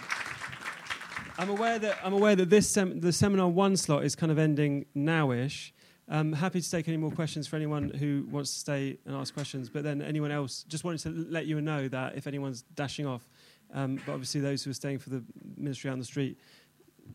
I'm 1.36 1.50
aware 1.50 1.80
that 1.80 1.98
I'm 2.04 2.12
aware 2.12 2.36
that 2.36 2.50
this 2.50 2.70
sem- 2.70 3.00
the 3.00 3.12
seminar 3.12 3.48
one 3.48 3.76
slot 3.76 4.04
is 4.04 4.14
kind 4.14 4.30
of 4.30 4.38
ending 4.38 4.86
nowish. 4.96 5.72
I'm 6.08 6.32
happy 6.32 6.60
to 6.60 6.70
take 6.70 6.86
any 6.86 6.96
more 6.96 7.10
questions 7.10 7.48
for 7.48 7.56
anyone 7.56 7.90
who 7.90 8.28
wants 8.30 8.52
to 8.52 8.60
stay 8.60 8.98
and 9.04 9.16
ask 9.16 9.34
questions. 9.34 9.68
But 9.68 9.82
then 9.82 10.00
anyone 10.00 10.30
else, 10.30 10.62
just 10.68 10.84
wanted 10.84 11.00
to 11.00 11.10
let 11.28 11.46
you 11.46 11.60
know 11.60 11.88
that 11.88 12.14
if 12.14 12.28
anyone's 12.28 12.62
dashing 12.62 13.06
off, 13.06 13.28
um, 13.72 14.00
but 14.06 14.12
obviously 14.12 14.40
those 14.40 14.62
who 14.62 14.70
are 14.70 14.74
staying 14.74 15.00
for 15.00 15.10
the 15.10 15.24
ministry 15.56 15.90
on 15.90 15.98
the 15.98 16.04
street, 16.04 16.38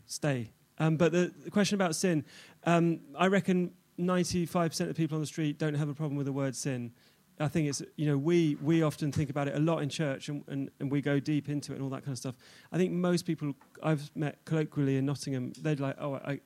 stay. 0.04 0.50
Um, 0.76 0.98
but 0.98 1.12
the, 1.12 1.32
the 1.42 1.50
question 1.50 1.76
about 1.76 1.94
sin, 1.94 2.22
um, 2.64 3.00
I 3.16 3.28
reckon 3.28 3.72
95% 3.98 4.90
of 4.90 4.96
people 4.96 5.16
on 5.16 5.22
the 5.22 5.26
street 5.26 5.58
don't 5.58 5.74
have 5.74 5.88
a 5.88 5.94
problem 5.94 6.16
with 6.16 6.26
the 6.26 6.32
word 6.32 6.54
sin. 6.54 6.92
I 7.40 7.48
think 7.48 7.68
it's, 7.68 7.82
you 7.96 8.06
know, 8.06 8.18
we, 8.18 8.56
we 8.62 8.82
often 8.82 9.10
think 9.10 9.30
about 9.30 9.48
it 9.48 9.56
a 9.56 9.58
lot 9.58 9.82
in 9.82 9.88
church 9.88 10.28
and, 10.28 10.44
and, 10.46 10.70
and 10.78 10.90
we 10.90 11.00
go 11.00 11.18
deep 11.18 11.48
into 11.48 11.72
it 11.72 11.76
and 11.76 11.84
all 11.84 11.90
that 11.90 12.04
kind 12.04 12.12
of 12.12 12.18
stuff. 12.18 12.34
I 12.70 12.76
think 12.76 12.92
most 12.92 13.24
people 13.24 13.54
I've 13.82 14.10
met 14.14 14.44
colloquially 14.44 14.98
in 14.98 15.06
Nottingham, 15.06 15.52
they're 15.60 15.76
like, 15.76 15.96
oh, 15.98 16.16
I, 16.16 16.40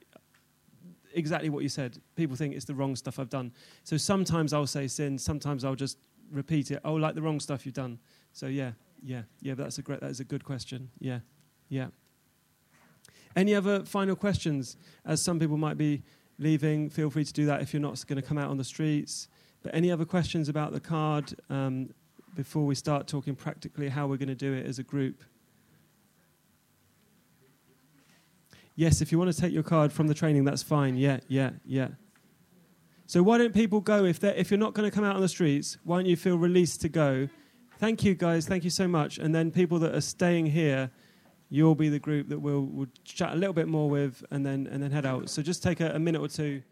exactly 1.13 1.51
what 1.51 1.63
you 1.63 1.69
said. 1.69 1.99
People 2.17 2.37
think 2.37 2.55
it's 2.55 2.65
the 2.65 2.75
wrong 2.75 2.95
stuff 2.97 3.19
I've 3.19 3.29
done. 3.29 3.53
So 3.83 3.97
sometimes 3.97 4.53
I'll 4.53 4.67
say 4.67 4.87
sin, 4.87 5.19
sometimes 5.19 5.65
I'll 5.65 5.75
just 5.75 5.99
repeat 6.31 6.71
it. 6.71 6.81
Oh, 6.85 6.95
like 6.95 7.15
the 7.15 7.23
wrong 7.23 7.41
stuff 7.41 7.67
you've 7.67 7.75
done. 7.75 7.99
So 8.33 8.47
yeah, 8.47 8.73
yeah, 9.03 9.23
yeah. 9.41 9.55
That's 9.55 9.79
a 9.79 9.83
great. 9.83 10.01
That 10.01 10.11
is 10.11 10.21
a 10.21 10.25
good 10.25 10.45
question. 10.45 10.91
Yeah, 10.99 11.21
yeah. 11.69 11.89
Any 13.37 13.55
other 13.55 13.85
final 13.85 14.17
questions? 14.17 14.77
As 15.05 15.21
some 15.21 15.39
people 15.39 15.57
might 15.57 15.77
be 15.77 16.03
leaving, 16.39 16.91
feel 16.91 17.11
free 17.11 17.25
to 17.25 17.33
do 17.33 17.47
that 17.47 17.63
if 17.63 17.73
you're 17.73 17.83
not 17.83 18.05
going 18.07 18.21
to 18.21 18.27
come 18.27 18.39
out 18.39 18.51
on 18.51 18.57
the 18.57 18.65
streets. 18.65 19.29
But 19.65 19.75
any 19.75 19.91
other 19.91 20.05
questions 20.05 20.49
about 20.49 20.73
the 20.73 20.79
card 20.79 21.35
um, 21.49 21.89
before 22.37 22.67
we 22.67 22.75
start 22.75 23.09
talking 23.09 23.35
practically 23.35 23.89
how 23.89 24.07
we're 24.07 24.19
going 24.19 24.29
to 24.29 24.35
do 24.35 24.53
it 24.53 24.67
as 24.67 24.79
a 24.79 24.83
group? 24.83 25.25
Yes, 28.77 29.01
if 29.01 29.11
you 29.11 29.19
want 29.19 29.33
to 29.35 29.41
take 29.41 29.53
your 29.53 29.63
card 29.63 29.91
from 29.93 30.07
the 30.07 30.15
training, 30.15 30.45
that's 30.45 30.63
fine. 30.63 30.97
Yeah, 30.97 31.21
yeah, 31.29 31.51
yeah. 31.65 31.89
So 33.07 33.23
why 33.23 33.39
don't 33.39 33.55
people 33.55 33.81
go 33.81 34.05
if 34.05 34.21
they 34.21 34.37
if 34.37 34.51
you're 34.51 34.59
not 34.59 34.75
going 34.75 34.89
to 34.89 34.95
come 34.95 35.05
out 35.05 35.17
on 35.17 35.23
the 35.23 35.29
streets? 35.29 35.79
Why 35.83 35.97
don't 35.97 36.07
you 36.07 36.17
feel 36.17 36.37
released 36.37 36.83
to 36.83 36.91
go? 36.91 37.29
Thank 37.79 38.05
you, 38.05 38.15
guys. 38.15 38.47
Thank 38.47 38.65
you 38.65 38.71
so 38.71 38.87
much. 38.87 39.17
And 39.19 39.35
then 39.35 39.51
people 39.51 39.79
that 39.81 39.95
are 39.95 40.01
staying 40.01 40.47
here, 40.47 40.91
you'll 41.49 41.75
be 41.75 41.89
the 41.89 41.99
group 41.99 42.29
that 42.29 42.39
we'll, 42.39 42.63
we'll 42.63 42.89
chat 43.05 43.33
a 43.33 43.37
little 43.37 43.55
bit 43.55 43.69
more 43.69 43.89
with, 43.89 44.23
and 44.31 44.45
then 44.45 44.67
and 44.67 44.83
then 44.83 44.91
head 44.91 45.07
out. 45.07 45.31
So 45.31 45.41
just 45.41 45.63
take 45.63 45.81
a, 45.81 45.93
a 45.93 45.99
minute 45.99 46.21
or 46.21 46.29
two. 46.29 46.63